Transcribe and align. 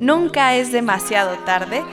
Nunca 0.00 0.54
es 0.54 0.72
demasiado 0.72 1.36
tarde 1.40 1.84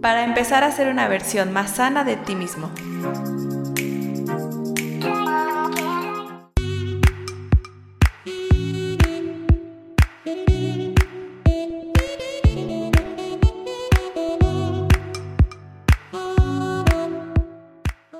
para 0.00 0.22
empezar 0.22 0.62
a 0.62 0.70
ser 0.70 0.86
una 0.86 1.08
versión 1.08 1.52
más 1.52 1.74
sana 1.74 2.04
de 2.04 2.16
ti 2.16 2.36
mismo. 2.36 2.70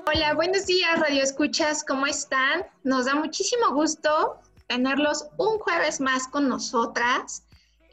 Hola, 0.04 0.34
buenos 0.34 0.66
días, 0.66 0.98
Radio 0.98 1.22
Escuchas, 1.22 1.84
¿cómo 1.84 2.08
están? 2.08 2.66
Nos 2.82 3.04
da 3.04 3.14
muchísimo 3.14 3.72
gusto 3.72 4.40
tenerlos 4.66 5.29
un 5.36 5.61
jueves 5.61 6.00
más 6.00 6.26
con 6.26 6.48
nosotras. 6.48 7.45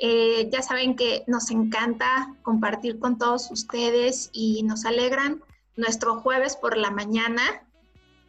Eh, 0.03 0.49
ya 0.51 0.63
saben 0.63 0.95
que 0.95 1.23
nos 1.27 1.51
encanta 1.51 2.35
compartir 2.41 2.97
con 2.97 3.19
todos 3.19 3.51
ustedes 3.51 4.31
y 4.33 4.63
nos 4.63 4.83
alegran 4.83 5.43
nuestro 5.75 6.19
jueves 6.21 6.55
por 6.55 6.75
la 6.75 6.89
mañana. 6.89 7.43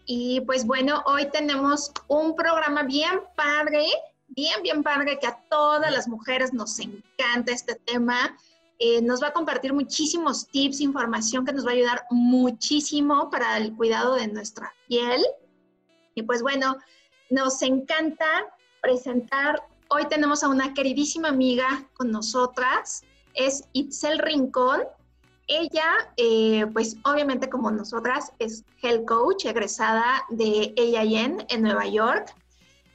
Y 0.05 0.43
pues 0.43 0.67
bueno, 0.67 1.03
hoy 1.07 1.31
tenemos 1.31 1.91
un 2.09 2.37
programa 2.37 2.83
bien 2.83 3.23
padre, 3.37 3.87
bien, 4.29 4.63
bien 4.63 4.83
padre, 4.83 5.19
que 5.19 5.27
a 5.27 5.43
todas 5.49 5.91
las 5.91 6.09
mujeres 6.09 6.53
nos 6.53 6.79
encanta 6.79 7.53
este 7.53 7.77
tema. 7.77 8.37
Eh, 8.79 9.01
nos 9.01 9.23
va 9.23 9.29
a 9.29 9.33
compartir 9.33 9.73
muchísimos 9.73 10.49
tips, 10.49 10.83
información 10.83 11.47
que 11.47 11.55
nos 11.55 11.65
va 11.65 11.71
a 11.71 11.75
ayudar 11.75 12.05
muchísimo 12.11 13.31
para 13.31 13.57
el 13.57 13.75
cuidado 13.75 14.17
de 14.17 14.29
nuestra 14.29 14.75
piel. 14.89 15.25
Y 16.15 16.23
pues 16.25 16.43
bueno, 16.43 16.77
nos 17.31 17.63
encanta 17.63 18.27
presentar 18.83 19.63
Hoy 19.95 20.07
tenemos 20.07 20.43
a 20.43 20.49
una 20.49 20.73
queridísima 20.73 21.29
amiga 21.29 21.87
con 21.93 22.11
nosotras, 22.11 23.03
es 23.35 23.69
Itzel 23.75 24.21
Rincón. 24.21 24.85
Ella, 25.49 25.85
eh, 26.17 26.65
pues 26.73 26.97
obviamente 27.05 27.51
como 27.51 27.71
nosotras, 27.71 28.33
es 28.39 28.65
health 28.83 29.05
coach 29.05 29.45
egresada 29.45 30.25
de 30.31 30.73
AIN 30.79 31.45
en 31.47 31.63
Nueva 31.63 31.87
York. 31.87 32.35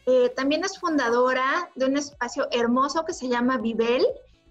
Eh, 0.08 0.34
también 0.36 0.64
es 0.64 0.80
fundadora 0.80 1.70
de 1.76 1.86
un 1.86 1.98
espacio 1.98 2.48
hermoso 2.50 3.06
que 3.06 3.14
se 3.14 3.30
llama 3.30 3.60
Vivel. 3.60 4.04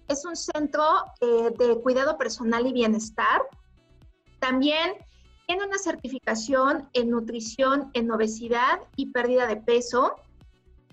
Es 0.07 0.23
un 0.23 0.37
centro 0.37 1.03
eh, 1.19 1.51
de 1.57 1.81
cuidado 1.81 2.17
personal 2.17 2.65
y 2.65 2.71
bienestar. 2.71 3.41
También 4.39 4.93
tiene 5.47 5.65
una 5.65 5.79
certificación 5.79 6.87
en 6.93 7.09
nutrición, 7.09 7.91
en 7.91 8.09
obesidad 8.09 8.79
y 8.95 9.07
pérdida 9.07 9.47
de 9.47 9.57
peso. 9.57 10.15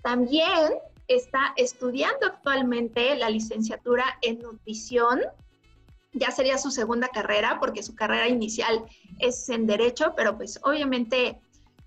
También 0.03 0.73
está 1.07 1.53
estudiando 1.57 2.27
actualmente 2.27 3.15
la 3.15 3.29
licenciatura 3.29 4.17
en 4.21 4.39
nutrición. 4.39 5.21
Ya 6.13 6.31
sería 6.31 6.57
su 6.57 6.71
segunda 6.71 7.09
carrera 7.09 7.59
porque 7.59 7.83
su 7.83 7.95
carrera 7.95 8.27
inicial 8.27 8.85
es 9.19 9.49
en 9.49 9.67
derecho, 9.67 10.13
pero 10.15 10.37
pues 10.37 10.59
obviamente 10.63 11.39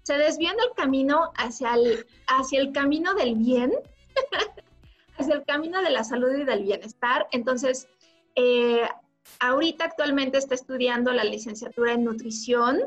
se 0.03 0.17
desvió 0.19 0.51
en 0.51 0.61
el 0.61 0.75
camino 0.75 1.33
hacia 1.37 1.75
el, 1.75 2.07
hacia 2.27 2.61
el 2.61 2.73
camino 2.73 3.15
del 3.15 3.35
bien, 3.35 3.73
hacia 5.19 5.35
el 5.35 5.45
camino 5.45 5.83
de 5.83 5.91
la 5.91 6.05
salud 6.05 6.35
y 6.35 6.45
del 6.45 6.65
bienestar. 6.65 7.27
Entonces, 7.33 7.89
eh, 8.35 8.89
ahorita 9.41 9.85
actualmente 9.85 10.39
está 10.39 10.55
estudiando 10.55 11.13
la 11.13 11.25
licenciatura 11.25 11.93
en 11.93 12.05
nutrición 12.05 12.81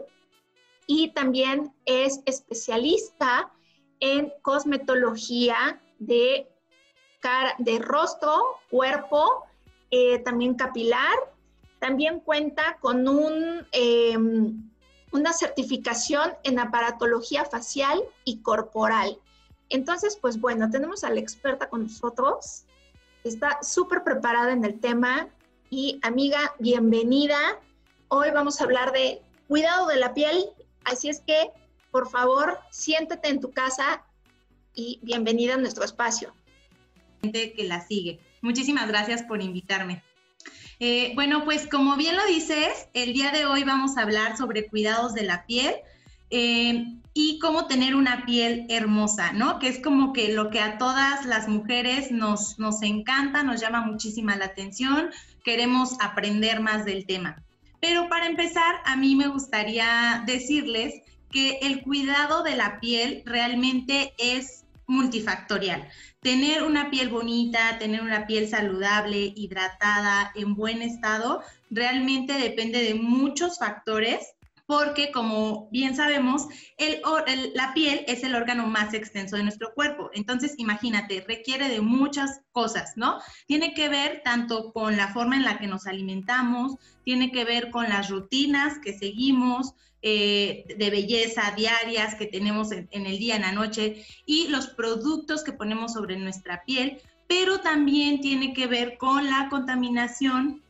y 0.87 1.09
también 1.09 1.73
es 1.85 2.21
especialista 2.25 3.51
en 3.99 4.33
cosmetología 4.41 5.79
de, 6.01 6.49
cara, 7.19 7.53
de 7.59 7.77
rostro, 7.79 8.41
cuerpo, 8.69 9.45
eh, 9.91 10.19
también 10.19 10.55
capilar. 10.55 11.15
También 11.79 12.19
cuenta 12.19 12.77
con 12.79 13.07
em, 13.71 14.69
una 15.11 15.33
certificación 15.33 16.33
en 16.43 16.59
aparatología 16.59 17.45
facial 17.45 18.03
y 18.23 18.41
corporal. 18.41 19.17
Entonces, 19.69 20.17
pues 20.19 20.39
bueno, 20.39 20.69
tenemos 20.69 21.03
a 21.03 21.09
la 21.09 21.19
experta 21.19 21.69
con 21.69 21.83
nosotros. 21.83 22.65
Está 23.23 23.59
súper 23.63 24.03
preparada 24.03 24.51
en 24.51 24.65
el 24.65 24.79
tema 24.79 25.29
y 25.69 25.99
amiga, 26.03 26.53
bienvenida. 26.59 27.59
Hoy 28.09 28.29
vamos 28.31 28.59
a 28.59 28.65
hablar 28.65 28.91
de 28.91 29.21
cuidado 29.47 29.87
de 29.87 29.97
la 29.97 30.13
piel, 30.13 30.49
así 30.85 31.09
es 31.09 31.21
que, 31.21 31.51
por 31.91 32.09
favor, 32.09 32.59
siéntete 32.69 33.29
en 33.29 33.39
tu 33.39 33.51
casa 33.51 34.03
y 34.73 34.99
bienvenida 35.01 35.55
a 35.55 35.57
nuestro 35.57 35.83
espacio. 35.83 36.33
Que 37.21 37.53
la 37.67 37.85
sigue. 37.85 38.19
Muchísimas 38.41 38.87
gracias 38.87 39.23
por 39.23 39.41
invitarme. 39.41 40.03
Eh, 40.79 41.11
bueno, 41.13 41.45
pues 41.45 41.67
como 41.67 41.95
bien 41.95 42.15
lo 42.15 42.25
dices, 42.25 42.87
el 42.93 43.13
día 43.13 43.31
de 43.31 43.45
hoy 43.45 43.63
vamos 43.63 43.97
a 43.97 44.01
hablar 44.01 44.37
sobre 44.37 44.67
cuidados 44.67 45.13
de 45.13 45.21
la 45.21 45.45
piel 45.45 45.75
eh, 46.31 46.85
y 47.13 47.37
cómo 47.37 47.67
tener 47.67 47.95
una 47.95 48.25
piel 48.25 48.65
hermosa, 48.69 49.33
¿no? 49.33 49.59
Que 49.59 49.67
es 49.67 49.79
como 49.79 50.13
que 50.13 50.33
lo 50.33 50.49
que 50.49 50.59
a 50.59 50.79
todas 50.79 51.25
las 51.25 51.47
mujeres 51.47 52.09
nos, 52.11 52.57
nos 52.57 52.81
encanta, 52.81 53.43
nos 53.43 53.61
llama 53.61 53.85
muchísima 53.85 54.35
la 54.35 54.45
atención, 54.45 55.11
queremos 55.43 55.97
aprender 55.99 56.61
más 56.61 56.85
del 56.85 57.05
tema. 57.05 57.43
Pero 57.79 58.09
para 58.09 58.25
empezar, 58.25 58.75
a 58.85 58.95
mí 58.95 59.15
me 59.15 59.27
gustaría 59.27 60.23
decirles 60.25 61.03
que 61.31 61.59
el 61.61 61.83
cuidado 61.83 62.43
de 62.43 62.55
la 62.55 62.79
piel 62.79 63.23
realmente 63.25 64.13
es 64.17 64.60
multifactorial. 64.91 65.87
Tener 66.21 66.63
una 66.63 66.89
piel 66.91 67.09
bonita, 67.09 67.79
tener 67.79 68.01
una 68.01 68.27
piel 68.27 68.47
saludable, 68.47 69.33
hidratada, 69.35 70.31
en 70.35 70.55
buen 70.55 70.81
estado, 70.81 71.41
realmente 71.69 72.33
depende 72.33 72.83
de 72.83 72.95
muchos 72.95 73.57
factores 73.57 74.35
porque 74.71 75.11
como 75.11 75.67
bien 75.69 75.97
sabemos, 75.97 76.47
la 77.55 77.73
piel 77.73 78.05
es 78.07 78.23
el 78.23 78.35
órgano 78.35 78.67
más 78.67 78.93
extenso 78.93 79.35
de 79.35 79.43
nuestro 79.43 79.73
cuerpo. 79.73 80.09
Entonces, 80.13 80.55
imagínate, 80.59 81.25
requiere 81.27 81.67
de 81.67 81.81
muchas 81.81 82.39
cosas, 82.53 82.93
¿no? 82.95 83.19
Tiene 83.47 83.73
que 83.73 83.89
ver 83.89 84.21
tanto 84.23 84.71
con 84.71 84.95
la 84.95 85.09
forma 85.09 85.35
en 85.35 85.43
la 85.43 85.59
que 85.59 85.67
nos 85.67 85.87
alimentamos, 85.87 86.77
tiene 87.03 87.33
que 87.33 87.43
ver 87.43 87.69
con 87.69 87.89
las 87.89 88.09
rutinas 88.09 88.79
que 88.79 88.97
seguimos, 88.97 89.73
eh, 90.03 90.63
de 90.77 90.89
belleza 90.89 91.53
diarias 91.53 92.15
que 92.15 92.27
tenemos 92.27 92.71
en, 92.71 92.87
el 93.05 93.19
día, 93.19 93.35
en 93.35 93.41
la 93.41 93.51
noche, 93.51 94.05
y 94.25 94.47
los 94.47 94.67
productos 94.67 95.43
que 95.43 95.51
ponemos 95.51 95.91
sobre 95.91 96.15
nuestra 96.15 96.63
piel, 96.63 97.01
pero 97.27 97.59
también 97.59 98.21
tiene 98.21 98.53
que 98.53 98.67
ver 98.67 98.97
con 98.97 99.29
la 99.29 99.49
contaminación 99.49 100.60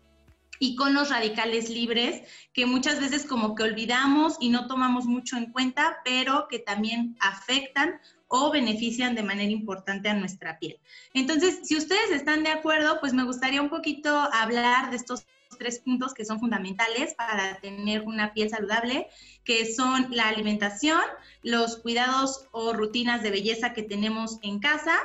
y 0.61 0.75
con 0.75 0.93
los 0.93 1.09
radicales 1.09 1.71
libres, 1.71 2.21
que 2.53 2.67
muchas 2.67 2.99
veces 2.99 3.25
como 3.25 3.55
que 3.55 3.63
olvidamos 3.63 4.37
y 4.39 4.49
no 4.49 4.67
tomamos 4.67 5.05
mucho 5.05 5.35
en 5.35 5.51
cuenta, 5.51 5.97
pero 6.05 6.47
que 6.47 6.59
también 6.59 7.17
afectan 7.19 7.99
o 8.27 8.51
benefician 8.51 9.15
de 9.15 9.23
manera 9.23 9.51
importante 9.51 10.07
a 10.07 10.13
nuestra 10.13 10.59
piel. 10.59 10.77
Entonces, 11.15 11.61
si 11.63 11.75
ustedes 11.75 12.11
están 12.11 12.43
de 12.43 12.51
acuerdo, 12.51 12.99
pues 12.99 13.11
me 13.11 13.23
gustaría 13.23 13.59
un 13.59 13.71
poquito 13.71 14.15
hablar 14.15 14.91
de 14.91 14.97
estos 14.97 15.25
tres 15.57 15.79
puntos 15.79 16.13
que 16.13 16.25
son 16.25 16.39
fundamentales 16.39 17.15
para 17.15 17.59
tener 17.59 18.03
una 18.03 18.31
piel 18.35 18.51
saludable, 18.51 19.07
que 19.43 19.73
son 19.73 20.09
la 20.11 20.29
alimentación, 20.29 21.01
los 21.41 21.77
cuidados 21.77 22.45
o 22.51 22.71
rutinas 22.73 23.23
de 23.23 23.31
belleza 23.31 23.73
que 23.73 23.81
tenemos 23.81 24.37
en 24.43 24.59
casa 24.59 24.99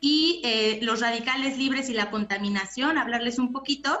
y 0.00 0.42
eh, 0.44 0.80
los 0.82 1.00
radicales 1.00 1.58
libres 1.58 1.88
y 1.88 1.94
la 1.94 2.10
contaminación, 2.10 2.98
hablarles 2.98 3.38
un 3.38 3.52
poquito. 3.52 4.00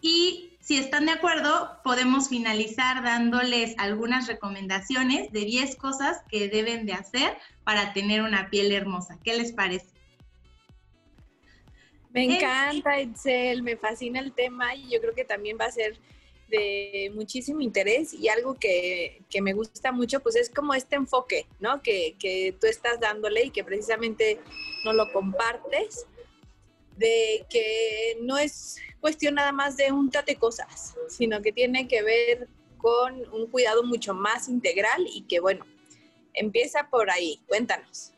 Y 0.00 0.56
si 0.60 0.78
están 0.78 1.06
de 1.06 1.12
acuerdo, 1.12 1.80
podemos 1.82 2.28
finalizar 2.28 3.02
dándoles 3.02 3.74
algunas 3.78 4.26
recomendaciones 4.26 5.32
de 5.32 5.40
10 5.40 5.76
cosas 5.76 6.18
que 6.30 6.48
deben 6.48 6.86
de 6.86 6.92
hacer 6.92 7.36
para 7.64 7.92
tener 7.92 8.22
una 8.22 8.50
piel 8.50 8.72
hermosa. 8.72 9.18
¿Qué 9.24 9.36
les 9.36 9.52
parece? 9.52 9.86
Me 12.12 12.24
encanta, 12.24 12.98
Excel, 12.98 13.62
me 13.62 13.76
fascina 13.76 14.20
el 14.20 14.32
tema 14.32 14.74
y 14.74 14.90
yo 14.90 15.00
creo 15.00 15.14
que 15.14 15.24
también 15.24 15.56
va 15.60 15.66
a 15.66 15.70
ser 15.70 15.98
de 16.48 17.12
muchísimo 17.14 17.60
interés 17.60 18.12
y 18.12 18.28
algo 18.28 18.54
que, 18.54 19.22
me 19.40 19.52
gusta 19.52 19.92
mucho, 19.92 20.20
pues 20.20 20.34
es 20.34 20.50
como 20.50 20.74
este 20.74 20.96
enfoque, 20.96 21.46
¿no? 21.60 21.80
Que, 21.82 22.16
que 22.18 22.54
tú 22.60 22.66
estás 22.66 22.98
dándole 23.00 23.44
y 23.44 23.50
que 23.50 23.62
precisamente 23.62 24.40
no 24.84 24.92
lo 24.92 25.12
compartes, 25.12 26.06
de 27.00 27.46
que 27.48 28.18
no 28.20 28.36
es 28.38 28.76
cuestión 29.00 29.34
nada 29.34 29.52
más 29.52 29.76
de 29.76 29.90
un 29.90 30.10
tate 30.10 30.36
cosas, 30.36 30.94
sino 31.08 31.40
que 31.40 31.50
tiene 31.50 31.88
que 31.88 32.02
ver 32.02 32.48
con 32.76 33.14
un 33.32 33.46
cuidado 33.46 33.82
mucho 33.82 34.14
más 34.14 34.48
integral 34.48 35.06
y 35.12 35.22
que, 35.22 35.40
bueno, 35.40 35.66
empieza 36.34 36.88
por 36.90 37.10
ahí. 37.10 37.40
Cuéntanos. 37.48 38.12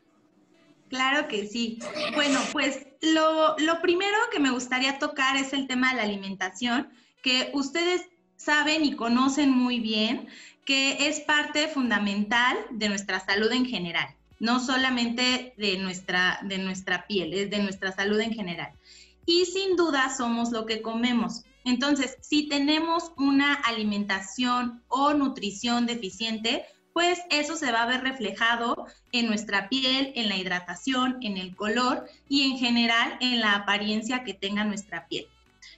Claro 0.89 1.29
que 1.29 1.47
sí. 1.47 1.79
Bueno, 2.15 2.41
pues 2.53 2.87
lo, 3.01 3.57
primero 3.81 4.17
que 4.31 4.41
me 4.41 4.51
gustaría 4.51 4.99
tocar 4.99 5.37
es 5.37 5.53
el 5.53 5.67
tema 5.67 5.91
de 5.91 5.97
la 5.97 6.03
alimentación, 6.03 6.91
que 7.23 7.51
ustedes 7.55 8.03
saben 8.37 8.85
y 8.85 8.97
conocen 8.97 9.51
muy 9.51 9.79
bien 9.79 10.29
que 10.65 11.09
es 11.09 11.21
parte 11.21 11.69
fundamental 11.69 12.57
de 12.71 12.89
nuestra 12.89 13.21
salud 13.21 13.51
en 13.53 13.67
general, 13.67 14.15
no 14.43 14.59
solamente 14.59 15.55
de 15.57 15.79
nuestra, 15.79 16.41
de 16.43 16.59
nuestra 16.59 17.07
piel, 17.07 17.33
es 17.33 17.49
de 17.49 17.63
nuestra 17.63 17.93
salud 17.93 18.19
en 18.21 18.35
general. 18.35 18.73
y 19.25 19.45
sin 19.47 19.77
duda 19.77 20.13
somos 20.13 20.51
lo 20.51 20.67
que 20.67 20.83
comemos. 20.83 21.45
Entonces, 21.65 22.19
si 22.23 22.49
tenemos 22.49 23.13
una 23.17 23.55
alimentación 23.55 24.83
o 24.89 25.15
nutrición 25.15 25.87
deficiente, 25.87 26.65
pues 26.93 27.21
eso 27.31 27.55
se 27.55 27.71
va 27.71 27.83
a 27.83 27.87
ver 27.87 28.03
reflejado 28.03 28.87
en 29.13 29.29
nuestra 29.29 29.69
piel, 29.69 30.13
en 30.17 30.29
la 30.29 30.37
hidratación, 30.37 31.19
en 31.21 31.37
el 31.37 31.55
color 31.55 32.07
y 32.29 32.51
en 32.51 32.59
general 32.59 33.17
en 33.21 33.39
la 33.39 33.55
apariencia 33.55 34.25
que 34.25 34.35
tenga 34.35 34.65
nuestra 34.65 35.07
piel. 35.07 35.29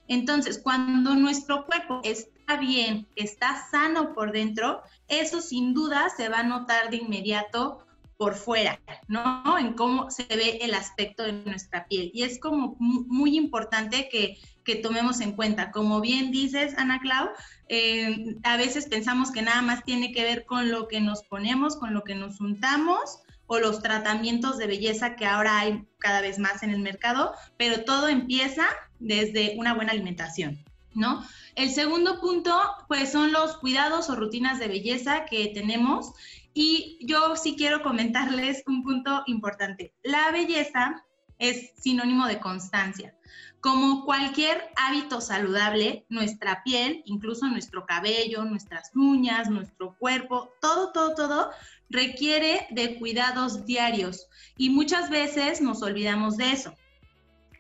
Entonces, 0.09 0.59
cuando 0.59 1.15
nuestro 1.15 1.67
cuerpo 1.67 2.01
está 2.03 2.57
bien, 2.57 3.07
está 3.15 3.69
sano 3.71 4.15
por 4.15 4.33
dentro, 4.33 4.81
eso 5.09 5.43
sin 5.43 5.75
duda 5.75 6.09
se 6.17 6.31
va 6.31 6.39
a 6.39 6.45
notar 6.45 6.89
de 6.89 6.97
inmediato 6.97 7.84
por 8.17 8.35
fuera, 8.35 8.81
¿no? 9.09 9.59
En 9.59 9.75
cómo 9.75 10.11
se 10.11 10.25
ve 10.25 10.59
el 10.63 10.75
aspecto 10.75 11.23
de 11.25 11.33
nuestra 11.33 11.87
piel. 11.87 12.11
Y 12.15 12.23
es 12.23 12.39
como 12.39 12.77
muy 12.79 13.37
importante 13.37 14.09
que, 14.11 14.39
tomemos 14.83 15.21
en 15.21 15.33
cuenta. 15.33 15.71
Como 15.71 16.01
bien 16.01 16.31
dices, 16.31 16.75
Ana 16.79 16.99
Clau, 17.01 17.29
eh, 17.69 18.37
a 18.45 18.57
veces 18.57 18.87
pensamos 18.87 19.31
que 19.31 19.43
nada 19.43 19.61
más 19.61 19.85
tiene 19.85 20.11
que 20.11 20.23
ver 20.23 20.47
con 20.47 20.71
lo 20.71 20.89
que 20.89 21.01
nos 21.01 21.23
ponemos, 21.23 21.77
con 21.77 21.93
lo 21.93 22.03
que 22.03 22.15
nos 22.15 22.41
untamos 22.41 23.19
o 23.47 23.59
los 23.59 23.83
tratamientos 23.83 24.57
de 24.57 24.67
belleza 24.67 25.17
que 25.17 25.27
ahora 25.27 25.59
hay 25.59 25.87
cada 25.99 26.23
vez 26.23 26.39
más 26.39 26.63
en 26.63 26.71
el 26.71 26.81
mercado, 26.81 27.35
pero 27.59 27.85
todo 27.85 28.09
empieza 28.09 28.67
desde 29.01 29.55
una 29.59 29.75
buena 29.75 29.93
alimentación, 29.93 30.65
¿no? 30.95 31.23
El 31.55 31.71
segundo 31.71 32.21
punto, 32.21 32.59
pues 32.89 33.13
son 33.13 33.33
los 33.33 33.59
cuidados 33.59 34.09
o 34.09 34.17
rutinas 34.17 34.59
de 34.59 34.69
belleza 34.69 35.27
que 35.27 35.49
tenemos 35.49 36.15
y 36.55 36.99
yo 37.03 37.37
sí 37.37 37.57
quiero 37.57 37.83
comentarles 37.83 38.63
un 38.67 38.83
punto 38.85 39.25
importante. 39.27 39.93
La 40.03 40.31
belleza 40.31 41.05
es 41.39 41.73
sinónimo 41.77 42.27
de 42.27 42.39
constancia. 42.39 43.15
Como 43.61 44.05
cualquier 44.05 44.71
hábito 44.77 45.21
saludable, 45.21 46.07
nuestra 46.09 46.63
piel, 46.63 47.03
incluso 47.07 47.47
nuestro 47.47 47.87
cabello, 47.87 48.45
nuestras 48.45 48.91
uñas, 48.95 49.51
nuestro 49.51 49.97
cuerpo, 49.99 50.53
todo, 50.61 50.93
todo, 50.93 51.15
todo 51.15 51.51
requiere 51.89 52.67
de 52.71 52.99
cuidados 52.99 53.65
diarios 53.65 54.29
y 54.57 54.71
muchas 54.71 55.11
veces 55.11 55.61
nos 55.61 55.83
olvidamos 55.83 56.37
de 56.37 56.53
eso. 56.53 56.75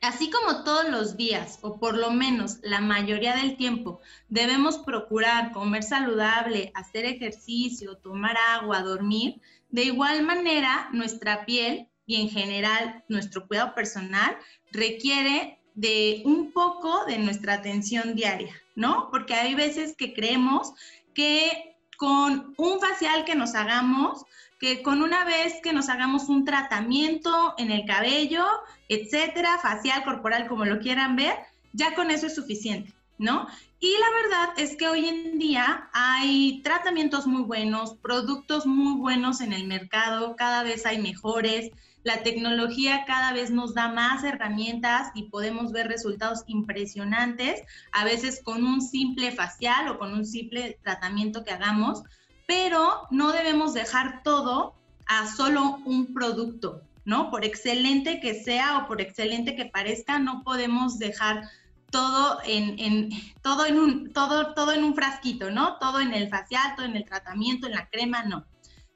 Así 0.05 0.29
como 0.29 0.65
todos 0.65 0.91
los 0.91 1.17
días, 1.17 1.59
o 1.63 1.79
por 1.79 1.97
lo 1.97 2.11
menos 2.11 2.59
la 2.63 2.83
mayoría 2.83 3.35
del 3.37 3.57
tiempo, 3.57 4.01
debemos 4.29 4.77
procurar 4.77 5.51
comer 5.53 5.83
saludable, 5.83 6.73
hacer 6.75 7.07
ejercicio, 7.07 7.97
tomar 7.97 8.37
agua, 8.51 8.83
dormir, 8.83 9.41
de 9.71 9.85
igual 9.85 10.23
manera 10.23 10.91
nuestra 10.93 11.47
piel 11.47 11.89
y 12.05 12.21
en 12.21 12.29
general 12.29 13.03
nuestro 13.09 13.47
cuidado 13.49 13.75
personal 13.75 14.37
requiere 14.73 15.59
de 15.75 16.21
un 16.27 16.53
poco 16.53 17.07
de 17.07 17.17
nuestra 17.17 17.55
atención 17.55 18.15
diaria, 18.15 18.55
¿no? 18.75 19.09
Porque 19.11 19.33
hay 19.33 19.55
veces 19.55 19.97
que 19.97 20.13
creemos 20.13 20.75
que 21.15 21.79
con 21.97 22.53
un 22.59 22.79
facial 22.79 23.25
que 23.25 23.37
nos 23.37 23.55
hagamos, 23.55 24.27
que 24.59 24.83
con 24.83 25.03
una 25.03 25.25
vez 25.25 25.55
que 25.63 25.73
nos 25.73 25.89
hagamos 25.89 26.29
un 26.29 26.45
tratamiento 26.45 27.55
en 27.59 27.71
el 27.71 27.85
cabello, 27.87 28.45
etcétera, 28.89 29.59
facial, 29.59 30.05
corporal, 30.05 30.47
como 30.49 30.65
lo 30.65 30.79
quieran 30.79 31.17
ver, 31.17 31.37
ya 31.73 31.95
con 31.95 32.11
eso 32.11 32.27
es 32.27 32.35
suficiente, 32.35 32.93
¿no? 33.19 33.47
Y 33.81 33.93
la 33.99 34.23
verdad 34.23 34.55
es 34.57 34.77
que 34.77 34.89
hoy 34.89 35.07
en 35.07 35.39
día 35.39 35.91
hay 35.93 36.63
tratamientos 36.63 37.27
muy 37.27 37.43
buenos, 37.43 37.97
productos 37.97 38.65
muy 38.65 38.99
buenos 38.99 39.41
en 39.41 39.53
el 39.53 39.67
mercado, 39.67 40.37
cada 40.37 40.63
vez 40.63 40.87
hay 40.87 40.99
mejores, 40.99 41.71
la 42.05 42.23
tecnología 42.23 43.05
cada 43.07 43.33
vez 43.33 43.51
nos 43.51 43.75
da 43.75 43.89
más 43.89 44.25
herramientas 44.25 45.11
y 45.15 45.25
podemos 45.25 45.73
ver 45.73 45.89
resultados 45.89 46.45
impresionantes, 46.47 47.63
a 47.93 48.05
veces 48.05 48.41
con 48.45 48.65
un 48.65 48.81
simple 48.81 49.33
facial 49.33 49.89
o 49.89 49.99
con 49.99 50.13
un 50.13 50.25
simple 50.25 50.79
tratamiento 50.83 51.45
que 51.45 51.53
hagamos, 51.53 52.05
pero 52.47 53.07
no 53.11 53.33
debemos 53.33 53.75
dejar 53.75 54.23
todo 54.23 54.75
a 55.07 55.27
solo 55.27 55.79
un 55.85 56.13
producto, 56.13 56.83
¿no? 57.05 57.31
Por 57.31 57.45
excelente 57.45 58.21
que 58.21 58.35
sea 58.35 58.79
o 58.79 58.87
por 58.87 59.01
excelente 59.01 59.57
que 59.57 59.67
parezca, 59.67 60.19
no 60.19 60.43
podemos 60.43 60.99
dejar 60.99 61.49
todo 61.91 62.39
en, 62.45 63.11
todo 63.41 63.67
en 63.67 63.79
un 63.79 64.13
todo 64.13 64.55
todo 64.55 64.73
en 64.73 64.83
un 64.83 64.95
frasquito, 64.95 65.51
¿no? 65.51 65.79
Todo 65.79 66.01
en 66.01 66.13
el 66.13 66.29
facial, 66.29 66.75
todo 66.77 66.87
en 66.87 66.97
el 66.97 67.05
tratamiento, 67.05 67.67
en 67.67 67.75
la 67.75 67.89
crema, 67.89 68.25
no. 68.25 68.45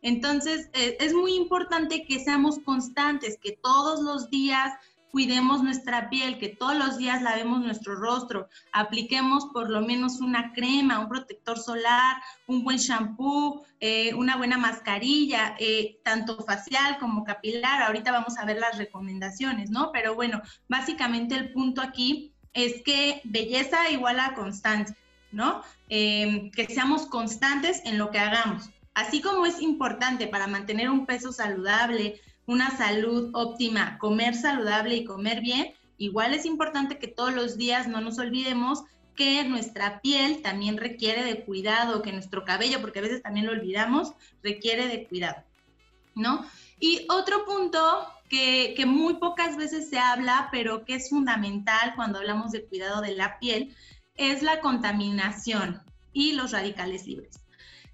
Entonces, 0.00 0.70
eh, 0.74 0.96
es 1.00 1.12
muy 1.12 1.34
importante 1.34 2.04
que 2.04 2.20
seamos 2.20 2.58
constantes, 2.60 3.38
que 3.40 3.58
todos 3.62 4.00
los 4.00 4.30
días 4.30 4.72
cuidemos 5.10 5.62
nuestra 5.62 6.10
piel, 6.10 6.38
que 6.38 6.48
todos 6.48 6.76
los 6.76 6.98
días 6.98 7.22
lavemos 7.22 7.60
nuestro 7.60 7.96
rostro, 7.96 8.48
apliquemos 8.72 9.46
por 9.52 9.70
lo 9.70 9.80
menos 9.80 10.20
una 10.20 10.52
crema, 10.52 10.98
un 10.98 11.08
protector 11.08 11.58
solar, 11.58 12.16
un 12.46 12.64
buen 12.64 12.78
shampoo, 12.78 13.64
eh, 13.80 14.14
una 14.14 14.36
buena 14.36 14.58
mascarilla, 14.58 15.56
eh, 15.58 15.98
tanto 16.04 16.38
facial 16.44 16.98
como 16.98 17.24
capilar. 17.24 17.82
Ahorita 17.82 18.12
vamos 18.12 18.36
a 18.38 18.44
ver 18.44 18.58
las 18.58 18.78
recomendaciones, 18.78 19.70
¿no? 19.70 19.92
Pero 19.92 20.14
bueno, 20.14 20.42
básicamente 20.68 21.34
el 21.34 21.52
punto 21.52 21.80
aquí 21.80 22.32
es 22.52 22.82
que 22.82 23.20
belleza 23.24 23.90
igual 23.90 24.20
a 24.20 24.34
constancia, 24.34 24.96
¿no? 25.32 25.62
Eh, 25.88 26.50
que 26.54 26.66
seamos 26.66 27.06
constantes 27.06 27.82
en 27.84 27.98
lo 27.98 28.10
que 28.10 28.18
hagamos. 28.18 28.70
Así 28.94 29.20
como 29.20 29.46
es 29.46 29.60
importante 29.62 30.26
para 30.26 30.48
mantener 30.48 30.90
un 30.90 31.06
peso 31.06 31.32
saludable, 31.32 32.20
una 32.48 32.76
salud 32.76 33.30
óptima, 33.34 33.98
comer 33.98 34.34
saludable 34.34 34.96
y 34.96 35.04
comer 35.04 35.42
bien, 35.42 35.74
igual 35.98 36.32
es 36.32 36.46
importante 36.46 36.98
que 36.98 37.06
todos 37.06 37.34
los 37.34 37.58
días 37.58 37.88
no 37.88 38.00
nos 38.00 38.18
olvidemos 38.18 38.84
que 39.14 39.44
nuestra 39.44 40.00
piel 40.00 40.40
también 40.40 40.78
requiere 40.78 41.24
de 41.24 41.44
cuidado, 41.44 42.00
que 42.00 42.10
nuestro 42.10 42.46
cabello, 42.46 42.80
porque 42.80 43.00
a 43.00 43.02
veces 43.02 43.22
también 43.22 43.44
lo 43.44 43.52
olvidamos, 43.52 44.14
requiere 44.42 44.88
de 44.88 45.06
cuidado, 45.06 45.44
¿no? 46.14 46.46
Y 46.80 47.04
otro 47.10 47.44
punto 47.44 47.80
que, 48.30 48.72
que, 48.74 48.86
muy 48.86 49.14
pocas 49.14 49.58
veces 49.58 49.90
se 49.90 49.98
habla, 49.98 50.48
pero 50.50 50.86
que 50.86 50.94
es 50.94 51.10
fundamental 51.10 51.92
cuando 51.96 52.18
hablamos 52.18 52.52
de 52.52 52.64
cuidado 52.64 53.02
de 53.02 53.14
la 53.14 53.38
piel, 53.38 53.76
es 54.14 54.42
la 54.42 54.60
contaminación 54.60 55.82
y 56.14 56.32
los 56.32 56.52
radicales 56.52 57.06
libres. 57.06 57.40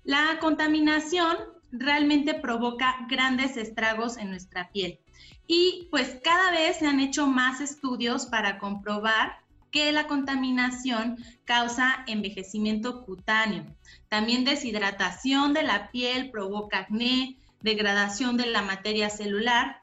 La 0.05 0.39
contaminación 0.39 1.39
realmente 1.79 2.35
provoca 2.35 3.06
grandes 3.09 3.56
estragos 3.56 4.17
en 4.17 4.31
nuestra 4.31 4.71
piel. 4.71 5.00
Y 5.47 5.88
pues 5.91 6.19
cada 6.23 6.50
vez 6.53 6.79
se 6.79 6.87
han 6.87 7.00
hecho 7.00 7.26
más 7.26 7.61
estudios 7.61 8.26
para 8.26 8.59
comprobar 8.59 9.39
que 9.70 9.91
la 9.93 10.06
contaminación 10.06 11.19
causa 11.44 12.05
envejecimiento 12.06 13.05
cutáneo. 13.05 13.67
También 14.08 14.44
deshidratación 14.44 15.53
de 15.53 15.65
la 15.65 15.91
piel 15.91 16.31
provoca 16.31 16.79
acné, 16.79 17.39
degradación 17.60 18.37
de 18.37 18.46
la 18.46 18.63
materia 18.63 19.10
celular 19.10 19.81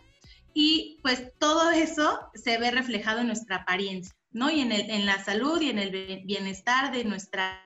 y 0.54 1.00
pues 1.02 1.34
todo 1.40 1.72
eso 1.72 2.20
se 2.34 2.58
ve 2.58 2.72
reflejado 2.72 3.20
en 3.20 3.28
nuestra 3.28 3.58
apariencia, 3.58 4.16
¿no? 4.32 4.50
Y 4.50 4.62
en, 4.62 4.72
en 4.72 5.06
la 5.06 5.24
salud 5.24 5.62
y 5.62 5.70
en 5.70 5.80
el 5.80 6.24
bienestar 6.26 6.92
de 6.92 7.04
nuestra 7.04 7.62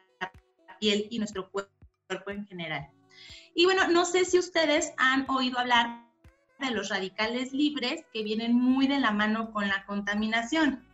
piel 0.79 1.07
y 1.09 1.19
nuestro 1.19 1.49
cuerpo 1.51 2.31
en 2.31 2.45
general. 2.45 2.94
Y 3.55 3.63
bueno, 3.63 3.87
no 3.87 4.05
sé 4.05 4.25
si 4.25 4.37
ustedes 4.37 4.91
han 4.97 5.25
oído 5.29 5.57
hablar 5.57 6.03
de 6.59 6.71
los 6.71 6.89
radicales 6.89 7.53
libres 7.53 8.03
que 8.13 8.21
vienen 8.21 8.53
muy 8.53 8.85
de 8.85 8.99
la 8.99 9.11
mano 9.11 9.51
con 9.51 9.67
la 9.69 9.85
contaminación. 9.85 10.85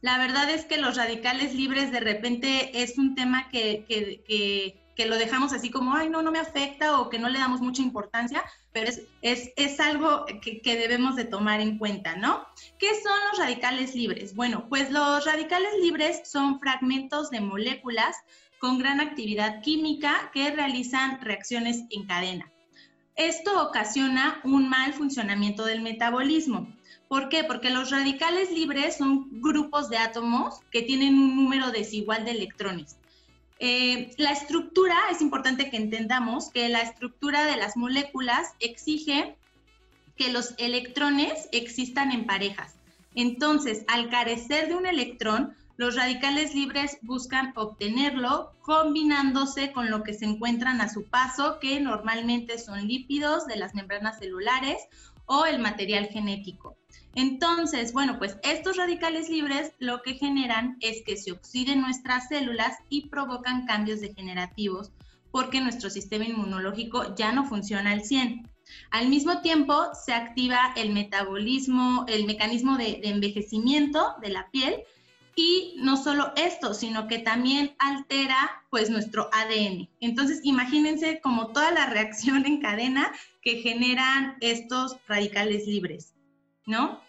La 0.00 0.16
verdad 0.18 0.48
es 0.48 0.64
que 0.64 0.78
los 0.78 0.96
radicales 0.96 1.54
libres 1.54 1.90
de 1.90 1.98
repente 1.98 2.82
es 2.82 2.98
un 2.98 3.16
tema 3.16 3.48
que, 3.48 3.84
que, 3.88 5.06
lo 5.06 5.16
dejamos 5.16 5.52
así 5.52 5.70
como, 5.70 5.94
ay, 5.94 6.08
no, 6.08 6.22
no 6.22 6.30
me 6.30 6.38
afecta 6.38 7.00
o 7.00 7.08
que 7.08 7.18
no 7.18 7.28
le 7.28 7.38
damos 7.38 7.60
mucha 7.60 7.82
importancia, 7.82 8.44
pero 8.72 8.88
es, 8.90 9.02
es, 9.22 9.50
es 9.56 9.80
algo 9.80 10.24
que, 10.42 10.60
que, 10.60 10.76
debemos 10.76 11.16
de 11.16 11.24
tomar 11.24 11.60
en 11.60 11.78
cuenta, 11.78 12.16
¿no? 12.16 12.46
¿Qué 12.78 12.88
son 13.00 13.18
los 13.30 13.38
radicales 13.38 13.94
libres? 13.94 14.34
Bueno, 14.34 14.68
pues 14.68 14.90
los 14.90 15.24
radicales 15.24 15.72
libres 15.80 16.22
son 16.24 16.58
fragmentos 16.60 17.30
de 17.30 17.40
moléculas 17.40 18.16
con 18.58 18.78
gran 18.78 19.00
actividad 19.00 19.60
química 19.62 20.30
que 20.32 20.50
realizan 20.50 21.20
reacciones 21.20 21.84
en 21.90 22.06
cadena. 22.06 22.50
Esto 23.16 23.66
ocasiona 23.66 24.40
un 24.44 24.68
mal 24.68 24.92
funcionamiento 24.92 25.64
del 25.64 25.82
metabolismo. 25.82 26.72
¿Por 27.08 27.28
qué? 27.28 27.42
Porque 27.42 27.70
los 27.70 27.90
radicales 27.90 28.52
libres 28.52 28.98
son 28.98 29.40
grupos 29.40 29.88
de 29.88 29.98
átomos 29.98 30.60
que 30.70 30.82
tienen 30.82 31.18
un 31.18 31.34
número 31.34 31.70
desigual 31.70 32.24
de 32.24 32.32
electrones. 32.32 32.96
Eh, 33.60 34.12
la 34.18 34.30
estructura, 34.30 34.94
es 35.10 35.20
importante 35.20 35.68
que 35.68 35.76
entendamos 35.76 36.50
que 36.50 36.68
la 36.68 36.80
estructura 36.80 37.44
de 37.44 37.56
las 37.56 37.76
moléculas 37.76 38.52
exige 38.60 39.34
que 40.16 40.32
los 40.32 40.54
electrones 40.58 41.48
existan 41.50 42.12
en 42.12 42.26
parejas. 42.26 42.74
Entonces, 43.14 43.84
al 43.88 44.10
carecer 44.10 44.68
de 44.68 44.76
un 44.76 44.86
electrón, 44.86 45.56
los 45.78 45.94
radicales 45.94 46.56
libres 46.56 46.98
buscan 47.02 47.52
obtenerlo 47.54 48.52
combinándose 48.62 49.70
con 49.72 49.90
lo 49.90 50.02
que 50.02 50.12
se 50.12 50.24
encuentran 50.24 50.80
a 50.80 50.88
su 50.88 51.04
paso, 51.04 51.60
que 51.60 51.78
normalmente 51.78 52.58
son 52.58 52.86
lípidos 52.86 53.46
de 53.46 53.56
las 53.56 53.76
membranas 53.76 54.18
celulares 54.18 54.78
o 55.24 55.46
el 55.46 55.60
material 55.60 56.08
genético. 56.08 56.76
Entonces, 57.14 57.92
bueno, 57.92 58.18
pues 58.18 58.38
estos 58.42 58.76
radicales 58.76 59.30
libres 59.30 59.72
lo 59.78 60.02
que 60.02 60.14
generan 60.14 60.78
es 60.80 61.02
que 61.06 61.16
se 61.16 61.30
oxiden 61.30 61.80
nuestras 61.80 62.26
células 62.28 62.76
y 62.88 63.08
provocan 63.08 63.64
cambios 63.64 64.00
degenerativos 64.00 64.90
porque 65.30 65.60
nuestro 65.60 65.90
sistema 65.90 66.24
inmunológico 66.24 67.14
ya 67.14 67.30
no 67.30 67.44
funciona 67.44 67.92
al 67.92 68.02
100. 68.02 68.50
Al 68.90 69.08
mismo 69.08 69.42
tiempo, 69.42 69.74
se 69.94 70.12
activa 70.12 70.72
el 70.76 70.92
metabolismo, 70.92 72.04
el 72.08 72.24
mecanismo 72.24 72.76
de, 72.76 73.00
envejecimiento 73.04 74.14
de 74.20 74.30
la 74.30 74.50
piel 74.50 74.82
y 75.38 75.76
no 75.76 75.96
solo 75.96 76.32
esto, 76.34 76.74
sino 76.74 77.06
que 77.06 77.20
también 77.20 77.76
altera 77.78 78.64
pues 78.70 78.90
nuestro 78.90 79.30
ADN. 79.32 79.88
Entonces, 80.00 80.40
imagínense 80.42 81.20
como 81.20 81.52
toda 81.52 81.70
la 81.70 81.86
reacción 81.90 82.44
en 82.44 82.60
cadena 82.60 83.12
que 83.40 83.62
generan 83.62 84.36
estos 84.40 84.96
radicales 85.06 85.68
libres, 85.68 86.12
¿no? 86.66 87.00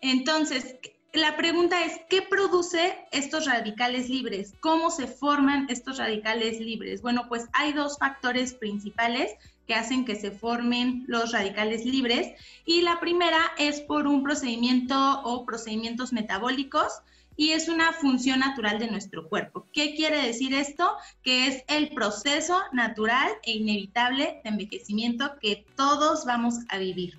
Entonces, 0.00 0.74
la 1.12 1.36
pregunta 1.36 1.84
es, 1.84 2.00
¿qué 2.10 2.22
produce 2.22 3.06
estos 3.12 3.46
radicales 3.46 4.08
libres? 4.08 4.54
¿Cómo 4.58 4.90
se 4.90 5.06
forman 5.06 5.66
estos 5.70 5.98
radicales 5.98 6.58
libres? 6.58 7.02
Bueno, 7.02 7.26
pues 7.28 7.46
hay 7.52 7.72
dos 7.72 7.98
factores 7.98 8.52
principales 8.52 9.30
que 9.68 9.74
hacen 9.74 10.04
que 10.04 10.16
se 10.16 10.32
formen 10.32 11.04
los 11.06 11.30
radicales 11.30 11.84
libres 11.84 12.32
y 12.64 12.80
la 12.80 12.98
primera 12.98 13.38
es 13.58 13.80
por 13.80 14.08
un 14.08 14.24
procedimiento 14.24 15.22
o 15.22 15.46
procedimientos 15.46 16.12
metabólicos 16.12 16.92
y 17.36 17.50
es 17.50 17.68
una 17.68 17.92
función 17.92 18.40
natural 18.40 18.78
de 18.78 18.90
nuestro 18.90 19.28
cuerpo. 19.28 19.66
¿Qué 19.72 19.94
quiere 19.94 20.22
decir 20.26 20.54
esto? 20.54 20.96
Que 21.22 21.46
es 21.46 21.64
el 21.68 21.90
proceso 21.90 22.60
natural 22.72 23.30
e 23.42 23.52
inevitable 23.52 24.40
de 24.42 24.50
envejecimiento 24.50 25.32
que 25.40 25.64
todos 25.76 26.24
vamos 26.24 26.54
a 26.68 26.78
vivir. 26.78 27.18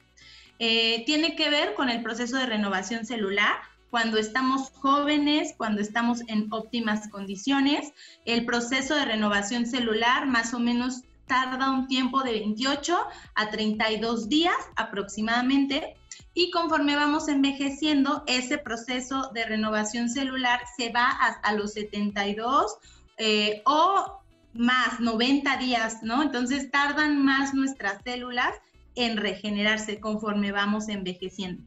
Eh, 0.59 1.03
tiene 1.05 1.35
que 1.35 1.49
ver 1.49 1.75
con 1.75 1.89
el 1.89 2.01
proceso 2.01 2.37
de 2.37 2.47
renovación 2.47 3.05
celular, 3.05 3.57
cuando 3.89 4.17
estamos 4.17 4.71
jóvenes, 4.71 5.53
cuando 5.57 5.81
estamos 5.81 6.21
en 6.27 6.47
óptimas 6.51 7.07
condiciones. 7.09 7.93
El 8.25 8.45
proceso 8.45 8.95
de 8.95 9.05
renovación 9.05 9.65
celular 9.65 10.27
más 10.27 10.53
o 10.53 10.59
menos 10.59 11.03
tarda 11.25 11.71
un 11.71 11.87
tiempo 11.87 12.23
de 12.23 12.31
28 12.31 12.97
a 13.35 13.49
32 13.49 14.29
días 14.29 14.55
aproximadamente 14.75 15.96
y 16.37 16.51
conforme 16.51 16.95
vamos 16.95 17.29
envejeciendo, 17.29 18.23
ese 18.27 18.59
proceso 18.59 19.31
de 19.33 19.43
renovación 19.43 20.07
celular 20.07 20.59
se 20.77 20.91
va 20.91 21.07
hasta 21.07 21.53
los 21.53 21.73
72 21.73 22.77
eh, 23.17 23.63
o 23.65 24.21
más, 24.53 24.99
90 24.99 25.57
días, 25.57 26.03
¿no? 26.03 26.21
Entonces 26.21 26.69
tardan 26.69 27.25
más 27.25 27.55
nuestras 27.55 28.03
células 28.03 28.53
en 28.93 29.17
regenerarse 29.17 29.99
conforme 29.99 30.51
vamos 30.51 30.89
envejeciendo. 30.89 31.63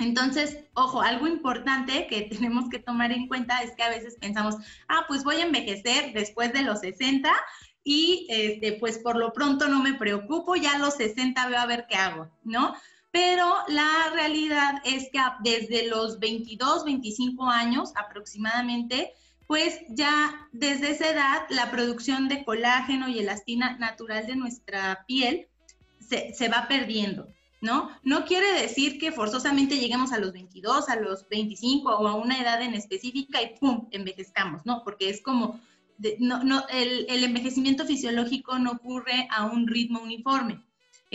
Entonces, 0.00 0.64
ojo, 0.74 1.00
algo 1.00 1.28
importante 1.28 2.08
que 2.08 2.22
tenemos 2.30 2.68
que 2.68 2.80
tomar 2.80 3.12
en 3.12 3.28
cuenta 3.28 3.62
es 3.62 3.76
que 3.76 3.84
a 3.84 3.90
veces 3.90 4.16
pensamos, 4.20 4.56
ah, 4.88 5.04
pues 5.06 5.22
voy 5.22 5.36
a 5.36 5.46
envejecer 5.46 6.12
después 6.12 6.52
de 6.52 6.62
los 6.62 6.80
60 6.80 7.32
y 7.84 8.26
este, 8.28 8.72
pues 8.72 8.98
por 8.98 9.14
lo 9.14 9.32
pronto 9.32 9.68
no 9.68 9.80
me 9.80 9.94
preocupo, 9.94 10.56
ya 10.56 10.74
a 10.74 10.78
los 10.78 10.94
60 10.94 11.46
veo 11.48 11.60
a 11.60 11.66
ver 11.66 11.86
qué 11.88 11.94
hago, 11.94 12.28
¿no? 12.42 12.74
Pero 13.14 13.54
la 13.68 14.10
realidad 14.12 14.82
es 14.84 15.08
que 15.12 15.20
desde 15.44 15.86
los 15.86 16.18
22, 16.18 16.84
25 16.84 17.48
años 17.48 17.92
aproximadamente, 17.94 19.12
pues 19.46 19.82
ya 19.88 20.48
desde 20.50 20.90
esa 20.90 21.10
edad 21.10 21.42
la 21.48 21.70
producción 21.70 22.26
de 22.26 22.44
colágeno 22.44 23.08
y 23.08 23.20
elastina 23.20 23.78
natural 23.78 24.26
de 24.26 24.34
nuestra 24.34 25.04
piel 25.06 25.46
se, 26.00 26.48
va 26.48 26.66
perdiendo. 26.66 27.28
¿no? 27.60 27.88
No 28.02 28.24
quiere 28.24 28.60
decir 28.60 28.98
que 28.98 29.12
forzosamente 29.12 29.78
lleguemos 29.78 30.12
a 30.12 30.18
los 30.18 30.32
22, 30.32 30.88
a 30.88 30.96
los 30.96 31.28
25 31.28 31.88
o 31.88 32.08
a 32.08 32.16
una 32.16 32.40
edad 32.40 32.62
en 32.62 32.74
específica 32.74 33.40
y 33.40 33.56
¡pum! 33.60 33.86
envejezcamos, 33.92 34.66
¿no? 34.66 34.82
Porque 34.82 35.08
es 35.08 35.22
como, 35.22 35.60
no, 36.18 36.42
no, 36.42 36.66
el, 36.68 37.06
el, 37.08 37.22
envejecimiento 37.22 37.86
fisiológico 37.86 38.58
no 38.58 38.72
ocurre 38.72 39.28
a 39.30 39.46
un 39.46 39.68
ritmo 39.68 40.00
uniforme. 40.00 40.64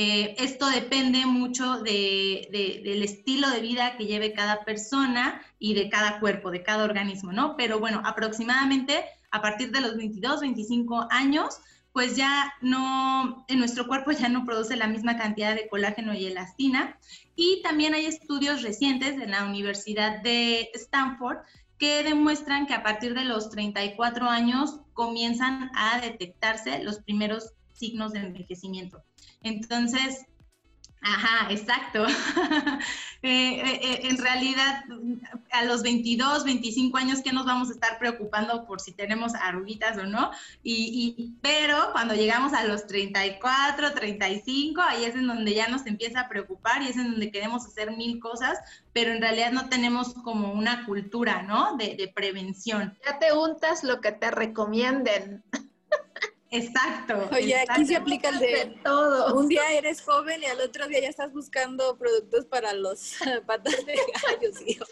Eh, 0.01 0.37
esto 0.39 0.69
depende 0.69 1.25
mucho 1.25 1.79
de, 1.81 2.47
de, 2.53 2.81
del 2.89 3.03
estilo 3.03 3.49
de 3.49 3.59
vida 3.59 3.97
que 3.97 4.05
lleve 4.05 4.31
cada 4.31 4.63
persona 4.63 5.41
y 5.59 5.73
de 5.73 5.89
cada 5.89 6.21
cuerpo, 6.21 6.51
de 6.51 6.63
cada 6.63 6.85
organismo, 6.85 7.33
¿no? 7.33 7.57
Pero 7.57 7.81
bueno, 7.81 8.01
aproximadamente 8.05 9.03
a 9.29 9.41
partir 9.41 9.71
de 9.71 9.81
los 9.81 9.97
22, 9.97 10.39
25 10.39 11.09
años, 11.11 11.57
pues 11.91 12.15
ya 12.15 12.53
no, 12.61 13.43
en 13.49 13.59
nuestro 13.59 13.87
cuerpo 13.87 14.11
ya 14.11 14.29
no 14.29 14.45
produce 14.45 14.77
la 14.77 14.87
misma 14.87 15.17
cantidad 15.17 15.53
de 15.53 15.67
colágeno 15.67 16.13
y 16.13 16.27
elastina. 16.27 16.97
Y 17.35 17.61
también 17.61 17.93
hay 17.93 18.05
estudios 18.05 18.61
recientes 18.61 19.21
en 19.21 19.31
la 19.31 19.43
Universidad 19.43 20.21
de 20.21 20.69
Stanford 20.75 21.39
que 21.77 22.03
demuestran 22.03 22.67
que 22.67 22.73
a 22.73 22.83
partir 22.83 23.15
de 23.15 23.25
los 23.25 23.49
34 23.49 24.29
años 24.29 24.79
comienzan 24.93 25.71
a 25.75 25.99
detectarse 25.99 26.81
los 26.85 26.99
primeros 26.99 27.51
signos 27.73 28.13
de 28.13 28.19
envejecimiento. 28.19 29.03
Entonces, 29.41 30.25
Ajá, 31.01 31.51
exacto. 31.51 32.05
Eh, 33.21 33.59
eh, 33.59 33.79
eh, 33.83 33.99
en 34.03 34.17
realidad, 34.17 34.85
a 35.51 35.65
los 35.65 35.83
22, 35.83 36.45
25 36.45 36.97
años, 36.97 37.19
¿qué 37.21 37.33
nos 37.33 37.45
vamos 37.45 37.67
a 37.67 37.73
estar 37.73 37.99
preocupando 37.99 38.65
por 38.65 38.79
si 38.79 38.93
tenemos 38.93 39.35
arruguitas 39.35 39.97
o 39.97 40.05
no? 40.05 40.31
Y, 40.63 41.33
pero 41.41 41.75
cuando 41.91 42.15
llegamos 42.15 42.53
a 42.53 42.63
los 42.63 42.87
34, 42.87 43.91
35, 43.91 44.81
ahí 44.81 45.03
es 45.03 45.15
en 45.15 45.27
donde 45.27 45.53
ya 45.53 45.67
nos 45.67 45.85
empieza 45.85 46.21
a 46.21 46.29
preocupar 46.29 46.81
y 46.81 46.87
es 46.87 46.95
en 46.95 47.11
donde 47.11 47.29
queremos 47.29 47.65
hacer 47.65 47.91
mil 47.91 48.21
cosas, 48.21 48.57
pero 48.93 49.11
en 49.11 49.19
realidad 49.21 49.51
no 49.51 49.67
tenemos 49.67 50.13
como 50.13 50.53
una 50.53 50.85
cultura, 50.85 51.41
¿no? 51.41 51.75
De, 51.75 51.97
de 51.97 52.07
prevención. 52.07 52.97
Ya 53.05 53.19
te 53.19 53.33
untas 53.33 53.83
lo 53.83 53.99
que 53.99 54.13
te 54.13 54.31
recomienden. 54.31 55.43
Exacto. 56.51 57.29
Oye, 57.31 57.55
aquí 57.67 57.85
se 57.85 57.95
aplica 57.95 58.29
el 58.29 58.39
de 58.39 58.79
todo. 58.83 59.35
Un 59.35 59.47
día 59.47 59.71
eres 59.71 60.01
joven 60.01 60.41
y 60.41 60.47
al 60.47 60.59
otro 60.61 60.87
día 60.87 61.01
ya 61.01 61.09
estás 61.09 61.31
buscando 61.31 61.95
productos 61.97 62.45
para 62.45 62.73
los 62.73 63.17
patas 63.45 63.85
de 63.85 63.95
gallo, 63.95 64.85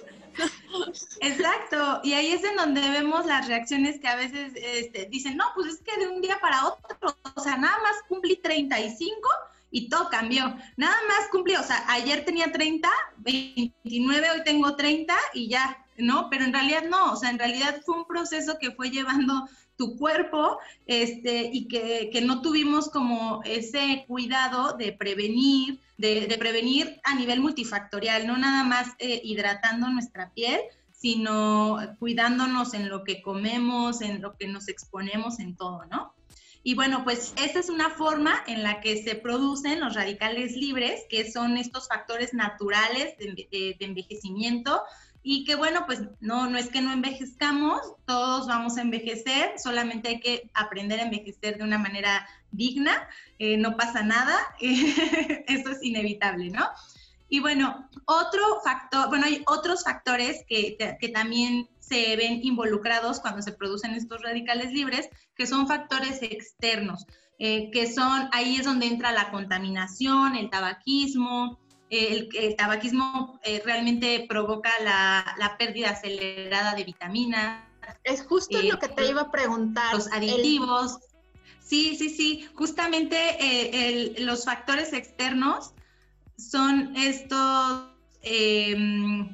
Exacto. 1.21 2.01
Y 2.03 2.13
ahí 2.13 2.31
es 2.31 2.43
en 2.43 2.55
donde 2.57 2.81
vemos 2.81 3.25
las 3.25 3.47
reacciones 3.47 3.99
que 3.99 4.07
a 4.07 4.15
veces 4.15 4.53
este, 4.55 5.05
dicen, 5.05 5.35
no, 5.35 5.45
pues 5.55 5.73
es 5.73 5.81
que 5.81 5.97
de 5.97 6.07
un 6.07 6.21
día 6.21 6.39
para 6.39 6.67
otro, 6.67 7.17
o 7.35 7.41
sea, 7.41 7.57
nada 7.57 7.77
más 7.81 7.95
cumplí 8.07 8.35
35 8.35 9.27
y 9.71 9.89
todo 9.89 10.09
cambió. 10.09 10.55
Nada 10.75 10.97
más 11.07 11.27
cumplí, 11.31 11.55
o 11.55 11.63
sea, 11.63 11.83
ayer 11.87 12.23
tenía 12.23 12.51
30, 12.51 12.87
29, 13.17 14.31
hoy 14.31 14.43
tengo 14.43 14.75
30 14.75 15.15
y 15.33 15.49
ya, 15.49 15.83
¿no? 15.97 16.29
Pero 16.29 16.45
en 16.45 16.53
realidad 16.53 16.83
no, 16.83 17.13
o 17.13 17.15
sea, 17.15 17.31
en 17.31 17.39
realidad 17.39 17.81
fue 17.83 17.97
un 17.97 18.05
proceso 18.05 18.57
que 18.59 18.71
fue 18.71 18.91
llevando 18.91 19.47
tu 19.77 19.95
cuerpo 19.95 20.59
este, 20.87 21.49
y 21.53 21.67
que, 21.67 22.09
que, 22.11 22.21
no 22.21 22.41
tuvimos 22.41 22.89
como 22.89 23.41
ese 23.45 24.05
cuidado 24.07 24.73
de 24.73 24.91
prevenir, 24.91 25.79
de, 25.97 26.25
de 26.27 26.37
prevenir 26.37 26.99
a 27.03 27.15
nivel 27.15 27.39
multifactorial, 27.39 28.25
no 28.25 28.37
nada 28.37 28.63
más 28.63 28.89
eh, 28.99 29.21
hidratando 29.23 29.87
nuestra 29.89 30.31
piel, 30.33 30.59
sino 30.91 31.77
cuidándonos 31.99 32.73
en 32.73 32.89
lo 32.89 33.03
que 33.03 33.21
comemos, 33.21 34.01
en 34.01 34.21
lo 34.21 34.35
que 34.35 34.47
nos 34.47 34.67
exponemos, 34.67 35.39
en 35.39 35.55
todo, 35.55 35.85
¿no? 35.85 36.13
Y 36.63 36.73
bueno, 36.73 37.03
pues 37.05 37.33
esta 37.37 37.59
es 37.59 37.69
una 37.69 37.91
forma 37.91 38.43
en 38.47 38.61
la 38.61 38.81
que 38.81 39.01
se 39.01 39.15
producen 39.15 39.79
los 39.79 39.93
radicales 39.93 40.53
libres, 40.57 41.03
que 41.09 41.31
son 41.31 41.55
estos 41.55 41.87
factores 41.87 42.33
naturales 42.33 43.15
de, 43.17 43.47
de, 43.49 43.77
de 43.79 43.85
envejecimiento, 43.85 44.81
y 45.29 45.43
que 45.43 45.55
bueno, 45.55 45.83
pues 45.85 46.03
no, 46.21 46.49
no 46.49 46.57
es 46.57 46.69
que 46.69 46.79
no 46.79 46.93
envejezcamos, 46.93 47.81
todos 48.05 48.47
vamos 48.47 48.77
a 48.77 48.81
envejecer, 48.81 49.59
solamente 49.61 50.07
hay 50.07 50.19
que 50.21 50.49
aprender 50.53 51.01
a 51.01 51.03
envejecer 51.03 51.57
de 51.57 51.65
una 51.65 51.77
manera 51.77 52.25
digna, 52.51 53.09
eh, 53.37 53.57
no 53.57 53.75
pasa 53.75 54.03
nada, 54.03 54.37
eso 54.61 55.69
es 55.69 55.83
inevitable, 55.83 56.49
¿no? 56.49 56.65
Y 57.27 57.41
bueno, 57.41 57.89
otro 58.05 58.41
factor, 58.63 59.09
bueno, 59.09 59.25
hay 59.25 59.43
otros 59.47 59.83
factores 59.83 60.45
que, 60.47 60.77
que, 60.77 61.09
también 61.09 61.67
se 61.81 62.15
ven 62.15 62.39
involucrados 62.41 63.19
cuando 63.19 63.41
se 63.41 63.51
producen 63.51 63.95
estos 63.95 64.21
radicales 64.21 64.71
libres, 64.71 65.09
que 65.35 65.45
son 65.45 65.67
factores 65.67 66.21
externos, 66.21 67.05
eh, 67.37 67.69
que 67.71 67.91
son, 67.91 68.29
ahí 68.31 68.55
es 68.55 68.63
donde 68.63 68.85
entra 68.85 69.11
la 69.11 69.29
contaminación, 69.29 70.37
el 70.37 70.49
tabaquismo, 70.49 71.59
el, 71.89 72.55
tabaquismo 72.57 73.39
eh, 73.43 73.61
realmente 73.63 74.25
provoca 74.27 74.69
la, 74.83 75.55
pérdida 75.57 75.91
acelerada 75.91 76.75
de 76.75 76.83
vitaminas. 76.83 77.63
Es 78.03 78.23
justo 78.23 78.61
lo 78.61 78.79
que 78.79 78.89
te 78.89 79.03
eh, 79.03 79.09
iba 79.11 79.21
a 79.21 79.31
preguntar. 79.31 79.95
Los 79.95 80.11
aditivos. 80.11 80.99
Sí, 81.59 81.95
sí, 81.95 82.09
sí. 82.09 82.47
Justamente 82.53 83.17
eh, 83.39 84.15
los 84.19 84.45
factores 84.45 84.93
externos 84.93 85.73
son 86.37 86.95
estos 86.95 87.89
em, 88.21 89.27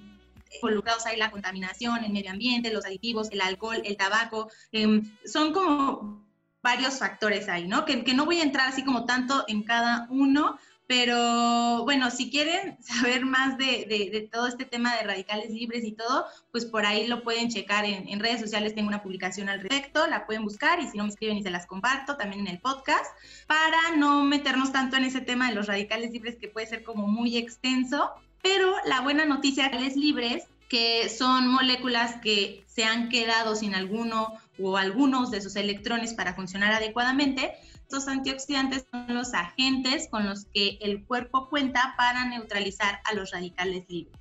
involucrados 0.55 1.05
ahí 1.05 1.17
la 1.17 1.31
contaminación, 1.31 2.03
el 2.03 2.13
medio 2.13 2.31
ambiente, 2.31 2.71
los 2.71 2.85
aditivos, 2.85 3.29
el 3.31 3.41
alcohol, 3.41 3.81
el 3.83 3.97
tabaco. 3.97 4.49
Em, 4.71 5.11
son 5.25 5.53
como 5.53 6.23
varios 6.61 6.97
factores 6.97 7.49
ahí, 7.49 7.67
¿no? 7.67 7.85
Que, 7.85 8.03
que 8.03 8.13
no 8.13 8.25
voy 8.25 8.39
a 8.39 8.43
entrar 8.43 8.69
así 8.69 8.83
como 8.83 9.05
tanto 9.05 9.43
en 9.47 9.63
cada 9.63 10.07
uno, 10.09 10.57
Pero 10.95 11.85
bueno, 11.85 12.11
si 12.11 12.29
quieren 12.29 12.77
saber 12.83 13.25
más 13.25 13.57
de, 13.57 14.29
todo 14.31 14.45
este 14.45 14.63
tema 14.63 14.95
de 14.95 15.01
radicales 15.01 15.49
libres 15.49 15.83
y 15.85 15.93
todo, 15.93 16.27
pues 16.51 16.65
por 16.65 16.85
ahí 16.85 17.07
lo 17.07 17.23
pueden 17.23 17.49
checar 17.49 17.83
en, 17.83 18.19
redes 18.19 18.41
sociales. 18.41 18.75
Tengo 18.75 18.89
una 18.89 19.01
publicación 19.01 19.49
al 19.49 19.59
respecto, 19.59 20.05
la 20.05 20.27
pueden 20.27 20.43
buscar 20.43 20.79
y 20.79 20.87
si 20.87 20.95
no 20.95 21.05
me 21.05 21.09
escriben 21.09 21.37
y 21.37 21.41
se 21.41 21.49
las 21.49 21.65
comparto 21.65 22.15
también 22.15 22.41
en 22.41 22.47
el 22.47 22.59
podcast 22.59 23.07
para 23.47 23.95
no 23.97 24.23
meternos 24.23 24.71
tanto 24.71 24.95
en 24.95 25.05
ese 25.05 25.19
tema 25.19 25.49
de 25.49 25.55
los 25.55 25.65
radicales 25.65 26.11
libres 26.11 26.35
que 26.35 26.47
puede 26.47 26.67
ser 26.67 26.83
como 26.83 27.07
muy 27.07 27.37
extenso. 27.37 28.11
Pero 28.43 28.75
la 28.85 29.01
buena 29.01 29.25
noticia 29.25 29.65
es 29.65 29.95
libres 29.95 30.43
que 30.69 31.09
son 31.09 31.47
moléculas 31.47 32.17
que 32.21 32.63
se 32.67 32.83
han 32.83 33.09
quedado 33.09 33.55
sin 33.55 33.73
alguno 33.73 34.33
o 34.61 34.77
algunos 34.77 35.31
de 35.31 35.41
sus 35.41 35.55
electrones 35.55 36.13
para 36.13 36.35
funcionar 36.35 36.71
adecuadamente, 36.71 37.53
estos 37.93 38.07
antioxidantes 38.07 38.87
son 38.89 39.05
los 39.13 39.35
agentes 39.35 40.07
con 40.09 40.25
los 40.25 40.45
que 40.45 40.79
el 40.81 41.05
cuerpo 41.05 41.47
cuenta 41.47 41.93
para 41.95 42.25
neutralizar 42.25 42.99
a 43.05 43.13
los 43.13 43.29
radicales 43.29 43.85
libres. 43.87 44.17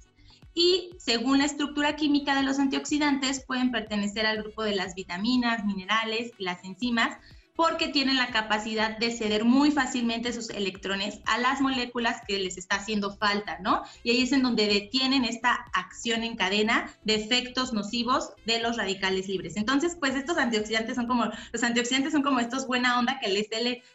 Y 0.52 0.91
según 0.99 1.38
la 1.38 1.47
estructura 1.47 1.97
química 1.97 2.35
de 2.35 2.43
los 2.43 2.59
antioxidantes, 2.59 3.43
pueden 3.47 3.71
pertenecer 3.71 4.26
al 4.26 4.43
grupo 4.43 4.62
de 4.62 4.75
las 4.76 4.95
vitaminas, 4.95 5.64
minerales 5.64 6.33
y 6.37 6.45
las 6.45 6.62
enzimas, 6.64 7.17
porque 7.62 7.87
tienen 7.87 8.16
la 8.16 8.33
capacidad 8.33 8.99
de 8.99 9.12
ceder 9.12 9.45
muy 9.45 9.71
fácilmente 9.71 10.33
sus 10.33 10.50
electrones 10.50 11.21
a 11.26 11.38
las 11.38 11.61
moléculas 11.61 12.21
que 12.26 12.40
les 12.40 12.59
está 12.59 12.75
haciendo 12.75 13.16
falta, 13.16 13.61
¿no? 13.61 13.85
Y 14.02 14.11
ahí 14.11 14.23
es 14.23 14.33
en 14.33 14.42
donde 14.42 14.66
detienen 14.66 15.25
esta 15.25 15.66
acción 15.73 16.25
en 16.25 16.35
cadena 16.35 16.92
de 17.04 17.14
efectos 17.14 17.73
nocivos 17.73 18.33
de 18.47 18.59
los 18.59 18.78
radicales 18.78 19.28
libres. 19.28 19.57
Entonces, 19.57 19.97
pues 20.00 20.16
estos 20.16 20.38
antioxidantes 20.38 20.97
son 20.97 21.07
como, 21.07 21.26
los 21.52 21.62
antioxidantes 21.62 22.11
son 22.11 22.25
como 22.25 22.40
estos 22.40 22.66
buena 22.66 22.99
onda 22.99 23.21
que 23.21 23.28
les, 23.28 23.47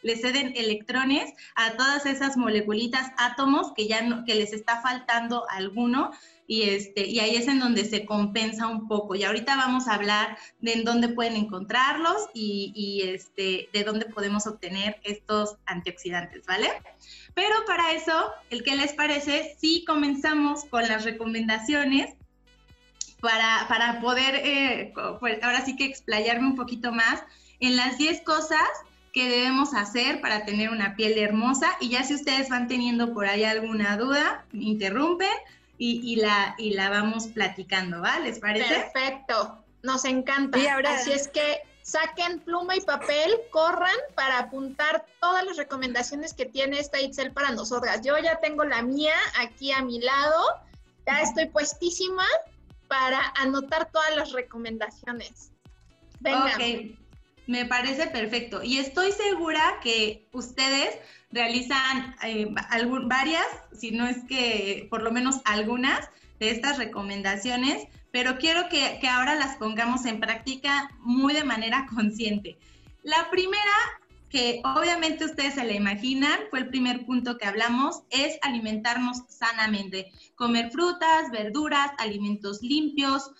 les 0.01 0.21
ceden 0.21 0.53
electrones 0.55 1.33
a 1.57 1.73
todas 1.73 2.05
esas 2.05 2.37
moleculitas, 2.37 3.11
átomos 3.17 3.73
que 3.75 3.85
ya 3.85 4.01
no, 4.01 4.23
que 4.23 4.35
les 4.35 4.53
está 4.53 4.81
faltando 4.81 5.43
alguno 5.49 6.11
y, 6.47 6.63
este, 6.63 7.05
y 7.05 7.19
ahí 7.19 7.35
es 7.35 7.47
en 7.49 7.59
donde 7.59 7.83
se 7.83 8.05
compensa 8.05 8.67
un 8.67 8.87
poco. 8.87 9.15
Y 9.15 9.23
ahorita 9.23 9.57
vamos 9.57 9.87
a 9.87 9.95
hablar 9.95 10.37
de 10.61 10.73
en 10.73 10.85
dónde 10.85 11.09
pueden 11.09 11.35
encontrarlos 11.35 12.29
y, 12.33 12.71
y 12.73 13.09
este, 13.09 13.69
de 13.73 13.83
dónde 13.83 14.05
podemos 14.05 14.47
obtener 14.47 14.99
estos 15.03 15.57
antioxidantes, 15.65 16.45
¿vale? 16.45 16.69
Pero 17.33 17.53
para 17.67 17.91
eso, 17.91 18.31
¿el 18.49 18.63
qué 18.63 18.75
les 18.77 18.93
parece? 18.93 19.55
Si 19.59 19.83
comenzamos 19.83 20.63
con 20.65 20.87
las 20.87 21.03
recomendaciones 21.03 22.15
para, 23.19 23.65
para 23.67 23.99
poder, 23.99 24.35
eh, 24.35 24.93
pues 25.19 25.43
ahora 25.43 25.65
sí 25.65 25.75
que 25.75 25.85
explayarme 25.85 26.47
un 26.47 26.55
poquito 26.55 26.93
más 26.93 27.21
en 27.59 27.75
las 27.75 27.97
10 27.97 28.21
cosas 28.21 28.67
que 29.11 29.27
debemos 29.27 29.73
hacer 29.73 30.21
para 30.21 30.45
tener 30.45 30.69
una 30.69 30.95
piel 30.95 31.17
hermosa. 31.17 31.71
Y 31.81 31.89
ya 31.89 32.03
si 32.03 32.13
ustedes 32.13 32.49
van 32.49 32.67
teniendo 32.67 33.13
por 33.13 33.25
ahí 33.25 33.43
alguna 33.43 33.97
duda, 33.97 34.45
me 34.51 34.65
interrumpen 34.65 35.27
y, 35.77 36.15
la, 36.15 36.55
y 36.57 36.73
la 36.73 36.89
vamos 36.89 37.27
platicando, 37.27 38.01
¿va? 38.01 38.19
¿Les 38.19 38.39
parece? 38.39 38.89
Perfecto, 38.91 39.63
nos 39.83 40.05
encanta. 40.05 40.57
Así 40.87 41.11
es 41.11 41.27
que 41.27 41.61
saquen 41.81 42.39
pluma 42.41 42.75
y 42.75 42.81
papel, 42.81 43.31
corran 43.51 43.95
para 44.15 44.39
apuntar 44.39 45.05
todas 45.21 45.45
las 45.45 45.55
recomendaciones 45.57 46.33
que 46.33 46.45
tiene 46.45 46.79
esta 46.79 46.99
Excel 46.99 47.31
para 47.31 47.51
nosotras. 47.51 48.01
Yo 48.03 48.17
ya 48.17 48.39
tengo 48.39 48.65
la 48.65 48.81
mía 48.81 49.15
aquí 49.39 49.71
a 49.71 49.81
mi 49.81 50.01
lado, 50.01 50.43
ya 51.05 51.21
estoy 51.21 51.47
puestísima 51.47 52.25
para 52.87 53.33
anotar 53.37 53.89
todas 53.91 54.15
las 54.15 54.31
recomendaciones. 54.33 55.51
Venga. 56.19 56.53
Ok, 56.55 56.97
me 57.47 57.65
parece 57.65 58.07
perfecto. 58.07 58.61
Y 58.61 58.77
estoy 58.77 59.11
segura 59.11 59.79
que 59.81 60.27
ustedes 60.33 60.95
realizan 61.31 62.15
eh, 62.23 62.53
varias, 63.05 63.45
si 63.73 63.91
no 63.91 64.05
es 64.05 64.17
que 64.27 64.87
por 64.89 65.01
lo 65.01 65.11
menos 65.11 65.41
algunas 65.45 66.09
de 66.39 66.51
estas 66.51 66.77
recomendaciones, 66.77 67.87
pero 68.11 68.37
quiero 68.37 68.69
que, 68.69 68.99
que 69.01 69.07
ahora 69.07 69.35
las 69.35 69.57
pongamos 69.57 70.05
en 70.05 70.19
práctica 70.19 70.89
muy 70.99 71.33
de 71.33 71.43
manera 71.43 71.87
consciente. 71.93 72.57
La 73.03 73.29
primera, 73.31 73.73
que 74.29 74.61
obviamente 74.63 75.25
ustedes 75.25 75.55
se 75.55 75.63
la 75.63 75.73
imaginan, 75.73 76.39
fue 76.49 76.59
el 76.59 76.67
primer 76.67 77.05
punto 77.05 77.37
que 77.37 77.45
hablamos, 77.45 78.03
es 78.09 78.37
alimentarnos 78.41 79.23
sanamente, 79.29 80.11
comer 80.35 80.71
frutas, 80.71 81.31
verduras, 81.31 81.91
alimentos 81.97 82.61
limpios, 82.61 83.31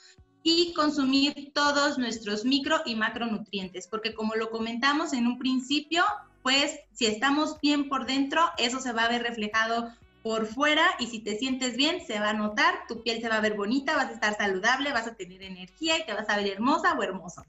y 0.43 0.73
consumir 0.73 1.51
todos 1.53 1.97
nuestros 1.97 2.45
micro 2.45 2.81
y 2.85 2.95
macronutrientes, 2.95 3.87
porque 3.87 4.13
como 4.13 4.35
lo 4.35 4.49
comentamos 4.49 5.13
en 5.13 5.27
un 5.27 5.37
principio, 5.37 6.03
pues 6.41 6.79
si 6.93 7.05
estamos 7.05 7.59
bien 7.61 7.89
por 7.89 8.05
dentro, 8.05 8.41
eso 8.57 8.79
se 8.79 8.93
va 8.93 9.03
a 9.03 9.09
ver 9.09 9.23
reflejado 9.23 9.91
por 10.23 10.45
fuera 10.45 10.85
y 10.99 11.07
si 11.07 11.19
te 11.19 11.37
sientes 11.37 11.77
bien, 11.77 12.05
se 12.05 12.19
va 12.19 12.31
a 12.31 12.33
notar, 12.33 12.85
tu 12.87 13.01
piel 13.03 13.21
se 13.21 13.29
va 13.29 13.37
a 13.37 13.41
ver 13.41 13.55
bonita, 13.55 13.95
vas 13.95 14.09
a 14.09 14.13
estar 14.13 14.35
saludable, 14.35 14.91
vas 14.91 15.07
a 15.07 15.15
tener 15.15 15.41
energía 15.41 15.99
y 15.99 16.05
te 16.05 16.13
vas 16.13 16.29
a 16.29 16.37
ver 16.37 16.47
hermosa 16.47 16.93
o 16.93 17.03
hermoso, 17.03 17.43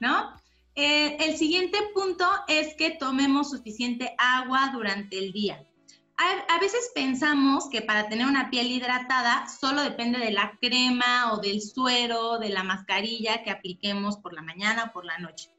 ¿no? 0.00 0.32
Eh, 0.74 1.16
el 1.20 1.36
siguiente 1.36 1.78
punto 1.94 2.26
es 2.48 2.74
que 2.74 2.90
tomemos 2.90 3.50
suficiente 3.50 4.14
agua 4.18 4.70
durante 4.72 5.18
el 5.18 5.32
día. 5.32 5.64
A, 6.16 6.58
veces 6.60 6.92
pensamos 6.94 7.68
que 7.68 7.82
para 7.82 8.08
tener 8.08 8.26
una 8.26 8.48
piel 8.48 8.68
hidratada 8.68 9.48
solo 9.48 9.82
depende 9.82 10.18
de 10.18 10.30
la 10.30 10.56
crema 10.60 11.32
o 11.32 11.38
del 11.38 11.60
suero, 11.60 12.38
de 12.38 12.50
la 12.50 12.62
mascarilla 12.62 13.42
que 13.42 13.50
apliquemos 13.50 14.16
por 14.18 14.32
la 14.32 14.42
mañana 14.42 14.84
o 14.84 14.92
por 14.92 15.04
la 15.04 15.18
noche. 15.18 15.50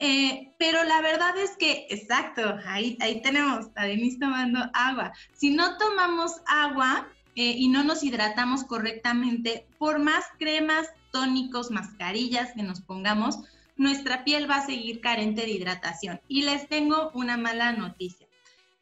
Eh, 0.00 0.52
pero 0.58 0.82
la 0.82 1.00
verdad 1.00 1.36
es 1.38 1.56
que, 1.56 1.86
exacto, 1.90 2.58
ahí, 2.66 2.98
ahí 3.00 3.22
tenemos 3.22 3.66
a 3.76 3.86
Denise 3.86 4.18
tomando 4.18 4.58
agua. 4.74 5.12
Si 5.32 5.50
no 5.50 5.78
tomamos 5.78 6.32
agua 6.46 7.08
eh, 7.36 7.54
y 7.56 7.68
no 7.68 7.84
nos 7.84 8.02
hidratamos 8.02 8.64
correctamente, 8.64 9.66
por 9.78 10.00
más 10.00 10.24
cremas, 10.38 10.88
tónicos, 11.12 11.70
mascarillas 11.70 12.52
que 12.54 12.64
nos 12.64 12.80
pongamos, 12.80 13.38
nuestra 13.76 14.24
piel 14.24 14.50
va 14.50 14.56
a 14.56 14.66
seguir 14.66 15.00
carente 15.00 15.42
de 15.42 15.50
hidratación. 15.50 16.20
Y 16.26 16.42
les 16.42 16.68
tengo 16.68 17.10
una 17.14 17.36
mala 17.36 17.72
noticia. 17.72 18.23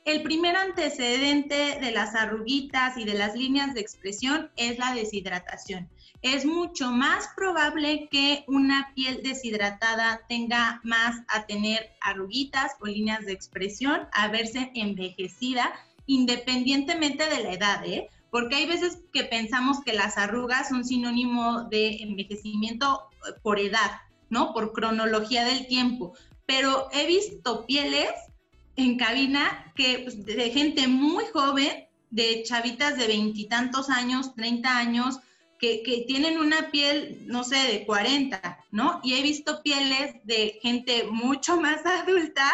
El 0.04 0.22
primer 0.22 0.56
antecedente 0.56 1.78
de 1.80 1.92
las 1.92 2.14
arruguitas 2.14 2.96
y 2.96 3.04
de 3.04 3.14
las 3.14 3.34
líneas 3.36 3.74
de 3.74 3.80
expresión 3.80 4.50
es 4.56 4.78
la 4.78 4.94
deshidratación 4.94 5.88
es 6.22 6.46
mucho 6.46 6.92
más 6.92 7.28
probable 7.34 8.08
que 8.10 8.44
una 8.46 8.92
piel 8.94 9.22
deshidratada 9.24 10.22
tenga 10.28 10.80
más 10.84 11.20
a 11.26 11.46
tener 11.46 11.90
arruguitas 12.00 12.76
o 12.80 12.86
líneas 12.86 13.26
de 13.26 13.32
expresión, 13.32 14.06
a 14.12 14.28
verse 14.28 14.70
envejecida, 14.74 15.72
independientemente 16.06 17.28
de 17.28 17.42
la 17.42 17.52
edad, 17.52 17.84
¿eh? 17.84 18.08
Porque 18.30 18.54
hay 18.54 18.66
veces 18.66 19.00
que 19.12 19.24
pensamos 19.24 19.82
que 19.84 19.92
las 19.92 20.16
arrugas 20.16 20.68
son 20.68 20.84
sinónimo 20.84 21.64
de 21.64 21.96
envejecimiento 21.96 23.08
eh, 23.28 23.32
por 23.42 23.58
edad, 23.58 23.90
¿no? 24.30 24.54
Por 24.54 24.72
cronología 24.72 25.44
del 25.44 25.66
tiempo. 25.66 26.14
Pero 26.46 26.88
he 26.92 27.06
visto 27.06 27.66
pieles 27.66 28.10
en 28.76 28.96
cabina 28.96 29.72
que 29.74 30.00
pues, 30.04 30.24
de 30.24 30.50
gente 30.50 30.88
muy 30.88 31.24
joven, 31.32 31.86
de 32.10 32.42
chavitas 32.44 32.96
de 32.96 33.06
veintitantos 33.06 33.88
años, 33.88 34.34
30 34.34 34.76
años, 34.76 35.20
que, 35.58 36.04
tienen 36.08 36.38
una 36.38 36.72
piel, 36.72 37.22
no 37.26 37.44
sé, 37.44 37.56
de 37.56 37.86
40, 37.86 38.58
¿no? 38.72 39.00
Y 39.04 39.14
he 39.14 39.22
visto 39.22 39.62
pieles 39.62 40.16
de 40.24 40.58
gente 40.60 41.04
mucho 41.04 41.60
más 41.60 41.86
adulta 41.86 42.50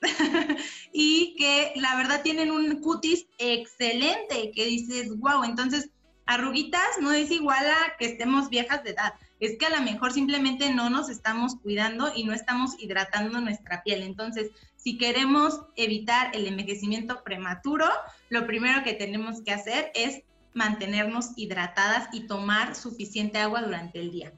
y 0.92 1.34
que 1.36 1.72
la 1.76 1.96
verdad 1.96 2.22
tienen 2.22 2.52
un 2.52 2.80
cutis 2.80 3.26
excelente, 3.38 4.52
que 4.54 4.64
dices, 4.64 5.18
wow, 5.18 5.42
entonces 5.42 5.90
arruguitas 6.26 7.00
no 7.00 7.12
es 7.12 7.30
igual 7.30 7.66
a 7.66 7.96
que 7.98 8.06
estemos 8.06 8.48
viejas 8.48 8.84
de 8.84 8.90
edad, 8.90 9.14
es 9.40 9.58
que 9.58 9.66
a 9.66 9.70
lo 9.70 9.82
mejor 9.82 10.12
simplemente 10.12 10.72
no 10.72 10.88
nos 10.88 11.08
estamos 11.08 11.56
cuidando 11.56 12.12
y 12.14 12.24
no 12.24 12.32
estamos 12.32 12.80
hidratando 12.80 13.40
nuestra 13.40 13.82
piel. 13.82 14.02
Entonces, 14.02 14.50
si 14.86 14.98
queremos 14.98 15.62
evitar 15.74 16.30
el 16.32 16.46
envejecimiento 16.46 17.24
prematuro, 17.24 17.86
lo 18.28 18.46
primero 18.46 18.84
que 18.84 18.94
tenemos 18.94 19.42
que 19.42 19.50
hacer 19.50 19.90
es 19.96 20.22
mantenernos 20.54 21.30
hidratadas 21.34 22.08
y 22.12 22.28
tomar 22.28 22.76
suficiente 22.76 23.38
agua 23.38 23.62
durante 23.62 23.98
el 23.98 24.12
día. 24.12 24.32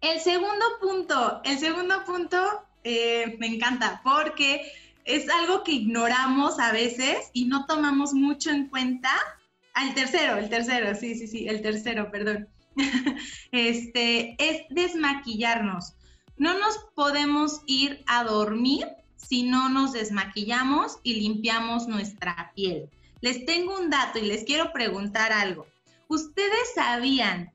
El 0.00 0.18
segundo 0.18 0.64
punto, 0.80 1.42
el 1.44 1.60
segundo 1.60 2.04
punto 2.04 2.36
eh, 2.82 3.36
me 3.38 3.46
encanta 3.46 4.00
porque 4.02 4.72
es 5.04 5.30
algo 5.30 5.62
que 5.62 5.70
ignoramos 5.70 6.58
a 6.58 6.72
veces 6.72 7.30
y 7.32 7.44
no 7.44 7.66
tomamos 7.66 8.14
mucho 8.14 8.50
en 8.50 8.66
cuenta. 8.66 9.12
Al 9.74 9.94
tercero, 9.94 10.38
el 10.38 10.48
tercero, 10.48 10.92
sí, 10.96 11.14
sí, 11.14 11.28
sí, 11.28 11.46
el 11.46 11.62
tercero, 11.62 12.10
perdón. 12.10 12.48
este, 13.52 14.34
es 14.40 14.62
desmaquillarnos. 14.70 15.92
No 16.36 16.58
nos 16.58 16.78
podemos 16.96 17.60
ir 17.66 18.02
a 18.08 18.24
dormir 18.24 18.88
si 19.16 19.42
no 19.42 19.68
nos 19.68 19.92
desmaquillamos 19.92 20.98
y 21.02 21.14
limpiamos 21.14 21.88
nuestra 21.88 22.52
piel. 22.54 22.88
Les 23.20 23.44
tengo 23.44 23.76
un 23.78 23.90
dato 23.90 24.18
y 24.18 24.22
les 24.22 24.44
quiero 24.44 24.72
preguntar 24.72 25.32
algo. 25.32 25.66
¿Ustedes 26.08 26.74
sabían 26.74 27.52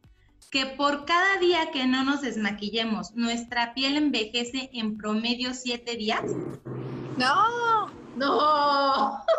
que 0.49 0.65
por 0.65 1.05
cada 1.05 1.37
día 1.37 1.71
que 1.71 1.85
no 1.87 2.03
nos 2.03 2.21
desmaquillemos, 2.21 3.15
nuestra 3.15 3.73
piel 3.73 3.95
envejece 3.95 4.69
en 4.73 4.97
promedio 4.97 5.53
siete 5.53 5.95
días? 5.95 6.23
No, 7.17 7.87
no. 8.15 9.23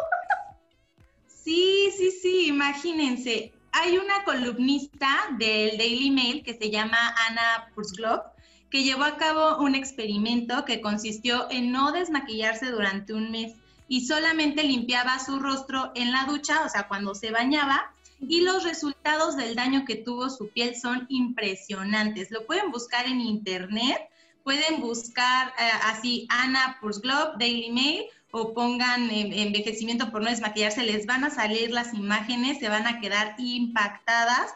Sí, 1.45 1.91
sí, 1.99 2.13
sí, 2.13 2.47
imagínense. 2.47 3.53
Hay 3.73 3.99
una 3.99 4.23
columnista 4.25 5.09
del 5.39 5.77
Daily 5.77 6.09
Mail 6.13 6.45
que 6.45 6.55
se 6.55 6.71
llama 6.71 6.97
Ana 7.27 7.69
Pursglov 7.75 8.32
que 8.73 8.83
llevó 8.83 9.05
a 9.05 9.19
cabo 9.19 9.59
un 9.59 9.75
experimento 9.75 10.65
que 10.65 10.81
consistió 10.81 11.47
en 11.51 11.71
no 11.71 11.93
desmaquillarse 11.93 12.71
durante 12.71 13.13
un 13.13 13.31
mes 13.31 13.53
y 13.87 14.07
solamente 14.07 14.65
limpiaba 14.65 15.19
su 15.19 15.39
rostro 15.39 15.93
en 15.95 16.11
la 16.11 16.25
ducha, 16.25 16.65
o 16.65 16.69
sea, 16.71 16.89
cuando 16.89 17.15
se 17.15 17.31
bañaba, 17.31 17.93
y 18.19 18.41
los 18.41 18.65
resultados 18.65 19.37
del 19.37 19.57
daño 19.57 19.85
que 19.85 19.97
tuvo 19.97 20.31
su 20.31 20.49
piel 20.49 20.75
son 20.75 21.05
impresionantes. 21.11 22.31
Lo 22.31 22.47
pueden 22.47 22.71
buscar 22.71 23.07
en 23.07 23.21
internet, 23.21 23.99
pueden 24.43 24.81
buscar 24.81 25.49
eh, 25.49 25.71
así 25.85 26.27
Ana 26.31 26.79
Pursglov, 26.81 27.37
Daily 27.39 27.71
Mail, 27.73 28.05
o 28.31 28.55
pongan 28.55 29.11
envejecimiento 29.11 30.11
por 30.11 30.23
no 30.23 30.31
desmaquillarse, 30.31 30.83
les 30.83 31.05
van 31.05 31.23
a 31.25 31.31
salir 31.31 31.71
las 31.71 31.93
imágenes, 31.93 32.59
se 32.59 32.71
van 32.71 32.87
a 32.87 32.99
quedar 32.99 33.35
impactadas. 33.37 34.51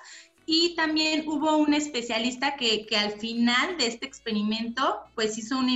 Y 0.48 0.76
también 0.76 1.28
hubo 1.28 1.56
un 1.56 1.74
especialista 1.74 2.56
que, 2.56 2.86
que, 2.86 2.96
al 2.96 3.12
final 3.18 3.76
de 3.78 3.88
este 3.88 4.06
experimento, 4.06 5.00
pues 5.16 5.36
hizo, 5.38 5.58
un, 5.58 5.68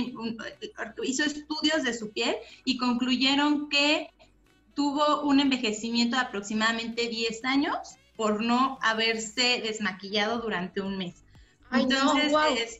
hizo 1.03 1.23
estudios 1.25 1.83
de 1.83 1.93
su 1.93 2.11
piel 2.11 2.35
y 2.63 2.77
concluyeron 2.77 3.67
que 3.67 4.09
tuvo 4.73 5.23
un 5.23 5.41
envejecimiento 5.41 6.15
de 6.15 6.21
aproximadamente 6.21 7.09
10 7.09 7.43
años 7.43 7.77
por 8.15 8.41
no 8.41 8.79
haberse 8.81 9.61
desmaquillado 9.61 10.39
durante 10.39 10.79
un 10.79 10.97
mes. 10.97 11.23
Entonces, 11.71 12.79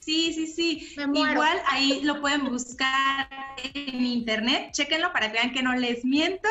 sí, 0.00 0.32
sí, 0.34 0.46
sí. 0.46 0.94
Igual 0.96 1.58
ahí 1.68 2.00
lo 2.02 2.20
pueden 2.20 2.44
buscar 2.44 3.28
en 3.74 4.04
internet, 4.04 4.72
chéquenlo 4.72 5.12
para 5.12 5.32
que 5.32 5.38
vean 5.38 5.52
que 5.52 5.62
no 5.62 5.74
les 5.74 6.04
miento. 6.04 6.48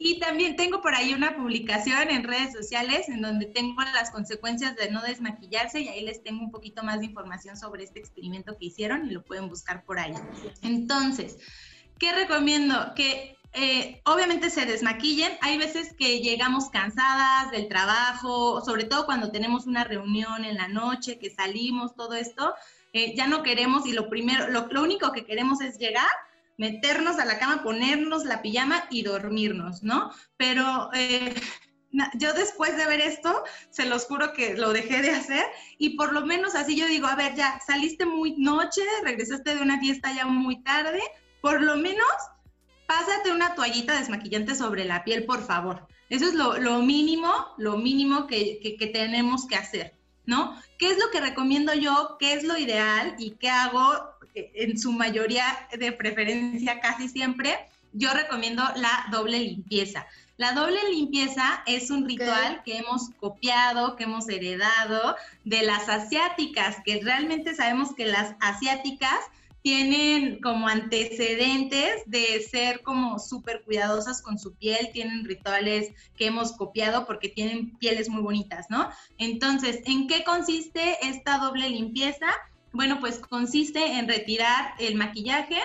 Y 0.00 0.20
también 0.20 0.54
tengo 0.54 0.80
por 0.80 0.94
ahí 0.94 1.12
una 1.12 1.36
publicación 1.36 2.10
en 2.10 2.22
redes 2.22 2.52
sociales 2.52 3.08
en 3.08 3.20
donde 3.20 3.46
tengo 3.46 3.82
las 3.82 4.10
consecuencias 4.12 4.76
de 4.76 4.90
no 4.90 5.02
desmaquillarse 5.02 5.80
y 5.80 5.88
ahí 5.88 6.04
les 6.04 6.22
tengo 6.22 6.44
un 6.44 6.52
poquito 6.52 6.84
más 6.84 7.00
de 7.00 7.06
información 7.06 7.56
sobre 7.56 7.82
este 7.82 7.98
experimento 7.98 8.56
que 8.56 8.66
hicieron 8.66 9.06
y 9.06 9.10
lo 9.10 9.24
pueden 9.24 9.48
buscar 9.48 9.84
por 9.84 9.98
ahí. 9.98 10.14
Entonces, 10.62 11.38
¿qué 11.98 12.12
recomiendo? 12.12 12.92
Que 12.94 13.36
eh, 13.54 14.00
obviamente 14.04 14.50
se 14.50 14.66
desmaquillen. 14.66 15.32
Hay 15.40 15.58
veces 15.58 15.94
que 15.98 16.20
llegamos 16.20 16.70
cansadas 16.70 17.50
del 17.50 17.66
trabajo, 17.66 18.62
sobre 18.64 18.84
todo 18.84 19.04
cuando 19.04 19.32
tenemos 19.32 19.66
una 19.66 19.82
reunión 19.82 20.44
en 20.44 20.56
la 20.56 20.68
noche, 20.68 21.18
que 21.18 21.30
salimos, 21.30 21.96
todo 21.96 22.14
esto, 22.14 22.54
eh, 22.92 23.16
ya 23.16 23.26
no 23.26 23.42
queremos 23.42 23.84
y 23.84 23.92
lo 23.92 24.08
primero, 24.08 24.48
lo, 24.48 24.68
lo 24.68 24.82
único 24.82 25.10
que 25.10 25.24
queremos 25.24 25.60
es 25.60 25.76
llegar 25.76 26.06
meternos 26.58 27.18
a 27.18 27.24
la 27.24 27.38
cama, 27.38 27.62
ponernos 27.62 28.24
la 28.24 28.42
pijama 28.42 28.84
y 28.90 29.02
dormirnos, 29.02 29.82
¿no? 29.82 30.10
Pero 30.36 30.90
eh, 30.92 31.34
yo 32.18 32.34
después 32.34 32.76
de 32.76 32.86
ver 32.86 33.00
esto, 33.00 33.44
se 33.70 33.86
los 33.86 34.04
juro 34.04 34.32
que 34.34 34.54
lo 34.54 34.72
dejé 34.72 35.00
de 35.00 35.12
hacer 35.12 35.46
y 35.78 35.96
por 35.96 36.12
lo 36.12 36.26
menos 36.26 36.54
así 36.54 36.76
yo 36.76 36.86
digo, 36.86 37.06
a 37.06 37.14
ver, 37.14 37.34
ya 37.34 37.58
saliste 37.66 38.04
muy 38.04 38.36
noche, 38.36 38.82
regresaste 39.02 39.54
de 39.54 39.62
una 39.62 39.80
fiesta 39.80 40.12
ya 40.12 40.26
muy 40.26 40.62
tarde, 40.62 41.00
por 41.40 41.62
lo 41.62 41.76
menos 41.76 42.06
pásate 42.86 43.32
una 43.32 43.54
toallita 43.54 43.98
desmaquillante 43.98 44.54
sobre 44.54 44.84
la 44.84 45.04
piel, 45.04 45.24
por 45.24 45.46
favor. 45.46 45.86
Eso 46.10 46.24
es 46.24 46.34
lo, 46.34 46.80
mínimo, 46.80 47.32
lo 47.58 47.76
mínimo 47.76 48.26
que, 48.26 48.58
que, 48.62 48.76
que 48.76 48.86
tenemos 48.86 49.46
que 49.46 49.56
hacer, 49.56 49.97
¿no? 50.28 50.54
¿Qué 50.78 50.90
es 50.90 50.98
lo 50.98 51.10
que 51.10 51.20
recomiendo 51.20 51.74
yo? 51.74 52.16
¿Qué 52.20 52.34
es 52.34 52.44
lo 52.44 52.56
ideal? 52.56 53.16
¿Y 53.18 53.32
qué 53.32 53.50
hago? 53.50 54.16
en 54.34 54.78
su 54.78 54.92
mayoría 54.92 55.44
de 55.76 55.92
preferencia 55.92 56.80
casi 56.80 57.08
siempre, 57.08 57.56
yo 57.92 58.12
recomiendo 58.12 58.62
la 58.76 59.06
doble 59.10 59.40
limpieza. 59.40 60.06
La 60.36 60.52
doble 60.52 60.78
limpieza 60.92 61.62
es 61.66 61.90
un 61.90 62.06
ritual 62.06 62.62
que 62.64 62.78
hemos 62.78 63.10
copiado, 63.18 63.96
que 63.96 64.04
hemos 64.04 64.28
heredado 64.28 65.16
de 65.44 65.62
las 65.62 65.88
asiáticas, 65.88 66.76
que 66.84 67.00
realmente 67.02 67.54
sabemos 67.54 67.94
que 67.94 68.06
las 68.06 68.36
asiáticas 68.40 69.18
tienen 69.68 70.40
como 70.40 70.66
antecedentes 70.66 72.02
de 72.06 72.40
ser 72.40 72.80
como 72.80 73.18
súper 73.18 73.64
cuidadosas 73.64 74.22
con 74.22 74.38
su 74.38 74.54
piel, 74.54 74.88
tienen 74.94 75.26
rituales 75.26 75.92
que 76.16 76.24
hemos 76.24 76.52
copiado 76.52 77.04
porque 77.04 77.28
tienen 77.28 77.76
pieles 77.76 78.08
muy 78.08 78.22
bonitas, 78.22 78.64
¿no? 78.70 78.88
Entonces, 79.18 79.80
¿en 79.84 80.06
qué 80.06 80.24
consiste 80.24 80.96
esta 81.06 81.36
doble 81.36 81.68
limpieza? 81.68 82.28
Bueno, 82.72 82.98
pues 82.98 83.18
consiste 83.18 83.98
en 83.98 84.08
retirar 84.08 84.72
el 84.78 84.94
maquillaje 84.94 85.58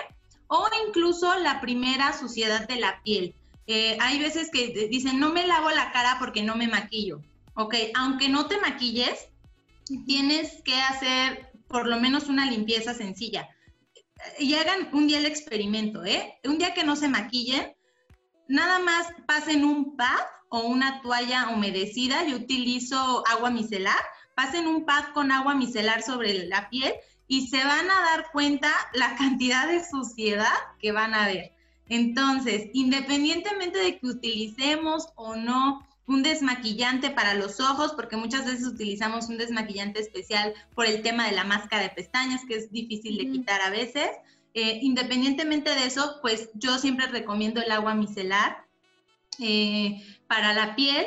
o 0.48 0.68
incluso 0.86 1.38
la 1.38 1.62
primera 1.62 2.12
suciedad 2.12 2.68
de 2.68 2.76
la 2.76 3.00
piel. 3.04 3.34
Eh, 3.66 3.96
hay 4.02 4.18
veces 4.18 4.50
que 4.50 4.86
dicen, 4.90 5.18
no 5.18 5.32
me 5.32 5.46
lavo 5.46 5.70
la 5.70 5.92
cara 5.92 6.16
porque 6.18 6.42
no 6.42 6.56
me 6.56 6.68
maquillo. 6.68 7.22
Ok, 7.54 7.74
aunque 7.94 8.28
no 8.28 8.48
te 8.48 8.60
maquilles, 8.60 9.30
tienes 10.04 10.60
que 10.62 10.78
hacer 10.78 11.52
por 11.68 11.86
lo 11.86 11.98
menos 11.98 12.28
una 12.28 12.44
limpieza 12.44 12.92
sencilla. 12.92 13.48
Y 14.38 14.54
hagan 14.54 14.88
un 14.92 15.06
día 15.06 15.18
el 15.18 15.26
experimento, 15.26 16.04
¿eh? 16.04 16.38
Un 16.44 16.58
día 16.58 16.74
que 16.74 16.84
no 16.84 16.96
se 16.96 17.08
maquillen, 17.08 17.74
nada 18.48 18.78
más 18.78 19.06
pasen 19.26 19.64
un 19.64 19.96
pad 19.96 20.20
o 20.48 20.60
una 20.60 21.02
toalla 21.02 21.48
humedecida. 21.48 22.24
Yo 22.24 22.36
utilizo 22.36 23.24
agua 23.26 23.50
micelar 23.50 24.02
pasen 24.34 24.66
un 24.66 24.84
pad 24.84 25.12
con 25.14 25.32
agua 25.32 25.54
micelar 25.54 26.02
sobre 26.02 26.46
la 26.46 26.68
piel 26.68 26.92
y 27.26 27.46
se 27.46 27.64
van 27.64 27.90
a 27.90 28.00
dar 28.10 28.30
cuenta 28.32 28.70
la 28.92 29.14
cantidad 29.18 29.68
de 29.68 29.84
suciedad 29.84 30.52
que 30.80 30.92
van 30.92 31.14
a 31.14 31.26
ver. 31.26 31.52
Entonces, 31.88 32.70
independientemente 32.72 33.78
de 33.78 33.98
que 33.98 34.06
utilicemos 34.06 35.08
o 35.16 35.36
no 35.36 35.86
un 36.06 36.22
desmaquillante 36.22 37.10
para 37.10 37.34
los 37.34 37.60
ojos, 37.60 37.92
porque 37.92 38.16
muchas 38.16 38.44
veces 38.44 38.66
utilizamos 38.66 39.28
un 39.28 39.38
desmaquillante 39.38 40.00
especial 40.00 40.54
por 40.74 40.86
el 40.86 41.02
tema 41.02 41.26
de 41.26 41.32
la 41.32 41.44
máscara 41.44 41.82
de 41.82 41.90
pestañas, 41.90 42.42
que 42.46 42.56
es 42.56 42.70
difícil 42.70 43.16
de 43.16 43.30
quitar 43.30 43.60
a 43.62 43.70
veces. 43.70 44.08
Eh, 44.52 44.80
independientemente 44.82 45.70
de 45.74 45.86
eso, 45.86 46.18
pues 46.20 46.50
yo 46.54 46.78
siempre 46.78 47.06
recomiendo 47.06 47.60
el 47.60 47.72
agua 47.72 47.94
micelar 47.94 48.64
eh, 49.40 50.02
para 50.28 50.52
la 50.52 50.76
piel, 50.76 51.06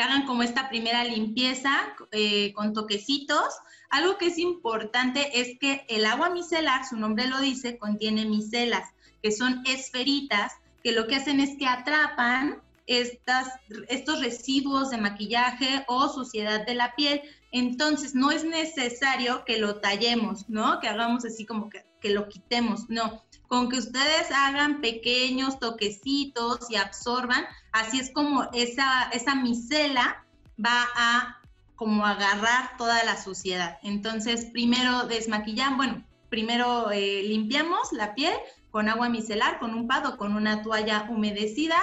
hagan 0.00 0.26
como 0.26 0.42
esta 0.42 0.68
primera 0.68 1.04
limpieza 1.04 1.94
eh, 2.12 2.52
con 2.52 2.72
toquecitos. 2.72 3.54
Algo 3.90 4.18
que 4.18 4.26
es 4.26 4.38
importante 4.38 5.40
es 5.40 5.58
que 5.58 5.84
el 5.88 6.06
agua 6.06 6.30
micelar, 6.30 6.86
su 6.86 6.96
nombre 6.96 7.26
lo 7.26 7.40
dice, 7.40 7.78
contiene 7.78 8.24
micelas, 8.26 8.90
que 9.22 9.32
son 9.32 9.62
esferitas, 9.66 10.52
que 10.82 10.92
lo 10.92 11.06
que 11.06 11.16
hacen 11.16 11.40
es 11.40 11.56
que 11.58 11.66
atrapan 11.66 12.62
estos 12.86 14.20
residuos 14.20 14.90
de 14.90 14.98
maquillaje 14.98 15.84
o 15.88 16.08
suciedad 16.08 16.64
de 16.66 16.74
la 16.74 16.94
piel. 16.94 17.22
Entonces, 17.52 18.14
no 18.14 18.30
es 18.30 18.44
necesario 18.44 19.44
que 19.44 19.58
lo 19.58 19.80
tallemos, 19.80 20.48
¿no? 20.48 20.80
Que 20.80 20.88
hagamos 20.88 21.24
así 21.24 21.44
como 21.46 21.68
que, 21.68 21.84
que 22.00 22.10
lo 22.10 22.28
quitemos, 22.28 22.88
no 22.88 23.22
con 23.48 23.68
que 23.68 23.78
ustedes 23.78 24.30
hagan 24.34 24.80
pequeños 24.80 25.58
toquecitos 25.58 26.70
y 26.70 26.76
absorban, 26.76 27.44
así 27.72 28.00
es 28.00 28.10
como 28.12 28.48
esa, 28.52 29.08
esa 29.12 29.34
micela 29.34 30.24
va 30.58 30.88
a 30.96 31.40
como 31.76 32.06
agarrar 32.06 32.76
toda 32.78 33.04
la 33.04 33.22
suciedad. 33.22 33.78
Entonces, 33.82 34.46
primero 34.46 35.06
desmaquillan, 35.06 35.76
bueno, 35.76 36.04
primero 36.30 36.90
eh, 36.90 37.22
limpiamos 37.22 37.92
la 37.92 38.14
piel 38.14 38.32
con 38.70 38.88
agua 38.88 39.08
micelar, 39.08 39.58
con 39.58 39.74
un 39.74 39.86
pado, 39.86 40.16
con 40.16 40.34
una 40.34 40.62
toalla 40.62 41.06
humedecida 41.10 41.76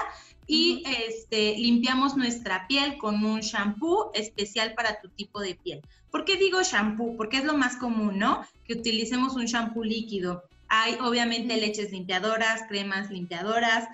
y 0.47 0.83
este, 0.85 1.55
limpiamos 1.57 2.17
nuestra 2.17 2.67
piel 2.67 2.97
con 2.97 3.23
un 3.23 3.41
shampoo 3.41 4.11
especial 4.13 4.73
para 4.73 4.99
tu 5.01 5.09
tipo 5.09 5.39
de 5.39 5.55
piel. 5.55 5.81
¿Por 6.11 6.25
qué 6.25 6.37
digo 6.37 6.61
shampoo? 6.61 7.17
Porque 7.17 7.37
es 7.37 7.45
lo 7.45 7.57
más 7.57 7.77
común, 7.77 8.19
¿no? 8.19 8.45
Que 8.65 8.73
utilicemos 8.73 9.35
un 9.35 9.45
shampoo 9.45 9.83
líquido. 9.83 10.43
Hay 10.67 10.95
obviamente 11.01 11.57
leches 11.57 11.91
limpiadoras, 11.91 12.63
cremas 12.67 13.09
limpiadoras. 13.09 13.87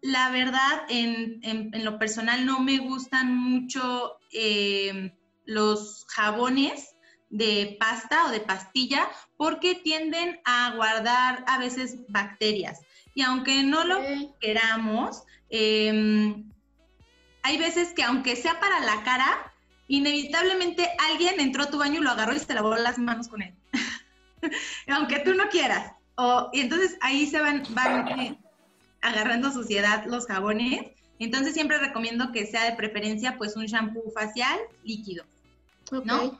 La 0.00 0.30
verdad, 0.30 0.82
en, 0.88 1.70
lo 1.84 1.98
personal 1.98 2.44
no 2.44 2.60
me 2.60 2.78
gustan 2.78 3.34
mucho 3.34 4.18
eh, 4.32 5.14
los 5.44 6.04
jabones 6.08 6.96
de 7.30 7.76
pasta 7.80 8.26
o 8.26 8.30
de 8.30 8.40
pastilla 8.40 9.08
porque 9.36 9.74
tienden 9.74 10.40
a 10.44 10.74
guardar 10.76 11.44
a 11.46 11.58
veces 11.58 11.98
bacterias. 12.08 12.80
Y 13.14 13.22
aunque 13.22 13.62
no 13.62 13.84
lo 13.84 13.98
queramos, 14.40 15.22
em, 15.52 16.50
hay 17.44 17.58
veces 17.58 17.92
que 17.92 18.02
aunque 18.02 18.34
sea 18.34 18.58
para 18.58 18.80
la 18.80 19.04
cara, 19.04 19.52
inevitablemente 19.86 20.88
alguien 21.10 21.38
entró 21.38 21.62
a 21.62 21.70
tu 21.70 21.78
baño 21.78 22.00
y 22.00 22.02
lo 22.02 22.10
agarró 22.10 22.34
y 22.34 22.40
se 22.40 22.54
lavó 22.54 22.74
las 22.74 22.98
manos 22.98 23.28
con 23.28 23.42
él. 23.42 23.54
aunque 24.88 25.20
tú 25.20 25.34
no 25.34 25.48
quieras 25.48 25.92
y 26.52 26.60
entonces 26.60 26.96
ahí 27.00 27.26
se 27.26 27.40
van, 27.40 27.62
van 27.70 28.20
eh, 28.20 28.38
agarrando 29.00 29.52
suciedad 29.52 30.04
los 30.06 30.26
jabones. 30.26 30.90
Entonces 31.18 31.54
siempre 31.54 31.78
recomiendo 31.78 32.32
que 32.32 32.46
sea 32.46 32.64
de 32.64 32.76
preferencia 32.76 33.38
pues 33.38 33.56
un 33.56 33.66
shampoo 33.66 34.10
facial 34.10 34.58
líquido, 34.82 35.24
¿no? 36.04 36.38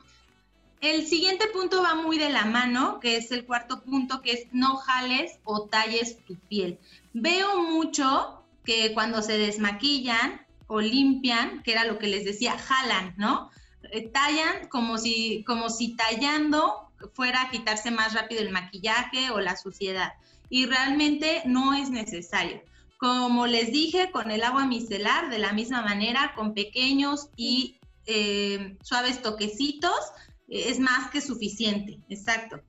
El 0.81 1.07
siguiente 1.07 1.47
punto 1.47 1.81
va 1.81 1.95
muy 1.95 2.17
de 2.17 2.29
la 2.29 2.43
mano, 2.43 2.99
que 2.99 3.15
es 3.15 3.31
el 3.31 3.45
cuarto 3.45 3.81
punto, 3.83 4.21
que 4.21 4.33
es 4.33 4.47
no 4.51 4.75
jales 4.75 5.39
o 5.45 5.67
talles 5.67 6.17
tu 6.25 6.35
piel. 6.35 6.77
Veo 7.13 7.61
mucho 7.61 8.42
que 8.65 8.93
cuando 8.93 9.21
se 9.21 9.37
desmaquillan 9.37 10.45
o 10.67 10.81
limpian, 10.81 11.61
que 11.63 11.73
era 11.73 11.85
lo 11.85 11.99
que 11.99 12.07
les 12.07 12.25
decía, 12.25 12.57
jalan, 12.57 13.13
¿no? 13.17 13.49
Eh, 13.91 14.09
tallan 14.09 14.67
como 14.69 14.97
si, 14.97 15.43
como 15.45 15.69
si 15.69 15.95
tallando 15.95 16.89
fuera 17.13 17.43
a 17.43 17.49
quitarse 17.49 17.91
más 17.91 18.13
rápido 18.13 18.41
el 18.41 18.51
maquillaje 18.51 19.29
o 19.31 19.39
la 19.39 19.57
suciedad. 19.57 20.13
Y 20.49 20.65
realmente 20.65 21.41
no 21.45 21.73
es 21.73 21.89
necesario. 21.89 22.61
Como 22.97 23.47
les 23.47 23.71
dije, 23.71 24.11
con 24.11 24.31
el 24.31 24.43
agua 24.43 24.65
micelar, 24.65 25.29
de 25.29 25.39
la 25.39 25.51
misma 25.51 25.81
manera, 25.81 26.33
con 26.35 26.53
pequeños 26.53 27.29
y 27.35 27.79
eh, 28.05 28.77
suaves 28.81 29.21
toquecitos, 29.21 29.99
eh, 30.47 30.65
es 30.69 30.79
más 30.79 31.11
que 31.11 31.19
suficiente, 31.19 31.99
exacto. 32.09 32.61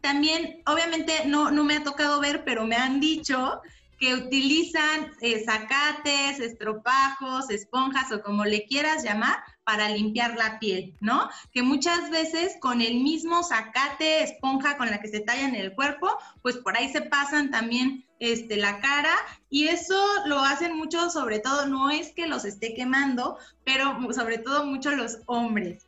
también, 0.00 0.62
obviamente, 0.66 1.12
no, 1.26 1.52
no 1.52 1.62
me 1.62 1.76
ha 1.76 1.84
tocado 1.84 2.20
ver, 2.20 2.44
pero 2.44 2.66
me 2.66 2.74
han 2.74 2.98
dicho 2.98 3.60
que 3.98 4.14
utilizan 4.14 5.12
eh, 5.20 5.44
zacates, 5.44 6.40
estropajos, 6.40 7.50
esponjas 7.50 8.10
o 8.12 8.22
como 8.22 8.44
le 8.44 8.66
quieras 8.66 9.04
llamar 9.04 9.36
para 9.64 9.88
limpiar 9.88 10.36
la 10.36 10.58
piel, 10.58 10.94
¿no? 11.00 11.28
Que 11.52 11.62
muchas 11.62 12.10
veces 12.10 12.56
con 12.60 12.80
el 12.80 13.00
mismo 13.00 13.42
zacate, 13.42 14.22
esponja 14.22 14.76
con 14.76 14.90
la 14.90 15.00
que 15.00 15.08
se 15.08 15.20
tallan 15.20 15.54
el 15.54 15.74
cuerpo, 15.74 16.08
pues 16.42 16.58
por 16.58 16.76
ahí 16.76 16.90
se 16.90 17.02
pasan 17.02 17.50
también 17.50 18.04
este, 18.18 18.56
la 18.56 18.80
cara 18.80 19.14
y 19.50 19.68
eso 19.68 19.96
lo 20.26 20.40
hacen 20.40 20.76
mucho, 20.76 21.10
sobre 21.10 21.40
todo, 21.40 21.66
no 21.66 21.90
es 21.90 22.12
que 22.12 22.26
los 22.26 22.44
esté 22.44 22.74
quemando, 22.74 23.38
pero 23.64 23.98
sobre 24.12 24.38
todo 24.38 24.66
mucho 24.66 24.90
los 24.90 25.18
hombres. 25.26 25.86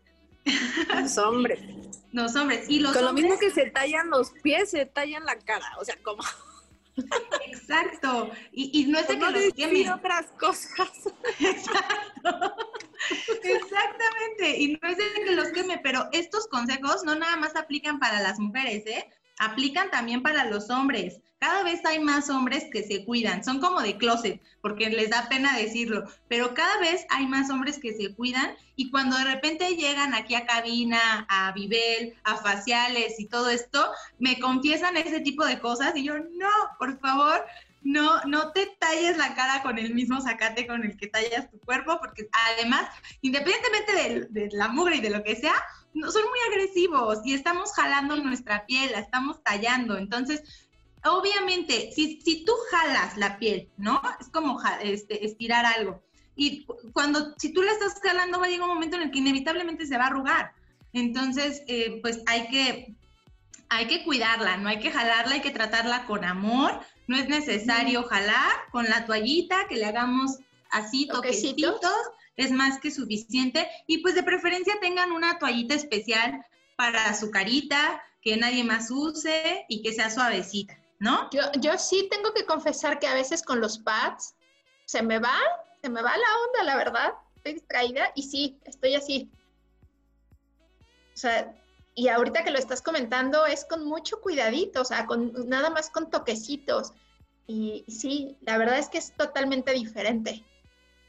Los 0.95 1.19
hombres. 1.19 1.61
Los 2.13 2.37
hombres. 2.37 2.67
Y 2.69 2.81
los 2.81 2.93
Con 2.93 3.05
lo 3.05 3.13
mismo 3.13 3.39
que 3.39 3.51
se 3.51 3.71
tallan 3.71 4.11
los 4.11 4.31
pies, 4.43 4.71
se 4.71 4.87
tallan 4.87 5.25
la 5.25 5.37
cara. 5.39 5.67
O 5.81 5.85
sea, 5.85 5.97
como. 6.03 6.23
Exacto. 7.47 8.31
Y, 8.53 8.87
no 8.87 8.99
es 8.99 9.09
de 9.09 9.19
que 9.19 9.31
los 9.31 9.55
quemen. 9.55 9.89
otras 9.91 10.27
cosas. 10.39 10.91
Exacto. 11.41 12.55
Exactamente. 13.43 14.59
Y 14.59 14.79
no 14.81 14.89
es 14.89 14.97
de 14.97 15.25
que 15.25 15.33
los 15.33 15.49
queme, 15.49 15.79
pero 15.83 16.09
estos 16.13 16.47
consejos 16.49 17.05
no 17.05 17.15
nada 17.15 17.37
más 17.37 17.57
aplican 17.57 17.99
para 17.99 18.21
las 18.21 18.39
mujeres, 18.39 18.87
¿eh? 18.87 19.05
aplican 19.39 19.91
también 19.91 20.23
para 20.23 20.45
los 20.45 20.71
hombres. 20.71 21.21
Cada 21.39 21.65
vez 21.65 21.85
hay 21.85 21.99
más 21.99 22.31
hombres 22.31 22.65
que 22.73 22.83
se 22.83 23.05
cuidan, 23.05 23.45
son 23.45 23.61
como 23.61 23.83
de 23.83 23.99
closet, 23.99 24.41
porque 24.63 24.89
les 24.89 25.11
da 25.11 25.29
pena 25.29 25.57
decirlo, 25.57 26.05
pero 26.29 26.55
cada 26.55 26.79
vez 26.81 27.05
hay 27.11 27.27
más 27.27 27.51
hombres 27.51 27.79
que 27.79 27.93
se 27.93 28.15
cuidan 28.15 28.57
y 28.75 28.91
cuando 28.91 29.19
de 29.19 29.25
repente 29.25 29.77
llegan 29.77 30.15
aquí 30.15 30.35
a 30.35 30.47
cabina, 30.47 31.27
a 31.29 31.53
Vivel, 31.53 32.15
a 32.25 32.37
faciales 32.37 33.21
y 33.21 33.27
todo 33.27 33.51
esto, 33.51 33.87
me 34.19 34.41
confiesan 34.41 34.97
ese 34.97 35.21
tipo 35.21 35.45
de 35.45 35.61
cosas 35.61 35.95
y 35.95 36.05
yo, 36.05 36.15
no, 36.19 36.51
por 36.79 36.99
favor, 37.01 37.45
no, 37.83 38.21
no 38.25 38.53
te 38.53 38.75
talles 38.81 39.19
la 39.19 39.35
cara 39.35 39.63
con 39.63 39.79
el 39.79 39.95
mismo 39.95 40.21
zacate 40.23 40.67
con 40.67 40.85
el 40.85 40.97
que 40.97 41.09
tallas 41.09 41.51
tu 41.51 41.61
cuerpo, 41.61 41.99
porque 42.01 42.29
además, 42.57 42.89
independientemente 43.21 43.93
de, 43.93 44.27
de 44.31 44.57
la 44.57 44.69
mugre 44.69 44.97
y 44.97 45.01
de 45.01 45.11
lo 45.11 45.23
que 45.23 45.37
sea, 45.37 45.55
son 45.95 46.23
muy 46.25 46.39
agresivos 46.51 47.21
y 47.25 47.35
estamos 47.35 47.73
jalando 47.73 48.17
nuestra 48.17 48.67
piel, 48.67 48.93
la 48.93 49.01
estamos 49.01 49.43
tallando. 49.43 49.97
Entonces, 49.97 50.66
obviamente, 51.05 51.91
si, 51.93 52.21
si 52.21 52.45
tú 52.45 52.53
jalas 52.71 53.17
la 53.17 53.39
piel, 53.39 53.69
¿no? 53.77 54.01
Es 54.21 54.29
como 54.29 54.61
este, 54.83 55.25
estirar 55.25 55.65
algo. 55.65 56.03
Y 56.35 56.67
cuando, 56.93 57.35
si 57.39 57.53
tú 57.53 57.63
la 57.63 57.73
estás 57.73 58.01
jalando, 58.03 58.39
va 58.39 58.47
a 58.47 58.49
llegar 58.49 58.69
un 58.69 58.75
momento 58.75 58.97
en 58.97 59.03
el 59.03 59.11
que 59.11 59.19
inevitablemente 59.19 59.87
se 59.87 59.97
va 59.97 60.05
a 60.05 60.09
arrugar. 60.09 60.53
Entonces, 60.93 61.63
eh, 61.67 61.99
pues 62.03 62.21
hay 62.27 62.49
que, 62.49 62.95
hay 63.69 63.87
que 63.87 64.05
cuidarla, 64.05 64.57
no 64.57 64.69
hay 64.69 64.81
que 64.81 64.91
jalarla, 64.91 65.35
hay 65.35 65.41
que 65.41 65.51
tratarla 65.51 66.07
con 66.07 66.25
amor. 66.25 66.81
No 67.07 67.17
es 67.17 67.29
necesario 67.29 68.03
jalar 68.05 68.53
con 68.71 68.85
la 68.85 69.07
toallita, 69.07 69.67
que 69.69 69.77
le 69.77 69.87
hagamos 69.87 70.39
así 70.71 71.07
toquecitos 71.07 71.93
es 72.37 72.51
más 72.53 72.79
que 72.81 72.91
suficiente 72.91 73.67
y 73.87 73.99
pues 73.99 74.15
de 74.15 74.23
preferencia 74.23 74.75
tengan 74.81 75.13
una 75.13 75.39
toallita 75.39 75.75
especial 75.75 76.45
para 76.77 77.15
su 77.15 77.31
carita, 77.31 78.03
que 78.21 78.37
nadie 78.37 78.65
más 78.65 78.91
use 78.91 79.65
y 79.69 79.83
que 79.83 79.93
sea 79.93 80.11
suavecita, 80.11 80.79
¿no? 80.99 81.29
Yo, 81.31 81.43
yo 81.61 81.79
sí 81.79 82.09
tengo 82.11 82.33
que 82.33 82.45
confesar 82.45 82.99
que 82.99 83.07
a 83.07 83.15
veces 83.15 83.43
con 83.43 83.61
los 83.61 83.79
pads 83.79 84.35
se 84.85 85.03
me 85.03 85.19
va, 85.19 85.39
se 85.83 85.89
me 85.89 86.03
va 86.03 86.17
la 86.17 86.39
onda, 86.47 86.65
la 86.65 86.77
verdad. 86.77 87.13
Estoy 87.37 87.55
distraída 87.55 88.11
y 88.15 88.23
sí, 88.23 88.59
estoy 88.65 88.95
así. 88.95 89.31
O 91.15 91.19
sea, 91.19 91.55
y 91.95 92.09
ahorita 92.09 92.45
que 92.45 92.51
lo 92.51 92.59
estás 92.59 92.83
comentando 92.83 93.47
es 93.47 93.65
con 93.65 93.85
mucho 93.87 94.21
cuidadito, 94.21 94.83
o 94.83 94.85
sea, 94.85 95.07
con 95.07 95.49
nada 95.49 95.71
más 95.71 95.91
con 95.91 96.11
toquecitos. 96.11 96.93
Y 97.47 97.85
sí, 97.89 98.37
la 98.43 98.59
verdad 98.59 98.79
es 98.79 98.89
que 98.89 98.99
es 98.99 99.17
totalmente 99.17 99.73
diferente. 99.73 100.45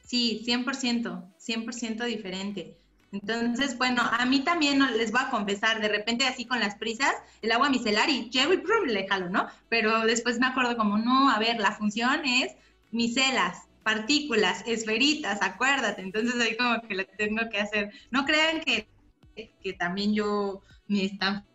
Sí, 0.03 0.43
100%, 0.45 1.35
100% 1.37 2.05
diferente. 2.05 2.77
Entonces, 3.11 3.77
bueno, 3.77 4.01
a 4.01 4.25
mí 4.25 4.41
también 4.41 4.79
les 4.97 5.11
voy 5.11 5.21
a 5.23 5.29
confesar, 5.29 5.79
de 5.79 5.87
repente 5.87 6.25
así 6.25 6.45
con 6.45 6.59
las 6.59 6.75
prisas, 6.75 7.13
el 7.41 7.51
agua 7.51 7.69
micelar 7.69 8.09
y 8.09 8.29
llevo 8.29 8.53
y 8.53 8.57
prum, 8.57 8.85
le 8.85 9.07
jalo, 9.07 9.29
¿no? 9.29 9.47
Pero 9.69 10.01
después 10.01 10.39
me 10.39 10.47
acuerdo 10.47 10.75
como, 10.75 10.97
no, 10.97 11.29
a 11.29 11.39
ver, 11.39 11.59
la 11.59 11.71
función 11.71 12.25
es 12.25 12.53
micelas, 12.91 13.67
partículas, 13.83 14.63
esferitas, 14.67 15.41
acuérdate. 15.41 16.01
Entonces 16.01 16.39
ahí 16.41 16.57
como 16.57 16.81
que 16.81 16.95
lo 16.95 17.05
tengo 17.05 17.49
que 17.49 17.59
hacer. 17.59 17.91
No 18.11 18.25
crean 18.25 18.61
que, 18.61 18.89
que 19.35 19.73
también 19.73 20.13
yo 20.13 20.61
me 20.87 21.05
está 21.05 21.45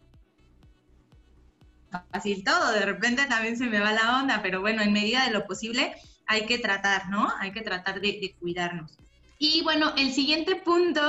fácil 2.11 2.43
todo, 2.43 2.73
de 2.73 2.87
repente 2.87 3.27
también 3.27 3.57
se 3.57 3.67
me 3.67 3.81
va 3.81 3.93
la 3.93 4.19
onda, 4.19 4.41
pero 4.43 4.61
bueno, 4.61 4.83
en 4.83 4.93
medida 4.93 5.27
de 5.27 5.33
lo 5.33 5.47
posible 5.47 5.95
hay 6.27 6.47
que 6.47 6.59
tratar, 6.59 7.11
¿no? 7.11 7.31
Hay 7.39 7.53
que 7.53 7.61
tratar 7.61 8.01
de, 8.01 8.35
cuidarnos. 8.41 8.97
Y 9.43 9.61
bueno, 9.63 9.93
el 9.97 10.13
siguiente 10.13 10.55
punto, 10.55 11.03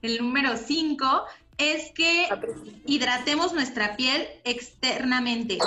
el 0.00 0.16
número 0.16 0.56
5, 0.56 1.24
es 1.58 1.92
que 1.92 2.26
hidratemos 2.86 3.52
nuestra 3.52 3.94
piel 3.94 4.26
externamente. 4.44 5.58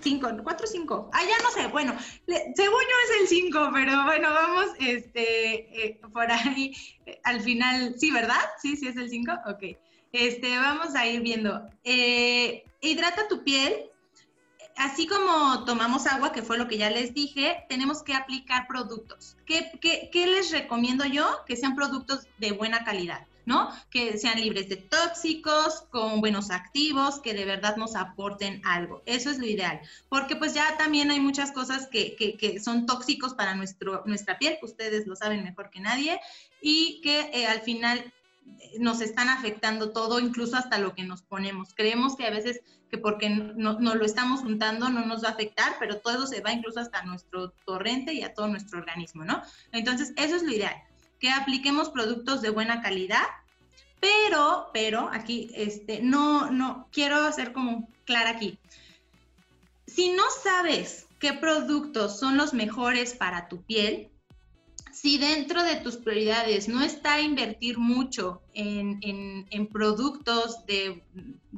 5, 0.00 0.30
4, 0.42 0.66
5. 0.66 1.10
Ah, 1.12 1.20
ya 1.28 1.44
no 1.44 1.50
sé. 1.50 1.66
Bueno, 1.66 1.94
según 2.26 2.80
yo 2.80 2.96
es 3.04 3.20
el 3.20 3.28
5, 3.28 3.70
pero 3.74 4.02
bueno, 4.04 4.30
vamos 4.32 4.70
este, 4.78 5.88
eh, 5.88 6.00
por 6.10 6.32
ahí 6.32 6.74
eh, 7.04 7.20
al 7.22 7.42
final. 7.42 7.94
Sí, 7.98 8.10
¿verdad? 8.10 8.40
Sí, 8.62 8.74
sí 8.78 8.88
es 8.88 8.96
el 8.96 9.10
5. 9.10 9.30
Ok. 9.48 9.76
Este, 10.12 10.56
vamos 10.56 10.94
a 10.94 11.06
ir 11.06 11.20
viendo. 11.20 11.68
Eh, 11.84 12.64
hidrata 12.80 13.28
tu 13.28 13.44
piel 13.44 13.90
así 14.76 15.06
como 15.06 15.64
tomamos 15.64 16.06
agua, 16.06 16.32
que 16.32 16.42
fue 16.42 16.58
lo 16.58 16.68
que 16.68 16.78
ya 16.78 16.90
les 16.90 17.14
dije, 17.14 17.64
tenemos 17.68 18.02
que 18.02 18.14
aplicar 18.14 18.66
productos. 18.66 19.36
¿Qué, 19.46 19.70
les 20.12 20.50
recomiendo 20.50 21.04
yo? 21.04 21.44
Que 21.46 21.56
sean 21.56 21.74
productos 21.74 22.26
de 22.38 22.52
buena 22.52 22.84
calidad. 22.84 23.26
¿no? 23.44 23.70
Que 23.90 24.18
sean 24.18 24.40
libres 24.40 24.68
de 24.68 24.76
tóxicos, 24.76 25.82
con 25.90 26.20
buenos 26.20 26.52
activos, 26.52 27.18
que 27.18 27.34
de 27.34 27.44
verdad 27.44 27.76
nos 27.76 27.96
aporten 27.96 28.62
algo. 28.64 29.02
Eso 29.04 29.30
es 29.30 29.38
lo 29.40 29.46
ideal, 29.46 29.80
porque 30.08 30.36
pues 30.36 30.54
ya 30.54 30.76
también 30.76 31.10
hay 31.10 31.18
muchas 31.18 31.50
cosas 31.50 31.88
que, 31.88 32.14
que, 32.14 32.60
son 32.60 32.86
tóxicos 32.86 33.34
para 33.34 33.56
nuestro, 33.56 34.04
nuestra 34.06 34.38
piel, 34.38 34.58
ustedes 34.62 35.08
lo 35.08 35.16
saben 35.16 35.42
mejor 35.42 35.70
que 35.70 35.80
nadie, 35.80 36.20
y 36.60 37.00
que 37.00 37.30
eh, 37.32 37.48
al 37.48 37.62
final 37.62 38.12
nos 38.78 39.00
están 39.00 39.28
afectando 39.28 39.92
todo, 39.92 40.20
incluso 40.20 40.56
hasta 40.56 40.78
lo 40.78 40.94
que 40.94 41.04
nos 41.04 41.22
ponemos. 41.22 41.74
Creemos 41.74 42.16
que 42.16 42.26
a 42.26 42.30
veces 42.30 42.62
que 42.92 42.98
porque 42.98 43.30
no, 43.30 43.80
no, 43.80 43.94
lo 43.94 44.04
estamos 44.04 44.40
juntando 44.40 44.90
no 44.90 45.06
nos 45.06 45.24
va 45.24 45.28
a 45.28 45.32
afectar, 45.32 45.76
pero 45.80 46.00
todo 46.00 46.26
se 46.26 46.42
va 46.42 46.52
incluso 46.52 46.78
hasta 46.78 47.02
nuestro 47.04 47.50
torrente 47.64 48.12
y 48.12 48.22
a 48.22 48.34
todo 48.34 48.48
nuestro 48.48 48.78
organismo, 48.78 49.24
¿no? 49.24 49.42
Entonces, 49.72 50.12
eso 50.16 50.36
es 50.36 50.42
lo 50.42 50.52
ideal, 50.52 50.76
que 51.18 51.30
apliquemos 51.30 51.88
productos 51.88 52.42
de 52.42 52.50
buena 52.50 52.82
calidad, 52.82 53.24
pero, 53.98 54.68
pero, 54.74 55.08
aquí, 55.10 55.50
este, 55.54 56.02
no, 56.02 56.50
no, 56.50 56.88
quiero 56.92 57.16
hacer 57.16 57.54
como 57.54 57.88
clara 58.04 58.30
aquí. 58.30 58.58
Si 59.86 60.10
no 60.12 60.24
sabes 60.42 61.06
qué 61.18 61.32
productos 61.32 62.18
son 62.18 62.36
los 62.36 62.52
mejores 62.52 63.14
para 63.14 63.48
tu 63.48 63.62
piel, 63.62 64.11
si 65.02 65.18
dentro 65.18 65.64
de 65.64 65.74
tus 65.74 65.96
prioridades 65.96 66.68
no 66.68 66.80
está 66.80 67.20
invertir 67.20 67.76
mucho 67.76 68.40
en, 68.54 69.66
productos 69.72 70.64
de, 70.66 71.02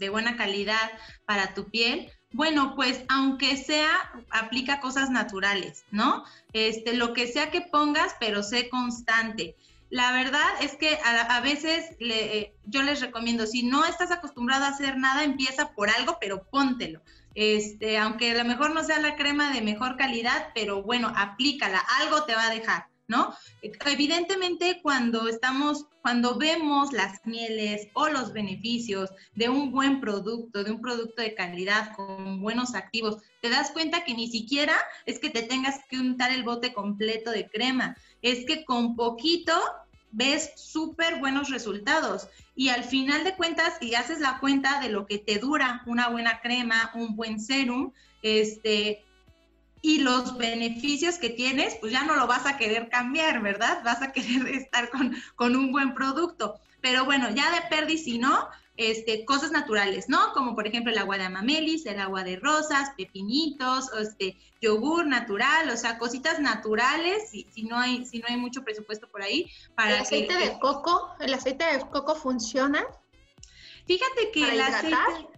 buena 0.09 0.39
calidad 0.39 0.91
para 1.27 1.53
tu 1.53 1.69
piel, 1.69 2.11
bueno, 2.33 2.75
pues 2.75 3.05
aunque 3.09 3.59
sea, 3.59 3.91
aplica 4.31 4.81
cosas 4.81 5.11
naturales, 5.11 5.85
¿no? 5.91 6.25
Este, 6.55 6.95
lo 6.95 7.13
que 7.13 7.27
sea 7.27 7.51
que 7.51 7.61
pongas, 7.61 8.17
pero 8.19 8.43
sé 8.43 8.71
constante. 8.71 9.57
La 9.91 10.11
verdad 10.13 10.49
es 10.63 10.75
que 10.77 10.99
a, 11.05 11.39
veces 11.43 11.97
le, 12.01 12.55
yo 12.65 12.83
les 12.83 13.03
recomiendo, 13.03 13.47
si 13.47 13.63
no 13.63 13.85
estás 13.85 14.11
acostumbrado 14.11 14.65
a 14.65 14.69
hacer 14.69 14.97
nada, 14.97 15.23
empieza 15.23 15.75
por 15.75 15.91
algo, 15.91 16.17
pero 16.19 16.45
póntelo. 16.45 17.03
Este, 17.35 17.99
aunque 17.99 18.31
a 18.31 18.43
lo 18.43 18.49
mejor 18.49 18.73
no 18.73 18.83
sea 18.83 19.01
la 19.01 19.17
crema 19.17 19.53
de 19.53 19.61
mejor 19.61 19.99
calidad, 19.99 20.49
pero 20.55 20.83
bueno, 20.83 21.13
aplícala, 21.15 21.85
algo 22.01 22.25
te 22.25 22.35
va 22.35 22.47
a 22.47 22.55
dejar 22.55 22.94
¿no? 23.07 23.35
Evidentemente, 23.63 24.81
cuando 24.83 25.29
estamos, 25.29 25.87
cuando 26.03 26.39
vemos 26.39 26.93
las 26.93 27.25
mieles 27.27 27.89
o 27.95 28.09
los 28.09 28.33
beneficios 28.33 29.11
de 29.35 29.49
un 29.49 29.71
buen 29.71 30.01
producto, 30.01 30.65
de 30.65 30.71
un 30.71 30.81
producto 30.81 31.23
de 31.23 31.35
calidad 31.35 31.95
con 31.97 32.41
buenos 32.41 32.75
activos, 32.75 33.19
te 33.41 33.51
das 33.51 33.73
cuenta 33.73 34.05
que 34.05 34.15
ni 34.15 34.29
siquiera 34.29 34.75
es 35.07 35.19
que 35.19 35.31
te 35.31 35.43
tengas 35.43 35.81
que 35.89 35.99
untar 35.99 36.33
el 36.33 36.45
bote 36.45 36.73
completo 36.73 37.31
de 37.31 37.49
crema, 37.49 37.97
es 38.23 38.47
que 38.47 38.65
con 38.65 38.97
poquito 38.97 39.53
ves 40.15 40.53
súper 40.57 41.19
buenos 41.19 41.51
resultados. 41.51 42.29
Y 42.55 42.69
al 42.69 42.85
final 42.85 43.25
de 43.25 43.35
cuentas, 43.35 43.75
si 43.81 43.95
haces 43.95 44.21
la 44.21 44.39
cuenta 44.39 44.81
de 44.81 44.89
lo 44.89 45.07
que 45.07 45.19
te 45.19 45.39
dura 45.39 45.83
una 45.87 46.09
buena 46.09 46.41
crema, 46.41 46.93
un 46.95 47.17
buen 47.17 47.41
serum, 47.41 47.93
este, 48.23 49.05
y 49.85 49.99
los 49.99 50.39
beneficios 50.39 51.19
que 51.19 51.29
tienes, 51.29 51.75
pues 51.75 51.93
ya 51.93 52.05
no 52.05 52.17
lo 52.17 52.27
vas 52.27 52.47
a 52.47 52.57
querer 52.57 52.89
cambiar, 52.89 53.43
¿verdad? 53.43 53.83
Vas 53.85 54.01
a 54.01 54.13
querer 54.15 54.49
estar 54.49 54.89
con, 54.89 55.15
con 55.37 55.55
un 55.55 55.73
buen 55.73 55.93
producto. 55.93 56.59
Pero 56.81 57.05
bueno, 57.05 57.29
ya 57.35 57.51
de 57.51 57.61
perdi, 57.69 57.99
si 57.99 58.17
no, 58.17 58.49
este, 58.79 59.27
cosas 59.27 59.53
naturales, 59.53 60.09
¿no? 60.09 60.33
Como 60.33 60.55
por 60.55 60.67
ejemplo 60.67 60.91
el 60.91 60.97
agua 60.97 61.19
de 61.19 61.25
amamelis, 61.25 61.85
el 61.85 62.01
agua 62.01 62.25
de 62.25 62.37
rosas, 62.37 62.93
pepinitos, 62.97 63.93
este, 64.01 64.39
yogur 64.63 65.07
natural, 65.07 65.69
o 65.69 65.77
sea, 65.77 65.99
cositas 65.99 66.41
naturales, 66.41 67.29
si, 67.29 67.47
si, 67.53 67.65
no 67.65 67.79
hay, 67.79 68.07
si 68.07 68.21
no 68.21 68.25
hay 68.31 68.39
mucho 68.39 68.65
presupuesto 68.65 69.07
por 69.11 69.21
ahí. 69.21 69.51
Para 69.75 69.97
¿El 69.97 70.01
aceite 70.01 70.35
de 70.35 70.59
coco? 70.61 71.15
¿El 71.21 71.35
aceite 71.35 71.63
de 71.63 71.81
coco 71.91 72.15
funciona? 72.15 72.83
Fíjate 73.87 74.31
que 74.33 74.51
el 74.51 74.63
aceite, 74.63 75.29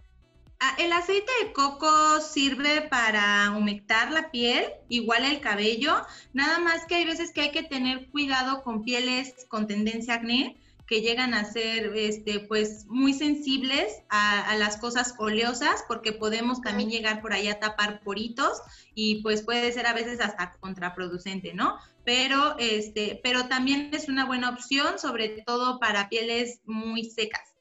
el 0.77 0.91
aceite 0.91 1.31
de 1.43 1.53
coco 1.53 2.19
sirve 2.19 2.81
para 2.81 3.51
humectar 3.51 4.11
la 4.11 4.31
piel, 4.31 4.65
igual 4.89 5.23
el 5.23 5.39
cabello, 5.39 5.95
nada 6.33 6.59
más 6.59 6.85
que 6.85 6.95
hay 6.95 7.05
veces 7.05 7.31
que 7.31 7.41
hay 7.41 7.51
que 7.51 7.63
tener 7.63 8.09
cuidado 8.09 8.63
con 8.63 8.83
pieles 8.83 9.45
con 9.49 9.67
tendencia 9.67 10.13
a 10.13 10.17
acné, 10.17 10.57
que 10.87 11.01
llegan 11.01 11.33
a 11.33 11.43
ser 11.43 11.91
este, 11.95 12.39
pues, 12.39 12.85
muy 12.87 13.13
sensibles 13.13 14.01
a, 14.09 14.55
las 14.57 14.77
cosas 14.77 15.15
oleosas, 15.19 15.83
porque 15.87 16.13
podemos 16.13 16.61
también 16.61 16.89
llegar 16.89 17.21
por 17.21 17.33
ahí 17.33 17.49
a 17.49 17.59
tapar 17.59 17.99
poritos 18.01 18.61
y 18.95 19.21
pues 19.21 19.43
puede 19.43 19.71
ser 19.73 19.85
a 19.85 19.93
veces 19.93 20.21
hasta 20.21 20.53
contraproducente, 20.53 21.53
¿no? 21.53 21.77
Pero, 22.05 22.57
este, 22.57 23.19
pero 23.21 23.49
también 23.49 23.89
es 23.93 24.07
una 24.07 24.25
buena 24.25 24.49
opción, 24.49 24.97
sobre 24.97 25.43
todo 25.45 25.77
para 25.79 26.07
pieles 26.07 26.61
muy 26.65 27.03
secas. 27.03 27.56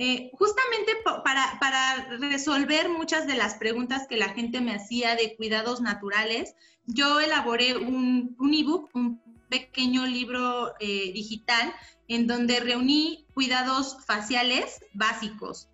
Eh, 0.00 0.30
justamente 0.34 0.92
para, 1.24 2.08
resolver 2.20 2.88
muchas 2.88 3.26
de 3.26 3.34
las 3.34 3.54
preguntas 3.54 4.06
que 4.08 4.16
la 4.16 4.28
gente 4.28 4.60
me 4.60 4.72
hacía 4.72 5.16
de 5.16 5.34
cuidados 5.36 5.80
naturales, 5.80 6.54
yo 6.86 7.18
elaboré 7.18 7.76
un, 7.76 8.36
un 8.38 8.54
ebook, 8.54 8.90
un 8.94 9.20
pequeño 9.48 10.06
libro 10.06 10.72
eh, 10.78 11.10
digital 11.12 11.74
en 12.06 12.28
donde 12.28 12.60
reuní 12.60 13.26
cuidados 13.34 13.98
faciales 14.06 14.80
básicos. 14.94 15.68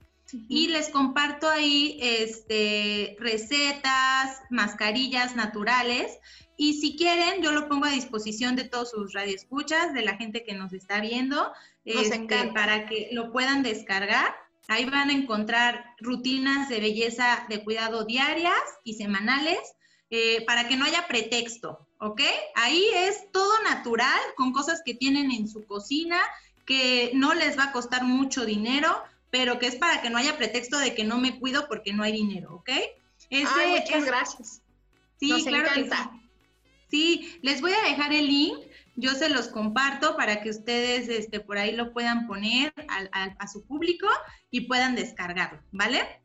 Y 0.49 0.69
les 0.69 0.89
comparto 0.89 1.49
ahí 1.49 1.99
este, 2.01 3.17
recetas, 3.21 4.41
mascarillas 4.51 5.37
naturales. 5.37 6.19
Y 6.57 6.81
si 6.81 6.97
quieren, 6.97 7.43
yo 7.43 7.53
lo 7.53 7.69
pongo 7.69 7.87
a 7.87 7.91
disposición 7.91 8.57
de 8.57 8.65
todos 8.65 8.91
sus 8.91 9.13
radioescuchas, 9.13 9.93
de 9.93 10.03
la 10.03 10.17
gente 10.17 10.45
que 10.45 10.55
nos 10.55 10.73
está 10.73 11.01
viendo. 11.01 11.53
Este, 11.85 12.51
para 12.55 12.87
que 12.87 13.11
lo 13.13 13.31
puedan 13.33 13.63
descargar. 13.63 14.35
Ahí 14.69 14.87
van 14.87 15.11
a 15.11 15.13
encontrar 15.13 15.85
rutinas 15.99 16.71
de 16.71 16.81
belleza 16.81 17.45
de 17.51 17.63
cuidado 17.63 18.05
diarias 18.05 18.55
y 18.83 18.95
semanales 18.95 19.59
eh, 20.09 20.43
para 20.47 20.69
que 20.69 20.77
no 20.77 20.87
haya 20.87 21.07
pretexto, 21.07 21.87
¿ok? 21.99 22.23
Ahí 22.55 22.87
es 22.95 23.31
todo 23.31 23.53
natural, 23.65 24.21
con 24.37 24.53
cosas 24.53 24.81
que 24.85 24.95
tienen 24.95 25.31
en 25.31 25.49
su 25.49 25.67
cocina, 25.67 26.19
que 26.65 27.11
no 27.15 27.35
les 27.35 27.59
va 27.59 27.65
a 27.65 27.73
costar 27.73 28.05
mucho 28.05 28.47
dinero, 28.47 29.03
pero 29.35 29.59
que 29.59 29.67
es 29.67 29.75
para 29.75 30.01
que 30.01 30.11
no 30.11 30.19
haya 30.19 30.39
pretexto 30.39 30.79
de 30.79 30.95
que 30.95 31.03
no 31.03 31.19
me 31.19 31.41
cuido 31.41 31.67
porque 31.67 31.93
no 31.93 32.05
hay 32.05 32.13
dinero, 32.13 32.55
¿ok? 32.55 32.71
muchas 33.33 34.05
gracias. 34.05 34.63
Sí, 35.19 35.45
claro 35.45 35.71
que 35.75 35.85
sí. 35.87 35.91
Sí, 36.89 37.39
les 37.43 37.61
voy 37.61 37.73
a 37.73 37.83
dejar 37.83 38.13
el 38.13 38.29
link 38.29 38.59
yo 38.95 39.11
se 39.15 39.29
los 39.29 39.49
comparto 39.49 40.17
para 40.17 40.41
que 40.41 40.51
ustedes 40.51 41.09
este, 41.09 41.41
por 41.41 41.59
ahí 41.59 41.75
lo 41.75 41.93
puedan 41.93 42.29
poner 42.29 42.73
a, 42.89 43.49
su 43.49 43.67
público 43.67 44.07
y 44.53 44.63
puedan 44.69 44.95
descargarlo, 44.95 45.61
¿vale? 45.73 46.21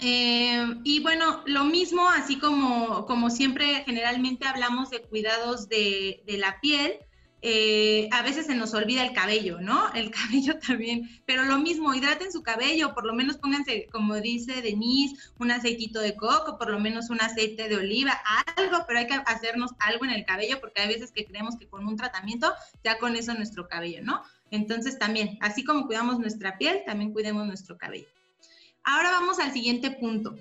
Eh, 0.00 0.64
y 0.84 1.00
bueno, 1.00 1.42
lo 1.46 1.64
mismo, 1.64 2.08
así 2.08 2.38
como, 2.38 3.04
como 3.06 3.30
siempre 3.30 3.82
generalmente 3.84 4.46
hablamos 4.46 4.90
de 4.90 5.02
cuidados 5.02 5.68
de, 5.68 6.22
de 6.24 6.38
la 6.38 6.60
piel, 6.60 7.00
eh, 7.46 8.08
a 8.10 8.22
veces 8.22 8.46
se 8.46 8.54
nos 8.54 8.72
olvida 8.72 9.04
el 9.04 9.12
cabello, 9.12 9.60
¿no? 9.60 9.92
El 9.92 10.10
cabello 10.18 10.58
también, 10.58 11.10
pero 11.26 11.44
lo 11.44 11.58
mismo, 11.58 11.92
hidraten 11.92 12.32
su 12.32 12.42
cabello, 12.42 12.94
por 12.94 13.04
lo 13.04 13.12
menos 13.12 13.36
pónganse, 13.36 13.86
como 13.92 14.14
dice 14.14 14.62
Denise, 14.62 15.14
un 15.38 15.50
aceitito 15.50 16.00
de 16.00 16.16
coco, 16.16 16.56
por 16.56 16.70
lo 16.70 16.80
menos 16.80 17.10
un 17.10 17.20
aceite 17.20 17.68
de 17.68 17.76
oliva, 17.76 18.18
algo, 18.56 18.86
pero 18.86 19.00
hay 19.00 19.06
que 19.06 19.20
hacernos 19.26 19.72
algo 19.78 20.06
en 20.06 20.12
el 20.12 20.24
cabello 20.24 20.58
porque 20.58 20.80
hay 20.80 20.88
veces 20.88 21.12
que 21.12 21.26
creemos 21.26 21.58
que 21.58 21.68
con 21.68 21.86
un 21.86 21.98
tratamiento 21.98 22.50
ya 22.82 22.98
con 22.98 23.14
eso 23.14 23.34
nuestro 23.34 23.68
cabello, 23.68 24.02
¿no? 24.02 24.22
Entonces 24.50 24.98
también, 24.98 25.36
así 25.42 25.64
como 25.64 25.86
cuidamos 25.86 26.18
nuestra 26.18 26.56
piel, 26.56 26.80
también 26.86 27.12
cuidemos 27.12 27.46
nuestro 27.46 27.76
cabello. 27.76 28.08
Ahora 28.84 29.10
vamos 29.10 29.38
al 29.38 29.52
siguiente 29.52 29.90
punto, 29.90 30.34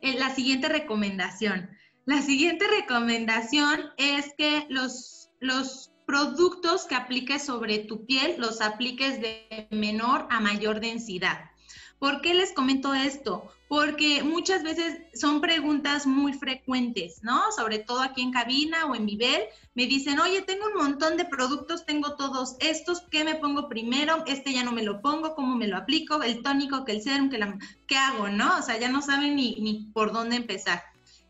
eh, 0.00 0.14
la 0.16 0.32
siguiente 0.32 0.68
recomendación. 0.68 1.70
La 2.04 2.22
siguiente 2.22 2.68
recomendación 2.68 3.80
es 3.96 4.32
que 4.38 4.66
los, 4.68 5.30
los 5.40 5.90
productos 6.10 6.86
que 6.86 6.96
apliques 6.96 7.44
sobre 7.46 7.78
tu 7.78 8.04
piel 8.04 8.34
los 8.36 8.60
apliques 8.60 9.20
de 9.20 9.68
menor 9.70 10.26
a 10.28 10.40
mayor 10.40 10.80
densidad. 10.80 11.52
¿Por 12.00 12.20
qué 12.20 12.34
les 12.34 12.52
comento 12.52 12.94
esto? 12.94 13.48
Porque 13.68 14.24
muchas 14.24 14.64
veces 14.64 15.02
son 15.14 15.40
preguntas 15.40 16.08
muy 16.08 16.32
frecuentes, 16.32 17.22
¿no? 17.22 17.52
Sobre 17.52 17.78
todo 17.78 18.00
aquí 18.00 18.22
en 18.22 18.32
cabina 18.32 18.86
o 18.86 18.96
en 18.96 19.06
Vivel, 19.06 19.44
me 19.76 19.86
dicen, 19.86 20.18
oye, 20.18 20.42
tengo 20.42 20.66
un 20.66 20.82
montón 20.82 21.16
de 21.16 21.26
productos, 21.26 21.86
tengo 21.86 22.16
todos 22.16 22.56
estos, 22.58 23.02
¿qué 23.12 23.22
me 23.22 23.36
pongo 23.36 23.68
primero? 23.68 24.24
Este 24.26 24.52
ya 24.52 24.64
no 24.64 24.72
me 24.72 24.82
lo 24.82 25.00
pongo, 25.00 25.36
¿cómo 25.36 25.54
me 25.54 25.68
lo 25.68 25.76
aplico? 25.76 26.24
El 26.24 26.42
tónico, 26.42 26.84
que 26.84 26.90
el 26.90 27.02
serum, 27.02 27.30
que 27.30 27.38
la, 27.38 27.56
¿qué 27.86 27.96
hago, 27.96 28.28
no? 28.28 28.58
O 28.58 28.62
sea, 28.62 28.80
ya 28.80 28.88
no 28.88 29.00
saben 29.00 29.36
ni, 29.36 29.60
ni 29.60 29.84
por 29.92 30.12
dónde 30.12 30.34
empezar. 30.34 30.82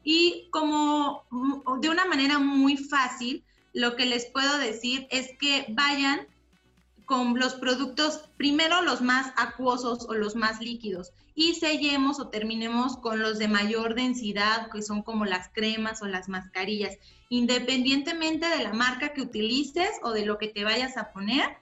Y 0.03 0.49
como 0.51 1.27
mm, 1.29 1.81
de 1.81 1.91
una 1.91 2.07
manera 2.07 2.39
muy 2.39 2.79
fácil, 2.79 3.45
lo 3.73 3.97
que 3.97 4.07
les 4.07 4.27
puedo 4.27 4.59
decir 4.59 5.07
es 5.11 5.31
que 5.39 5.67
vayan 5.71 6.27
con 7.07 7.37
los 7.39 7.55
productos, 7.55 8.29
primero 8.37 8.83
los 8.83 9.01
más 9.01 9.33
acuosos 9.37 10.07
o 10.09 10.15
los 10.15 10.37
más 10.37 10.61
líquidos, 10.61 11.13
y 11.35 11.55
sellemos 11.55 12.21
o 12.21 12.29
terminemos 12.29 12.97
con 12.97 13.19
los 13.21 13.39
de 13.39 13.49
mayor 13.49 13.95
densidad, 13.95 14.71
que 14.71 14.83
son 14.83 15.03
como 15.03 15.25
las 15.25 15.49
cremas 15.49 16.03
o 16.03 16.07
las 16.07 16.29
mascarillas. 16.29 16.99
Independientemente 17.29 18.49
de 18.49 18.63
la 18.63 18.73
marca 18.73 19.13
que 19.13 19.23
utilices 19.23 19.91
o 20.03 20.13
de 20.13 20.25
lo 20.25 20.39
que 20.39 20.49
te 20.49 20.63
vayas 20.63 20.97
a 20.97 21.13
poner, 21.13 21.57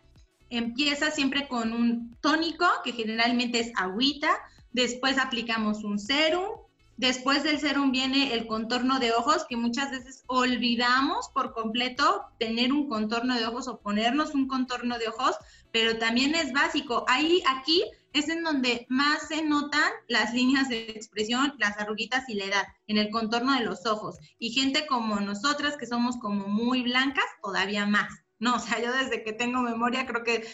empieza 0.50 1.10
siempre 1.10 1.48
con 1.48 1.72
un 1.72 2.16
tónico, 2.20 2.66
que 2.84 2.92
generalmente 2.92 3.60
es 3.60 3.72
agüita, 3.76 4.30
después 4.72 5.18
aplicamos 5.18 5.84
un 5.84 5.98
serum, 5.98 6.48
Después 6.98 7.44
del 7.44 7.60
serum 7.60 7.92
viene 7.92 8.34
el 8.34 8.48
contorno 8.48 8.98
de 8.98 9.12
ojos, 9.12 9.46
que 9.48 9.56
muchas 9.56 9.92
veces 9.92 10.24
olvidamos 10.26 11.28
por 11.28 11.52
completo 11.52 12.24
tener 12.40 12.72
un 12.72 12.88
contorno 12.88 13.36
de 13.36 13.46
ojos 13.46 13.68
o 13.68 13.78
ponernos 13.78 14.34
un 14.34 14.48
contorno 14.48 14.98
de 14.98 15.06
ojos, 15.06 15.36
pero 15.70 15.96
también 15.98 16.34
es 16.34 16.52
básico. 16.52 17.04
Ahí, 17.06 17.40
aquí 17.46 17.84
es 18.12 18.28
en 18.28 18.42
donde 18.42 18.84
más 18.88 19.28
se 19.28 19.44
notan 19.44 19.92
las 20.08 20.34
líneas 20.34 20.68
de 20.68 20.90
expresión, 20.90 21.54
las 21.58 21.78
arruguitas 21.78 22.28
y 22.28 22.34
la 22.34 22.46
edad, 22.46 22.66
en 22.88 22.98
el 22.98 23.10
contorno 23.10 23.54
de 23.54 23.64
los 23.64 23.86
ojos. 23.86 24.16
Y 24.40 24.50
gente 24.50 24.84
como 24.88 25.20
nosotras, 25.20 25.76
que 25.76 25.86
somos 25.86 26.16
como 26.16 26.48
muy 26.48 26.82
blancas, 26.82 27.26
todavía 27.40 27.86
más. 27.86 28.08
No, 28.40 28.56
o 28.56 28.58
sea, 28.58 28.82
yo 28.82 28.92
desde 28.92 29.22
que 29.22 29.32
tengo 29.32 29.60
memoria 29.60 30.04
creo 30.04 30.24
que, 30.24 30.44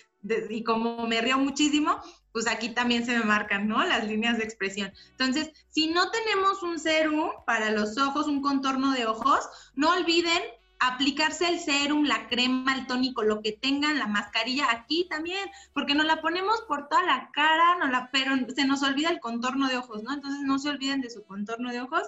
y 0.50 0.62
como 0.62 1.07
me 1.07 1.22
río 1.22 1.38
muchísimo, 1.38 2.02
pues 2.34 2.48
aquí 2.48 2.70
también 2.70 3.06
se 3.06 3.16
me 3.16 3.24
marcan, 3.24 3.68
¿no? 3.68 3.84
Las 3.84 4.08
líneas 4.08 4.38
de 4.38 4.42
expresión. 4.42 4.92
Entonces, 5.12 5.52
si 5.68 5.86
no 5.86 6.10
tenemos 6.10 6.64
un 6.64 6.80
serum 6.80 7.30
para 7.46 7.70
los 7.70 7.96
ojos, 7.96 8.26
un 8.26 8.42
contorno 8.42 8.90
de 8.90 9.06
ojos, 9.06 9.48
no 9.76 9.92
olviden 9.92 10.42
aplicarse 10.80 11.46
el 11.46 11.60
serum, 11.60 12.02
la 12.02 12.26
crema, 12.26 12.74
el 12.74 12.88
tónico, 12.88 13.22
lo 13.22 13.40
que 13.40 13.52
tengan, 13.52 14.00
la 14.00 14.08
mascarilla 14.08 14.66
aquí 14.72 15.06
también, 15.08 15.48
porque 15.72 15.94
nos 15.94 16.06
la 16.06 16.20
ponemos 16.20 16.60
por 16.62 16.88
toda 16.88 17.04
la 17.04 17.30
cara, 17.32 17.76
no 17.78 17.87
la, 17.87 18.10
pero 18.10 18.35
se 18.52 18.64
nos 18.64 18.82
olvida 18.82 19.10
el 19.10 19.20
contorno 19.20 19.68
de 19.68 19.76
ojos, 19.76 20.02
¿no? 20.02 20.12
Entonces 20.12 20.40
no 20.42 20.58
se 20.58 20.70
olviden 20.70 21.02
de 21.02 21.10
su 21.10 21.22
contorno 21.22 21.70
de 21.70 21.82
ojos. 21.82 22.02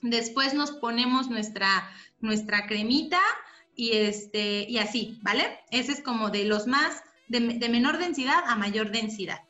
Después 0.00 0.54
nos 0.54 0.70
ponemos 0.70 1.28
nuestra, 1.28 1.90
nuestra 2.20 2.68
cremita 2.68 3.20
y, 3.74 3.96
este, 3.96 4.64
y 4.68 4.78
así, 4.78 5.18
¿vale? 5.22 5.58
Ese 5.72 5.90
es 5.90 6.02
como 6.02 6.30
de 6.30 6.44
los 6.44 6.68
más 6.68 7.02
de, 7.30 7.68
menor 7.68 7.98
densidad 7.98 8.42
a 8.46 8.56
mayor 8.56 8.90
densidad. 8.90 9.40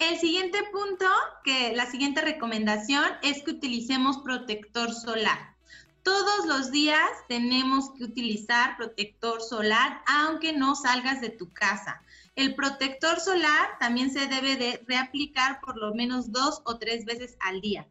El 0.00 0.18
siguiente 0.18 0.58
punto, 0.72 1.06
que 1.44 1.72
la 1.74 1.86
siguiente 1.86 2.20
recomendación 2.20 3.04
es 3.22 3.42
que 3.42 3.52
utilicemos 3.52 4.18
protector 4.18 4.92
solar. 4.92 5.54
todos 6.02 6.44
los 6.46 6.70
días 6.70 7.08
tenemos 7.28 7.90
que 7.96 8.04
utilizar 8.04 8.76
protector 8.76 9.40
solar, 9.40 10.02
aunque 10.06 10.52
no 10.52 10.74
salgas 10.74 11.22
de 11.22 11.30
tu 11.30 11.50
casa. 11.50 12.02
El 12.36 12.54
protector 12.54 13.20
solar 13.20 13.78
también 13.80 14.10
se 14.10 14.26
debe 14.26 14.56
de 14.56 14.84
reaplicar 14.86 15.60
por 15.62 15.78
lo 15.78 15.94
menos 15.94 16.30
dos 16.30 16.60
o 16.66 16.76
tres 16.76 17.06
veces 17.06 17.38
al 17.40 17.62
día. 17.62 17.86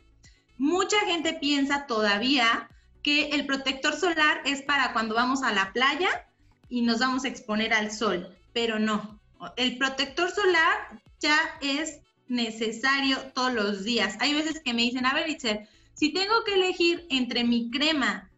Mucha 0.59 0.99
gente 1.07 1.33
piensa 1.33 1.87
todavía 1.87 2.69
que 3.01 3.29
el 3.29 3.47
protector 3.47 3.95
solar 3.95 4.41
es 4.45 4.61
para 4.61 4.93
cuando 4.93 5.15
vamos 5.15 5.41
a 5.41 5.51
la 5.51 5.73
playa 5.73 6.27
y 6.69 6.81
nos 6.83 6.99
vamos 6.99 7.25
a 7.25 7.29
exponer 7.29 7.73
al 7.73 7.91
sol, 7.91 8.37
pero 8.53 8.79
no. 8.79 9.19
El 9.57 9.77
protector 9.77 10.31
solar 10.31 11.01
ya 11.19 11.37
es 11.61 11.99
necesario 12.27 13.17
todos 13.33 13.53
los 13.53 13.83
días. 13.83 14.15
Hay 14.19 14.33
veces 14.33 14.61
que 14.63 14.73
me 14.73 14.83
dicen, 14.83 15.05
a 15.05 15.13
ver, 15.13 15.29
Itzel, 15.29 15.67
si 15.93 16.13
tengo 16.13 16.43
que 16.45 16.55
elegir 16.55 17.05
entre 17.09 17.43
mi 17.43 17.69
crema 17.69 18.29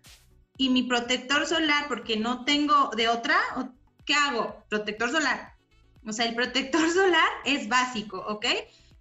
y 0.57 0.69
mi 0.69 0.83
protector 0.83 1.45
solar 1.45 1.87
porque 1.87 2.17
no 2.17 2.45
tengo 2.45 2.89
de 2.95 3.07
otra, 3.09 3.37
¿qué 4.05 4.13
hago? 4.13 4.63
Protector 4.69 5.11
solar. 5.11 5.53
O 6.05 6.13
sea, 6.13 6.25
el 6.25 6.35
protector 6.35 6.89
solar 6.93 7.29
es 7.45 7.67
básico, 7.67 8.23
¿ok? 8.27 8.45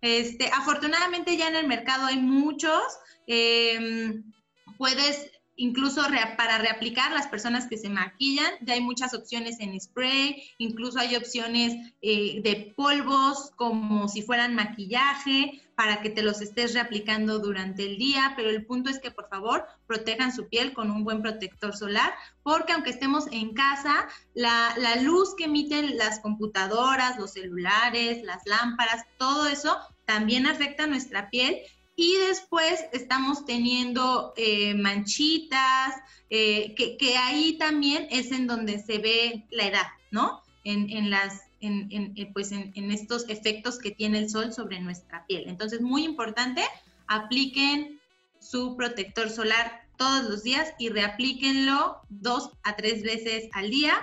Este, 0.01 0.49
afortunadamente 0.49 1.37
ya 1.37 1.49
en 1.49 1.57
el 1.57 1.67
mercado 1.67 2.07
hay 2.07 2.19
muchos. 2.19 2.83
Em, 3.27 4.23
puedes 4.77 5.31
incluso 5.57 6.03
para 6.37 6.59
reaplicar 6.59 7.13
las 7.13 7.29
personas 7.29 7.67
que 7.67 7.77
se 7.77 7.89
maquillan, 7.89 8.53
ya 8.63 8.75
hay 8.75 8.81
muchas 8.81 9.15
opciones 9.15 9.61
en 9.61 9.79
spray, 9.81 10.43
incluso 10.59 10.99
hay 10.99 11.17
opciones 11.17 11.93
eh, 12.03 12.41
de 12.43 12.73
polvos 12.77 13.53
como 13.57 14.09
si 14.09 14.23
fueran 14.23 14.55
maquillaje 14.55 15.63
para 15.77 16.01
que 16.01 16.11
te 16.11 16.23
los 16.23 16.41
estés 16.41 16.75
reaplicando 16.75 17.39
durante 17.39 17.85
el 17.85 17.99
día, 17.99 18.33
pero 18.37 18.51
el 18.51 18.65
punto 18.65 18.91
es 18.91 19.01
que 19.01 19.11
por 19.11 19.29
favor 19.29 19.65
protejan 19.87 20.33
su 20.33 20.49
piel 20.49 20.73
con 20.73 20.91
un 20.91 21.05
buen 21.05 21.21
protector 21.21 21.77
solar, 21.77 22.15
porque 22.43 22.73
aunque 22.73 22.91
estemos 22.91 23.27
en 23.33 23.55
casa, 23.55 24.07
la, 24.35 24.75
la 24.79 24.97
luz 24.97 25.35
que 25.37 25.45
emiten 25.45 25.97
las 25.97 26.21
computadoras, 26.21 27.19
los 27.19 27.33
celulares, 27.33 28.23
las 28.23 28.43
lámparas, 28.47 29.05
todo 29.19 29.47
eso 29.47 29.77
también 30.05 30.47
afecta 30.47 30.85
a 30.85 30.89
nuestra 30.89 31.31
piel 31.31 31.61
y 31.97 32.17
después 32.29 32.85
estamos 32.93 33.45
teniendo 33.45 34.33
eh, 34.37 34.75
manchitas, 34.75 35.95
eh, 36.31 36.75
que, 36.75 37.17
ahí 37.17 37.57
también 37.59 38.09
es 38.11 38.33
en 38.33 38.47
donde 38.47 38.81
se 38.81 38.99
ve 38.99 39.47
la 39.51 39.67
edad, 39.67 39.87
¿no? 40.11 40.43
En, 40.65 41.11
las, 41.11 41.43
en, 41.61 41.89
eh, 42.17 42.31
pues 42.33 42.51
en, 42.51 42.91
estos 42.91 43.29
efectos 43.29 43.79
que 43.79 43.91
tiene 43.91 44.19
el 44.19 44.31
sol 44.31 44.53
sobre 44.53 44.81
nuestra 44.81 45.27
piel. 45.27 45.45
Entonces, 45.47 45.83
muy 45.83 46.05
importante, 46.05 46.63
apliquen 47.07 48.01
su 48.41 48.75
protector 48.77 49.31
solar 49.31 49.87
todos 49.97 50.25
los 50.25 50.43
días 50.43 50.73
y 50.79 50.89
reaplíquenlo 50.89 52.01
dos 52.09 52.51
a 52.63 52.77
tres 52.77 53.03
veces 53.03 53.49
al 53.53 53.71
día 53.71 53.95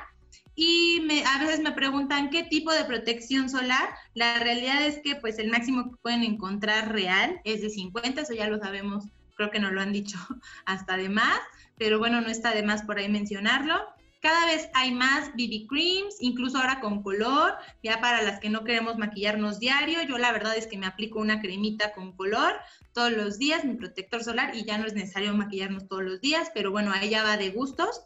y 0.55 1.01
a 1.25 1.39
veces 1.39 1.61
me 1.61 1.71
preguntan 1.71 2.29
qué 2.29 2.43
tipo 2.43 2.71
de 2.71 2.83
protección 2.83 3.49
solar. 3.49 3.89
La 4.13 4.39
realidad 4.39 4.85
es 4.85 4.99
que 4.99 5.15
pues 5.15 5.39
el 5.39 5.49
máximo 5.49 5.91
que 5.91 5.97
pueden 6.01 6.23
encontrar 6.23 6.91
real 6.91 7.39
es 7.43 7.61
de 7.61 7.69
50, 7.69 8.21
eso 8.21 8.33
ya 8.33 8.47
lo 8.47 8.59
sabemos, 8.59 9.05
creo 9.35 9.49
que 9.49 9.59
nos 9.59 9.71
lo 9.71 9.81
han 9.81 9.93
dicho 9.93 10.17
hasta 10.65 10.97
de 10.97 11.09
más, 11.09 11.39
pero 11.77 11.99
bueno, 11.99 12.21
no 12.21 12.27
está 12.27 12.53
de 12.53 12.63
más 12.63 12.83
por 12.83 12.97
ahí 12.97 13.09
mencionarlo. 13.09 13.75
Cada 14.19 14.45
vez 14.45 14.69
hay 14.75 14.91
más 14.91 15.31
BB 15.33 15.65
creams, 15.67 16.17
incluso 16.19 16.59
ahora 16.59 16.79
con 16.79 17.01
color, 17.01 17.55
ya 17.81 17.99
para 18.01 18.21
las 18.21 18.39
que 18.39 18.51
no 18.51 18.63
queremos 18.63 18.99
maquillarnos 18.99 19.59
diario. 19.59 20.03
Yo 20.03 20.19
la 20.19 20.31
verdad 20.31 20.55
es 20.55 20.67
que 20.67 20.77
me 20.77 20.85
aplico 20.85 21.19
una 21.19 21.41
cremita 21.41 21.91
con 21.93 22.15
color 22.15 22.53
todos 22.93 23.11
los 23.11 23.39
días, 23.39 23.65
mi 23.65 23.73
protector 23.73 24.23
solar, 24.23 24.55
y 24.55 24.63
ya 24.63 24.77
no 24.77 24.85
es 24.85 24.93
necesario 24.93 25.33
maquillarnos 25.33 25.87
todos 25.87 26.03
los 26.03 26.21
días, 26.21 26.51
pero 26.53 26.69
bueno, 26.69 26.91
ahí 26.93 27.09
ya 27.09 27.23
va 27.23 27.35
de 27.37 27.49
gustos 27.49 28.01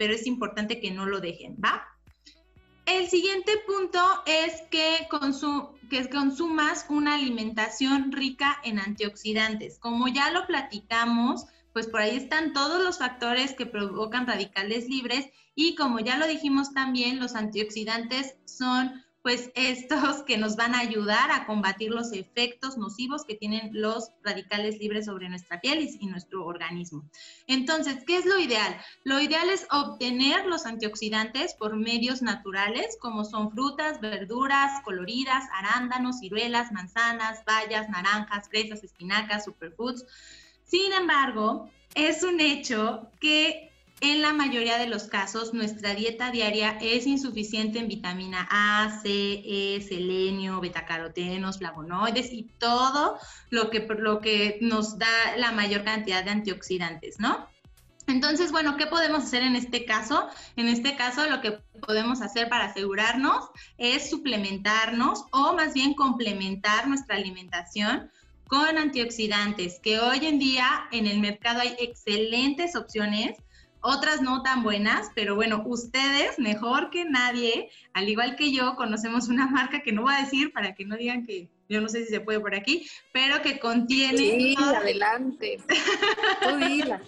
pero 0.00 0.14
es 0.14 0.26
importante 0.26 0.80
que 0.80 0.90
no 0.90 1.04
lo 1.04 1.20
dejen, 1.20 1.58
¿va? 1.62 1.86
El 2.86 3.08
siguiente 3.08 3.52
punto 3.66 4.00
es 4.24 4.62
que, 4.70 5.06
que 5.90 6.08
consumas 6.08 6.86
una 6.88 7.16
alimentación 7.16 8.10
rica 8.10 8.56
en 8.64 8.78
antioxidantes. 8.78 9.78
Como 9.78 10.08
ya 10.08 10.30
lo 10.30 10.46
platicamos, 10.46 11.44
pues 11.74 11.86
por 11.86 12.00
ahí 12.00 12.16
están 12.16 12.54
todos 12.54 12.82
los 12.82 12.98
factores 12.98 13.52
que 13.52 13.66
provocan 13.66 14.26
radicales 14.26 14.88
libres 14.88 15.28
y 15.54 15.74
como 15.74 16.00
ya 16.00 16.16
lo 16.16 16.26
dijimos 16.26 16.72
también, 16.72 17.20
los 17.20 17.34
antioxidantes 17.34 18.36
son 18.46 19.04
pues 19.22 19.50
estos 19.54 20.22
que 20.22 20.38
nos 20.38 20.56
van 20.56 20.74
a 20.74 20.80
ayudar 20.80 21.30
a 21.30 21.44
combatir 21.44 21.90
los 21.90 22.12
efectos 22.12 22.78
nocivos 22.78 23.24
que 23.24 23.34
tienen 23.34 23.70
los 23.72 24.12
radicales 24.22 24.78
libres 24.78 25.06
sobre 25.06 25.28
nuestra 25.28 25.60
piel 25.60 25.88
y, 26.00 26.06
nuestro 26.06 26.44
organismo. 26.46 27.04
Entonces, 27.46 28.02
¿qué 28.06 28.16
es 28.16 28.24
lo 28.24 28.38
ideal? 28.38 28.80
Lo 29.04 29.20
ideal 29.20 29.50
es 29.50 29.66
obtener 29.70 30.46
los 30.46 30.64
antioxidantes 30.64 31.54
por 31.54 31.76
medios 31.76 32.22
naturales, 32.22 32.96
como 32.98 33.24
son 33.24 33.50
frutas, 33.50 34.00
verduras, 34.00 34.82
coloridas, 34.84 35.44
arándanos, 35.52 36.20
ciruelas, 36.20 36.72
manzanas, 36.72 37.44
bayas, 37.44 37.88
naranjas, 37.90 38.48
fresas, 38.48 38.82
espinacas, 38.82 39.44
superfoods. 39.44 40.04
Sin 40.64 40.92
embargo, 40.92 41.70
es 41.94 42.22
un 42.22 42.40
hecho 42.40 43.10
que 43.20 43.69
en 44.00 44.22
la 44.22 44.32
mayoría 44.32 44.78
de 44.78 44.86
los 44.86 45.04
casos, 45.04 45.52
nuestra 45.52 45.94
dieta 45.94 46.30
diaria 46.30 46.78
es 46.80 47.06
insuficiente 47.06 47.78
en 47.78 47.88
vitamina 47.88 48.48
A, 48.50 49.00
C, 49.02 49.08
E, 49.44 49.80
selenio, 49.82 50.60
betacarotenos, 50.60 51.58
flavonoides 51.58 52.32
y 52.32 52.44
todo 52.58 53.18
lo 53.50 53.68
que, 53.68 53.86
lo 53.98 54.20
que 54.20 54.58
nos 54.62 54.98
da 54.98 55.36
la 55.36 55.52
mayor 55.52 55.84
cantidad 55.84 56.24
de 56.24 56.30
antioxidantes, 56.30 57.20
¿no? 57.20 57.46
Entonces, 58.06 58.50
bueno, 58.50 58.76
¿qué 58.76 58.86
podemos 58.86 59.24
hacer 59.24 59.42
en 59.42 59.54
este 59.54 59.84
caso? 59.84 60.28
En 60.56 60.66
este 60.66 60.96
caso, 60.96 61.28
lo 61.28 61.40
que 61.40 61.58
podemos 61.86 62.22
hacer 62.22 62.48
para 62.48 62.64
asegurarnos 62.64 63.50
es 63.78 64.10
suplementarnos 64.10 65.26
o 65.30 65.52
más 65.52 65.74
bien 65.74 65.94
complementar 65.94 66.88
nuestra 66.88 67.16
alimentación 67.16 68.10
con 68.48 68.78
antioxidantes, 68.78 69.78
que 69.78 70.00
hoy 70.00 70.26
en 70.26 70.40
día 70.40 70.88
en 70.90 71.06
el 71.06 71.20
mercado 71.20 71.60
hay 71.60 71.76
excelentes 71.78 72.74
opciones 72.74 73.36
otras 73.82 74.22
no 74.22 74.42
tan 74.42 74.62
buenas, 74.62 75.10
pero 75.14 75.34
bueno, 75.34 75.62
ustedes 75.66 76.38
mejor 76.38 76.90
que 76.90 77.04
nadie, 77.04 77.70
al 77.92 78.08
igual 78.08 78.36
que 78.36 78.52
yo, 78.52 78.76
conocemos 78.76 79.28
una 79.28 79.46
marca 79.50 79.82
que 79.82 79.92
no 79.92 80.02
voy 80.02 80.14
a 80.14 80.22
decir 80.22 80.52
para 80.52 80.74
que 80.74 80.84
no 80.84 80.96
digan 80.96 81.24
que 81.26 81.48
yo 81.68 81.80
no 81.80 81.88
sé 81.88 82.04
si 82.04 82.10
se 82.10 82.20
puede 82.20 82.40
por 82.40 82.54
aquí, 82.54 82.86
pero 83.12 83.42
que 83.42 83.60
contiene... 83.60 84.18
Sí, 84.18 84.56
adelante. 84.58 85.60
Tú 86.42 86.56
dila. 86.56 87.00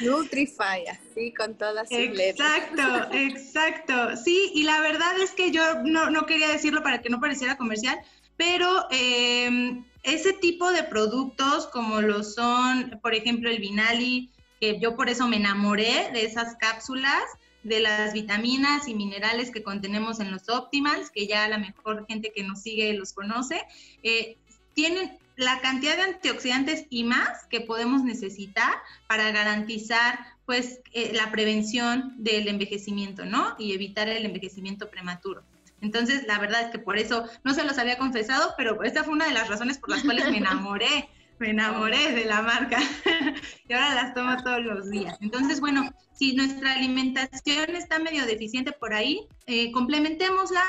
Nutrify, 0.00 0.84
así 0.86 1.32
con 1.32 1.56
todas 1.56 1.88
sus 1.88 1.98
Exacto, 1.98 2.82
exacto. 3.12 4.16
Sí, 4.16 4.50
y 4.54 4.64
la 4.64 4.80
verdad 4.80 5.18
es 5.22 5.30
que 5.30 5.50
yo 5.50 5.62
no, 5.84 6.10
no 6.10 6.26
quería 6.26 6.48
decirlo 6.48 6.82
para 6.82 7.00
que 7.00 7.08
no 7.08 7.20
pareciera 7.20 7.56
comercial, 7.56 7.98
pero 8.36 8.86
eh, 8.90 9.82
ese 10.02 10.32
tipo 10.34 10.70
de 10.72 10.84
productos 10.84 11.66
como 11.68 12.00
lo 12.00 12.22
son, 12.22 12.98
por 13.02 13.14
ejemplo, 13.14 13.50
el 13.50 13.58
Vinali, 13.58 14.30
que 14.60 14.78
yo 14.80 14.96
por 14.96 15.08
eso 15.08 15.28
me 15.28 15.36
enamoré 15.36 16.10
de 16.12 16.24
esas 16.24 16.56
cápsulas, 16.56 17.24
de 17.62 17.80
las 17.80 18.12
vitaminas 18.12 18.88
y 18.88 18.94
minerales 18.94 19.50
que 19.50 19.62
contenemos 19.62 20.20
en 20.20 20.30
los 20.30 20.48
Optimals, 20.48 21.10
que 21.10 21.26
ya 21.26 21.48
la 21.48 21.58
mejor 21.58 22.06
gente 22.06 22.32
que 22.34 22.42
nos 22.42 22.62
sigue 22.62 22.92
los 22.94 23.12
conoce, 23.12 23.62
eh, 24.02 24.36
tienen 24.74 25.18
la 25.36 25.60
cantidad 25.60 25.96
de 25.96 26.02
antioxidantes 26.02 26.86
y 26.90 27.04
más 27.04 27.46
que 27.46 27.60
podemos 27.60 28.02
necesitar 28.02 28.74
para 29.06 29.30
garantizar 29.30 30.18
pues 30.46 30.80
eh, 30.92 31.12
la 31.14 31.30
prevención 31.30 32.14
del 32.18 32.48
envejecimiento, 32.48 33.24
¿no? 33.24 33.54
Y 33.58 33.72
evitar 33.72 34.08
el 34.08 34.24
envejecimiento 34.24 34.90
prematuro. 34.90 35.42
Entonces, 35.80 36.26
la 36.26 36.38
verdad 36.38 36.62
es 36.62 36.70
que 36.70 36.78
por 36.78 36.98
eso 36.98 37.28
no 37.44 37.54
se 37.54 37.62
los 37.64 37.78
había 37.78 37.98
confesado, 37.98 38.54
pero 38.56 38.82
esta 38.82 39.04
fue 39.04 39.14
una 39.14 39.26
de 39.26 39.34
las 39.34 39.48
razones 39.48 39.78
por 39.78 39.90
las 39.90 40.02
cuales 40.02 40.28
me 40.30 40.38
enamoré 40.38 41.08
me 41.38 41.50
enamoré 41.50 42.12
de 42.12 42.24
la 42.24 42.42
marca 42.42 42.78
y 43.68 43.72
ahora 43.72 43.94
las 43.94 44.14
tomo 44.14 44.36
todos 44.42 44.60
los 44.60 44.90
días. 44.90 45.16
Entonces, 45.20 45.60
bueno, 45.60 45.92
si 46.12 46.34
nuestra 46.34 46.74
alimentación 46.74 47.76
está 47.76 47.98
medio 47.98 48.26
deficiente 48.26 48.72
por 48.72 48.92
ahí, 48.92 49.26
eh, 49.46 49.70
complementémosla 49.72 50.64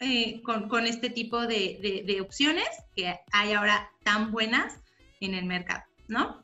eh, 0.00 0.42
con, 0.42 0.86
este 0.86 1.10
tipo 1.10 1.46
de, 1.46 2.18
opciones 2.20 2.68
que 2.96 3.18
hay 3.32 3.52
ahora 3.52 3.90
tan 4.02 4.32
buenas 4.32 4.80
en 5.20 5.34
el 5.34 5.44
mercado, 5.44 5.84
¿no? 6.08 6.42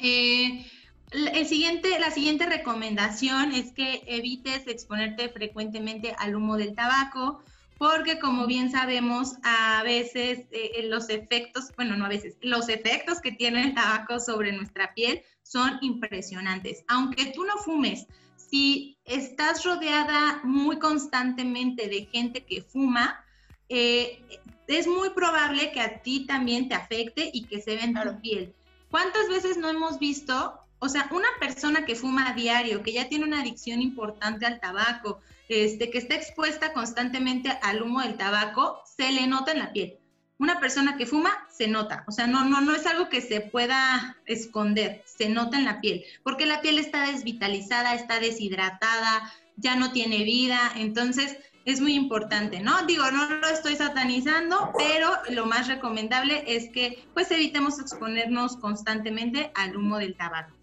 Eh, 0.00 0.66
el 1.12 1.46
siguiente, 1.46 1.98
la 2.00 2.10
siguiente 2.10 2.46
recomendación 2.46 3.52
es 3.52 3.72
que 3.72 4.02
evites 4.06 4.66
exponerte 4.66 5.28
frecuentemente 5.28 6.14
al 6.18 6.34
humo 6.34 6.56
del 6.56 6.74
tabaco, 6.74 7.42
porque 7.82 8.20
como 8.20 8.46
bien 8.46 8.70
sabemos, 8.70 9.34
a 9.42 9.82
veces 9.82 10.46
eh, 10.52 10.86
los 10.88 11.08
efectos, 11.08 11.72
bueno, 11.74 11.96
no 11.96 12.04
a 12.04 12.08
veces, 12.08 12.36
los 12.40 12.68
efectos 12.68 13.20
que 13.20 13.32
tiene 13.32 13.60
el 13.60 13.74
tabaco 13.74 14.20
sobre 14.20 14.52
nuestra 14.52 14.94
piel 14.94 15.20
son 15.42 15.78
impresionantes. 15.80 16.84
Aunque 16.86 17.32
tú 17.32 17.44
no 17.44 17.56
fumes, 17.56 18.06
si 18.36 18.98
estás 19.04 19.64
rodeada 19.64 20.42
muy 20.44 20.78
constantemente 20.78 21.88
de 21.88 22.06
gente 22.06 22.44
que 22.44 22.62
fuma, 22.62 23.24
eh, 23.68 24.22
es 24.68 24.86
muy 24.86 25.10
probable 25.10 25.72
que 25.72 25.80
a 25.80 26.02
ti 26.02 26.24
también 26.24 26.68
te 26.68 26.76
afecte 26.76 27.32
y 27.32 27.46
que 27.46 27.60
se 27.60 27.74
vea 27.74 27.84
en 27.84 27.94
tu 27.94 28.20
piel. 28.20 28.54
¿Cuántas 28.92 29.28
veces 29.28 29.56
no 29.56 29.68
hemos 29.68 29.98
visto 29.98 30.56
O 30.78 30.88
sea, 30.88 31.08
una 31.10 31.28
persona 31.40 31.84
que 31.84 31.96
fuma 31.96 32.30
a 32.30 32.34
diario, 32.34 32.84
que 32.84 32.92
ya 32.92 33.08
tiene 33.08 33.24
una 33.24 33.40
adicción 33.40 33.82
importante 33.82 34.46
al 34.46 34.60
tabaco, 34.60 35.20
que 35.52 35.98
está 35.98 36.14
expuesta 36.14 36.72
constantemente 36.72 37.50
al 37.62 37.82
humo 37.82 38.00
del 38.00 38.16
tabaco, 38.16 38.82
se 38.96 39.12
le 39.12 39.26
nota 39.26 39.52
en 39.52 39.58
la 39.58 39.72
piel. 39.72 39.98
Una 40.38 40.58
persona 40.58 40.96
que 40.96 41.04
fuma 41.04 41.46
se 41.50 41.68
nota, 41.68 42.04
o 42.08 42.10
sea, 42.10 42.26
no, 42.26 42.44
no, 42.46 42.62
no 42.62 42.74
es 42.74 42.86
algo 42.86 43.10
que 43.10 43.20
se 43.20 43.42
pueda 43.42 44.16
esconder, 44.24 45.02
se 45.04 45.28
nota 45.28 45.58
en 45.58 45.66
la 45.66 45.80
piel, 45.82 46.04
porque 46.24 46.46
la 46.46 46.62
piel 46.62 46.78
está 46.78 47.06
desvitalizada, 47.06 47.94
está 47.94 48.18
deshidratada, 48.18 49.30
ya 49.56 49.76
no 49.76 49.92
tiene 49.92 50.24
vida, 50.24 50.58
entonces 50.74 51.36
es 51.66 51.80
muy 51.80 51.94
importante, 51.94 52.60
¿no? 52.60 52.86
Digo, 52.86 53.08
no 53.10 53.28
lo 53.28 53.46
estoy 53.46 53.76
satanizando, 53.76 54.72
pero 54.78 55.12
lo 55.30 55.44
más 55.44 55.68
recomendable 55.68 56.44
es 56.46 56.70
que 56.70 57.06
pues 57.12 57.30
evitemos 57.30 57.78
exponernos 57.78 58.56
constantemente 58.56 59.52
al 59.54 59.76
humo 59.76 59.98
del 59.98 60.16
tabaco. 60.16 60.61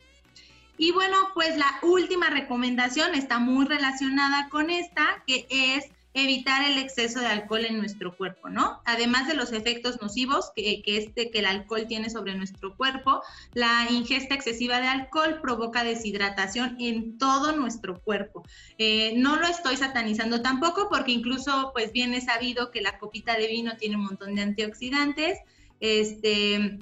Y 0.81 0.91
bueno, 0.91 1.17
pues 1.33 1.57
la 1.57 1.77
última 1.81 2.29
recomendación 2.29 3.13
está 3.13 3.37
muy 3.37 3.65
relacionada 3.65 4.47
con 4.47 4.69
esta, 4.69 5.21
que 5.27 5.45
es 5.49 5.83
evitar 6.13 6.63
el 6.63 6.77
exceso 6.77 7.19
de 7.19 7.25
alcohol 7.27 7.65
en 7.65 7.77
nuestro 7.77 8.15
cuerpo, 8.15 8.47
¿no? 8.49 8.81
Además 8.85 9.27
de 9.27 9.33
los 9.33 9.51
efectos 9.51 10.01
nocivos 10.01 10.51
que, 10.55 10.81
este, 10.85 11.31
que 11.31 11.39
el 11.39 11.47
alcohol 11.47 11.85
tiene 11.85 12.09
sobre 12.09 12.33
nuestro 12.33 12.77
cuerpo, 12.77 13.21
la 13.53 13.87
ingesta 13.91 14.35
excesiva 14.35 14.79
de 14.79 14.87
alcohol 14.87 15.39
provoca 15.41 15.83
deshidratación 15.83 16.77
en 16.79 17.17
todo 17.17 17.51
nuestro 17.57 17.99
cuerpo. 17.99 18.45
Eh, 18.77 19.15
no 19.17 19.35
lo 19.35 19.47
estoy 19.47 19.75
satanizando 19.75 20.41
tampoco 20.41 20.87
porque 20.89 21.11
incluso 21.11 21.71
pues 21.73 21.91
bien 21.91 22.13
es 22.13 22.23
sabido 22.23 22.71
que 22.71 22.79
la 22.79 22.99
copita 22.99 23.35
de 23.35 23.47
vino 23.47 23.75
tiene 23.75 23.97
un 23.97 24.05
montón 24.05 24.33
de 24.33 24.43
antioxidantes, 24.43 25.39
este, 25.81 26.79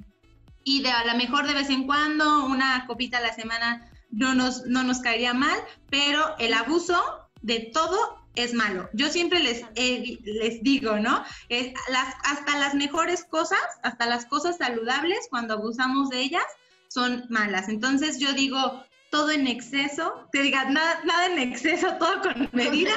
y 0.67 0.81
de 0.81 0.91
a 0.91 1.05
lo 1.05 1.15
mejor 1.15 1.47
de 1.47 1.53
vez 1.53 1.69
en 1.69 1.85
cuando 1.85 2.45
una 2.45 2.85
copita 2.87 3.19
a 3.19 3.21
la 3.21 3.33
semana 3.33 3.89
no 4.11 4.33
nos, 4.33 4.65
no 4.65 4.83
nos 4.83 4.99
caería 4.99 5.33
mal, 5.33 5.57
pero 5.89 6.35
el 6.39 6.53
abuso 6.53 7.01
de 7.41 7.71
todo 7.73 7.97
es 8.35 8.53
malo. 8.53 8.89
Yo 8.91 9.07
siempre 9.07 9.39
les, 9.39 9.63
les 9.77 10.61
digo, 10.63 10.97
¿no? 10.97 11.23
las, 11.89 12.15
hasta 12.25 12.57
las 12.59 12.75
mejores 12.75 13.23
cosas, 13.23 13.61
hasta 13.81 14.07
las 14.07 14.25
cosas 14.25 14.57
saludables, 14.57 15.27
cuando 15.29 15.53
abusamos 15.53 16.09
de 16.09 16.19
ellas, 16.19 16.43
son 16.89 17.23
malas. 17.29 17.69
Entonces 17.69 18.19
yo 18.19 18.33
digo, 18.33 18.83
todo 19.09 19.31
en 19.31 19.47
exceso, 19.47 20.27
te 20.33 20.41
diga, 20.41 20.65
nada, 20.65 20.99
nada 21.05 21.27
en 21.27 21.39
exceso, 21.39 21.93
todo 21.97 22.21
con 22.21 22.49
medida. 22.51 22.91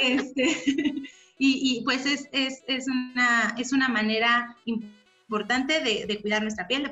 este, 0.00 0.56
y, 1.38 1.78
y, 1.78 1.84
pues 1.84 2.04
es, 2.04 2.28
es, 2.32 2.64
es, 2.66 2.88
una, 2.88 3.54
es 3.58 3.72
una 3.72 3.86
manera 3.86 4.56
importante 4.64 5.01
de, 5.38 6.04
de 6.06 6.20
cuidar 6.20 6.42
nuestra 6.42 6.66
piel, 6.66 6.82
de 6.84 6.90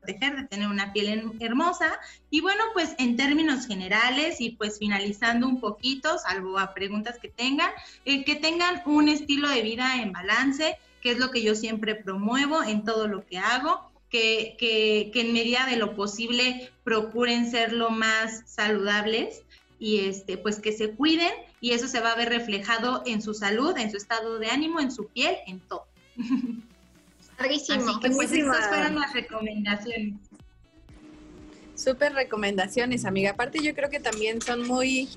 proteger, 0.00 0.36
de 0.36 0.48
tener 0.48 0.68
una 0.68 0.92
piel 0.92 1.34
hermosa. 1.40 1.98
Y 2.30 2.40
bueno, 2.40 2.62
pues 2.72 2.94
en 2.98 3.16
términos 3.16 3.66
generales 3.66 4.40
y 4.40 4.50
pues 4.50 4.78
finalizando 4.78 5.46
un 5.46 5.60
poquito, 5.60 6.18
salvo 6.18 6.58
a 6.58 6.74
preguntas 6.74 7.18
que 7.20 7.28
tengan, 7.28 7.70
eh, 8.04 8.24
que 8.24 8.36
tengan 8.36 8.82
un 8.86 9.08
estilo 9.08 9.48
de 9.48 9.62
vida 9.62 10.02
en 10.02 10.12
balance, 10.12 10.78
que 11.00 11.12
es 11.12 11.18
lo 11.18 11.30
que 11.30 11.42
yo 11.42 11.54
siempre 11.54 11.94
promuevo 11.94 12.62
en 12.62 12.84
todo 12.84 13.08
lo 13.08 13.24
que 13.26 13.38
hago. 13.38 13.90
Que, 14.10 14.56
que, 14.58 15.10
que 15.10 15.22
en 15.22 15.32
medida 15.32 15.64
de 15.64 15.76
lo 15.76 15.96
posible 15.96 16.70
procuren 16.84 17.50
ser 17.50 17.72
lo 17.72 17.88
más 17.88 18.42
saludables 18.44 19.42
y 19.78 20.00
este, 20.00 20.36
pues 20.36 20.60
que 20.60 20.72
se 20.72 20.90
cuiden 20.90 21.32
y 21.62 21.72
eso 21.72 21.88
se 21.88 22.00
va 22.00 22.12
a 22.12 22.16
ver 22.16 22.28
reflejado 22.28 23.02
en 23.06 23.22
su 23.22 23.32
salud, 23.32 23.74
en 23.78 23.90
su 23.90 23.96
estado 23.96 24.38
de 24.38 24.48
ánimo, 24.48 24.80
en 24.80 24.92
su 24.92 25.06
piel, 25.06 25.36
en 25.46 25.60
todo. 25.60 25.86
Así 27.38 27.78
que 28.00 28.10
pues 28.10 28.32
estas 28.32 28.68
fueron 28.68 28.94
las 28.94 29.12
recomendaciones. 29.12 30.14
Súper 31.74 32.12
recomendaciones, 32.12 33.04
amiga. 33.04 33.30
Aparte 33.30 33.58
yo 33.62 33.74
creo 33.74 33.90
que 33.90 33.98
también 33.98 34.40
son 34.40 34.66
muy, 34.66 35.08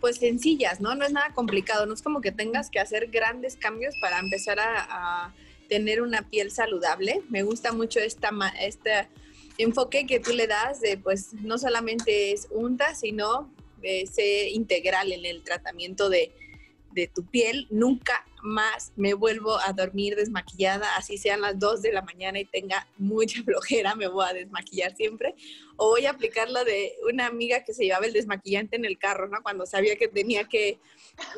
pues 0.00 0.18
sencillas, 0.18 0.80
¿no? 0.80 0.94
No 0.94 1.04
es 1.04 1.12
nada 1.12 1.32
complicado, 1.34 1.86
no 1.86 1.94
es 1.94 2.02
como 2.02 2.20
que 2.20 2.30
tengas 2.30 2.70
que 2.70 2.78
hacer 2.78 3.08
grandes 3.08 3.56
cambios 3.56 3.94
para 4.00 4.18
empezar 4.18 4.58
a, 4.60 5.34
tener 5.66 6.02
una 6.02 6.28
piel 6.28 6.50
saludable. 6.50 7.22
Me 7.30 7.42
gusta 7.42 7.72
mucho 7.72 7.98
esta, 7.98 8.30
este 8.60 9.08
enfoque 9.56 10.06
que 10.06 10.20
tú 10.20 10.32
le 10.32 10.46
das 10.46 10.82
de, 10.82 10.98
pues, 10.98 11.32
no 11.32 11.56
solamente 11.56 12.32
es 12.32 12.48
unta, 12.50 12.94
sino 12.94 13.50
de 13.80 14.06
ser 14.06 14.48
integral 14.48 15.10
en 15.10 15.24
el 15.24 15.42
tratamiento 15.42 16.10
de, 16.10 16.32
de 16.92 17.08
tu 17.08 17.24
piel. 17.24 17.66
Nunca 17.70 18.26
más 18.44 18.92
me 18.94 19.14
vuelvo 19.14 19.58
a 19.58 19.72
dormir 19.72 20.16
desmaquillada, 20.16 20.96
así 20.96 21.16
sean 21.16 21.40
las 21.40 21.58
2 21.58 21.80
de 21.80 21.92
la 21.92 22.02
mañana 22.02 22.38
y 22.38 22.44
tenga 22.44 22.86
mucha 22.98 23.42
flojera, 23.44 23.94
me 23.94 24.06
voy 24.06 24.26
a 24.28 24.34
desmaquillar 24.34 24.94
siempre. 24.94 25.34
O 25.76 25.88
voy 25.88 26.06
a 26.06 26.10
aplicar 26.10 26.50
lo 26.50 26.62
de 26.62 26.92
una 27.10 27.26
amiga 27.26 27.64
que 27.64 27.72
se 27.72 27.84
llevaba 27.84 28.06
el 28.06 28.12
desmaquillante 28.12 28.76
en 28.76 28.84
el 28.84 28.98
carro, 28.98 29.28
¿no? 29.28 29.42
Cuando 29.42 29.66
sabía 29.66 29.96
que 29.96 30.08
tenía 30.08 30.44
que 30.44 30.78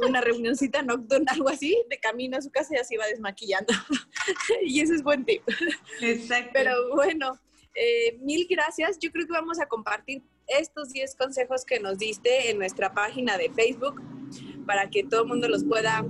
una 0.07 0.21
reunioncita 0.21 0.83
nocturna, 0.83 1.33
algo 1.33 1.49
así, 1.49 1.81
de 1.89 1.99
camino 1.99 2.37
a 2.37 2.43
su 2.43 2.51
casa 2.51 2.75
ya 2.75 2.85
se 2.85 2.95
iba 2.95 3.07
desmaquillando. 3.07 3.73
y 4.63 4.81
ese 4.81 4.97
es 4.97 5.03
buen 5.03 5.25
tip. 5.25 5.43
Exacto. 6.01 6.51
Pero 6.53 6.95
bueno, 6.95 7.39
eh, 7.75 8.19
mil 8.21 8.47
gracias. 8.51 8.99
Yo 8.99 9.13
creo 9.13 9.27
que 9.27 9.33
vamos 9.33 9.61
a 9.61 9.67
compartir 9.67 10.23
estos 10.47 10.91
10 10.93 11.15
consejos 11.17 11.65
que 11.65 11.81
nos 11.81 11.99
diste 11.99 12.51
en 12.51 12.59
nuestra 12.59 12.95
página 12.95 13.37
de 13.37 13.51
Facebook 13.51 14.01
para 14.67 14.91
que 14.91 15.05
todo 15.05 15.23
el 15.23 15.29
mundo 15.29 15.49
los 15.49 15.65
pueda, 15.65 16.05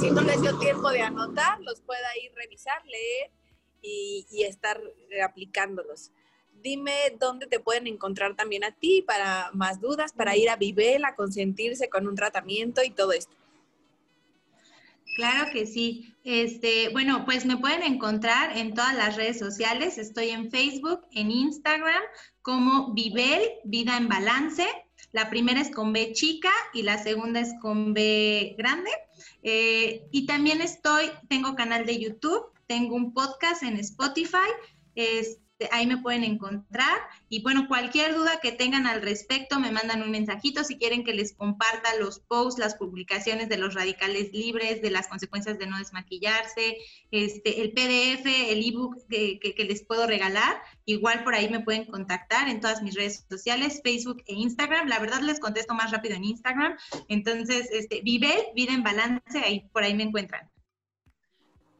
si 0.00 0.10
no 0.10 0.22
les 0.22 0.40
dio 0.40 0.58
tiempo 0.58 0.90
de 0.90 1.02
anotar, 1.02 1.60
los 1.60 1.80
pueda 1.80 2.08
ir 2.22 2.32
revisar, 2.34 2.84
leer 2.86 3.30
y, 3.82 4.26
y 4.30 4.44
estar 4.44 4.80
aplicándolos. 5.22 6.10
Dime 6.62 6.92
dónde 7.20 7.46
te 7.46 7.60
pueden 7.60 7.86
encontrar 7.86 8.34
también 8.34 8.64
a 8.64 8.72
ti 8.72 9.02
para 9.02 9.50
más 9.52 9.80
dudas, 9.80 10.12
para 10.12 10.36
ir 10.36 10.48
a 10.48 10.56
Vivel, 10.56 11.04
a 11.04 11.14
consentirse 11.14 11.88
con 11.88 12.06
un 12.06 12.16
tratamiento 12.16 12.82
y 12.82 12.90
todo 12.90 13.12
esto. 13.12 13.36
Claro 15.16 15.50
que 15.50 15.66
sí. 15.66 16.14
Este, 16.24 16.90
bueno, 16.90 17.24
pues 17.24 17.46
me 17.46 17.56
pueden 17.56 17.82
encontrar 17.82 18.54
en 18.54 18.74
todas 18.74 18.94
las 18.94 19.16
redes 19.16 19.38
sociales. 19.38 19.96
Estoy 19.96 20.28
en 20.28 20.50
Facebook, 20.50 21.06
en 21.12 21.30
Instagram, 21.30 22.02
como 22.42 22.92
Vivel, 22.92 23.40
Vida 23.64 23.96
en 23.96 24.08
Balance. 24.08 24.66
La 25.12 25.30
primera 25.30 25.62
es 25.62 25.70
con 25.70 25.94
B 25.94 26.12
chica 26.12 26.50
y 26.74 26.82
la 26.82 27.02
segunda 27.02 27.40
es 27.40 27.54
con 27.62 27.94
B 27.94 28.56
grande. 28.58 28.90
Eh, 29.42 30.02
y 30.12 30.26
también 30.26 30.60
estoy, 30.60 31.06
tengo 31.30 31.54
canal 31.54 31.86
de 31.86 31.98
YouTube, 31.98 32.52
tengo 32.66 32.94
un 32.94 33.14
podcast 33.14 33.62
en 33.62 33.78
Spotify. 33.78 34.50
Este, 35.58 35.74
ahí 35.74 35.86
me 35.86 35.98
pueden 35.98 36.24
encontrar. 36.24 36.98
Y 37.28 37.42
bueno, 37.42 37.66
cualquier 37.68 38.14
duda 38.14 38.40
que 38.42 38.52
tengan 38.52 38.86
al 38.86 39.02
respecto, 39.02 39.58
me 39.58 39.72
mandan 39.72 40.02
un 40.02 40.10
mensajito 40.10 40.64
si 40.64 40.76
quieren 40.76 41.04
que 41.04 41.14
les 41.14 41.32
comparta 41.32 41.96
los 41.98 42.20
posts, 42.20 42.60
las 42.60 42.74
publicaciones 42.74 43.48
de 43.48 43.56
los 43.56 43.74
radicales 43.74 44.32
libres, 44.32 44.82
de 44.82 44.90
las 44.90 45.08
consecuencias 45.08 45.58
de 45.58 45.66
no 45.66 45.78
desmaquillarse, 45.78 46.76
este, 47.10 47.62
el 47.62 47.72
PDF, 47.72 48.26
el 48.26 48.68
ebook 48.68 48.96
que, 49.08 49.38
que, 49.40 49.64
les 49.64 49.82
puedo 49.84 50.06
regalar. 50.06 50.60
Igual 50.84 51.24
por 51.24 51.34
ahí 51.34 51.48
me 51.48 51.60
pueden 51.60 51.86
contactar 51.86 52.48
en 52.48 52.60
todas 52.60 52.82
mis 52.82 52.94
redes 52.94 53.24
sociales, 53.28 53.80
Facebook 53.82 54.22
e 54.26 54.34
Instagram. 54.34 54.88
La 54.88 54.98
verdad 54.98 55.20
les 55.22 55.40
contesto 55.40 55.74
más 55.74 55.90
rápido 55.90 56.16
en 56.16 56.24
Instagram. 56.24 56.76
Entonces, 57.08 57.68
este, 57.72 58.02
Vive, 58.02 58.48
Vida 58.54 58.74
en 58.74 58.82
Balance, 58.82 59.38
ahí 59.38 59.68
por 59.72 59.82
ahí 59.82 59.94
me 59.94 60.04
encuentran. 60.04 60.50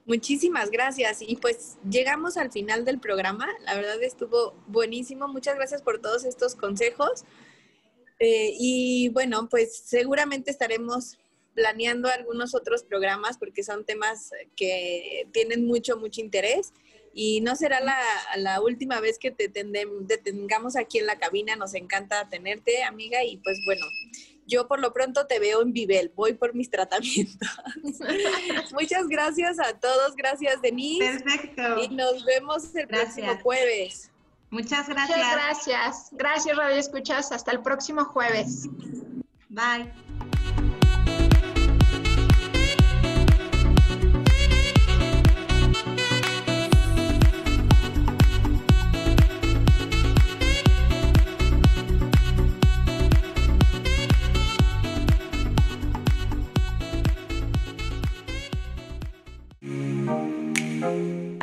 Muchísimas 0.04 0.70
gracias. 0.70 1.22
Y 1.22 1.36
pues 1.36 1.78
llegamos 1.88 2.36
al 2.36 2.50
final 2.50 2.84
del 2.84 2.98
programa. 2.98 3.46
La 3.60 3.74
verdad 3.74 4.02
estuvo 4.02 4.54
buenísimo. 4.66 5.28
Muchas 5.28 5.54
gracias 5.54 5.82
por 5.82 6.00
todos 6.00 6.24
estos 6.24 6.56
consejos. 6.56 7.24
Eh, 8.18 8.54
y 8.58 9.08
bueno, 9.10 9.48
pues 9.48 9.76
seguramente 9.76 10.50
estaremos 10.50 11.18
planeando 11.55 12.09
algunos 12.09 12.55
otros 12.55 12.82
programas 12.82 13.38
porque 13.38 13.62
son 13.62 13.84
temas 13.84 14.30
que 14.57 15.26
tienen 15.32 15.66
mucho, 15.66 15.96
mucho 15.96 16.20
interés 16.20 16.72
y 17.14 17.40
no 17.42 17.57
será 17.57 17.80
la, 18.36 18.61
última 18.61 19.00
vez 19.00 19.18
que 19.18 19.30
te, 19.30 19.48
tengamos 19.48 20.76
aquí 20.76 20.98
en 20.98 21.07
la 21.07 21.18
cabina. 21.18 21.57
Nos 21.57 21.74
encanta 21.74 22.28
tenerte, 22.28 22.84
amiga, 22.84 23.22
y 23.24 23.36
pues 23.38 23.59
bueno, 23.66 23.84
yo 24.46 24.66
por 24.66 24.80
lo 24.80 24.92
pronto 24.92 25.26
te 25.26 25.38
veo 25.38 25.62
en 25.62 25.72
Vivel, 25.72 26.12
voy 26.14 26.34
por 26.34 26.55
mis 26.55 26.70
tratamientos. 26.70 27.48
Muchas 28.72 29.09
gracias 29.09 29.59
a 29.61 29.78
todos, 29.78 30.16
gracias 30.16 30.61
Denise. 30.62 31.20
Perfecto. 31.20 31.82
Y 31.82 31.88
nos 31.88 32.24
vemos 32.24 32.74
el 32.74 32.88
próximo 32.88 33.38
jueves. 33.42 34.11
Muchas 34.50 34.88
gracias. 34.88 35.18
Muchas 35.18 35.32
gracias. 35.32 36.09
Gracias, 36.12 36.57
Radio 36.57 36.76
Escuchas. 36.76 37.32
Hasta 37.32 37.53
el 37.53 37.62
próximo 37.62 38.05
jueves. 38.05 38.68
Bye. 39.48 39.90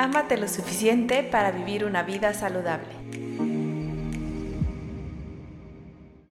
Ámate 0.10 0.38
lo 0.38 0.48
suficiente 0.48 1.22
para 1.22 1.52
vivir 1.52 1.86
una 1.86 2.02
vida 2.02 2.34
saludable. 2.34 2.99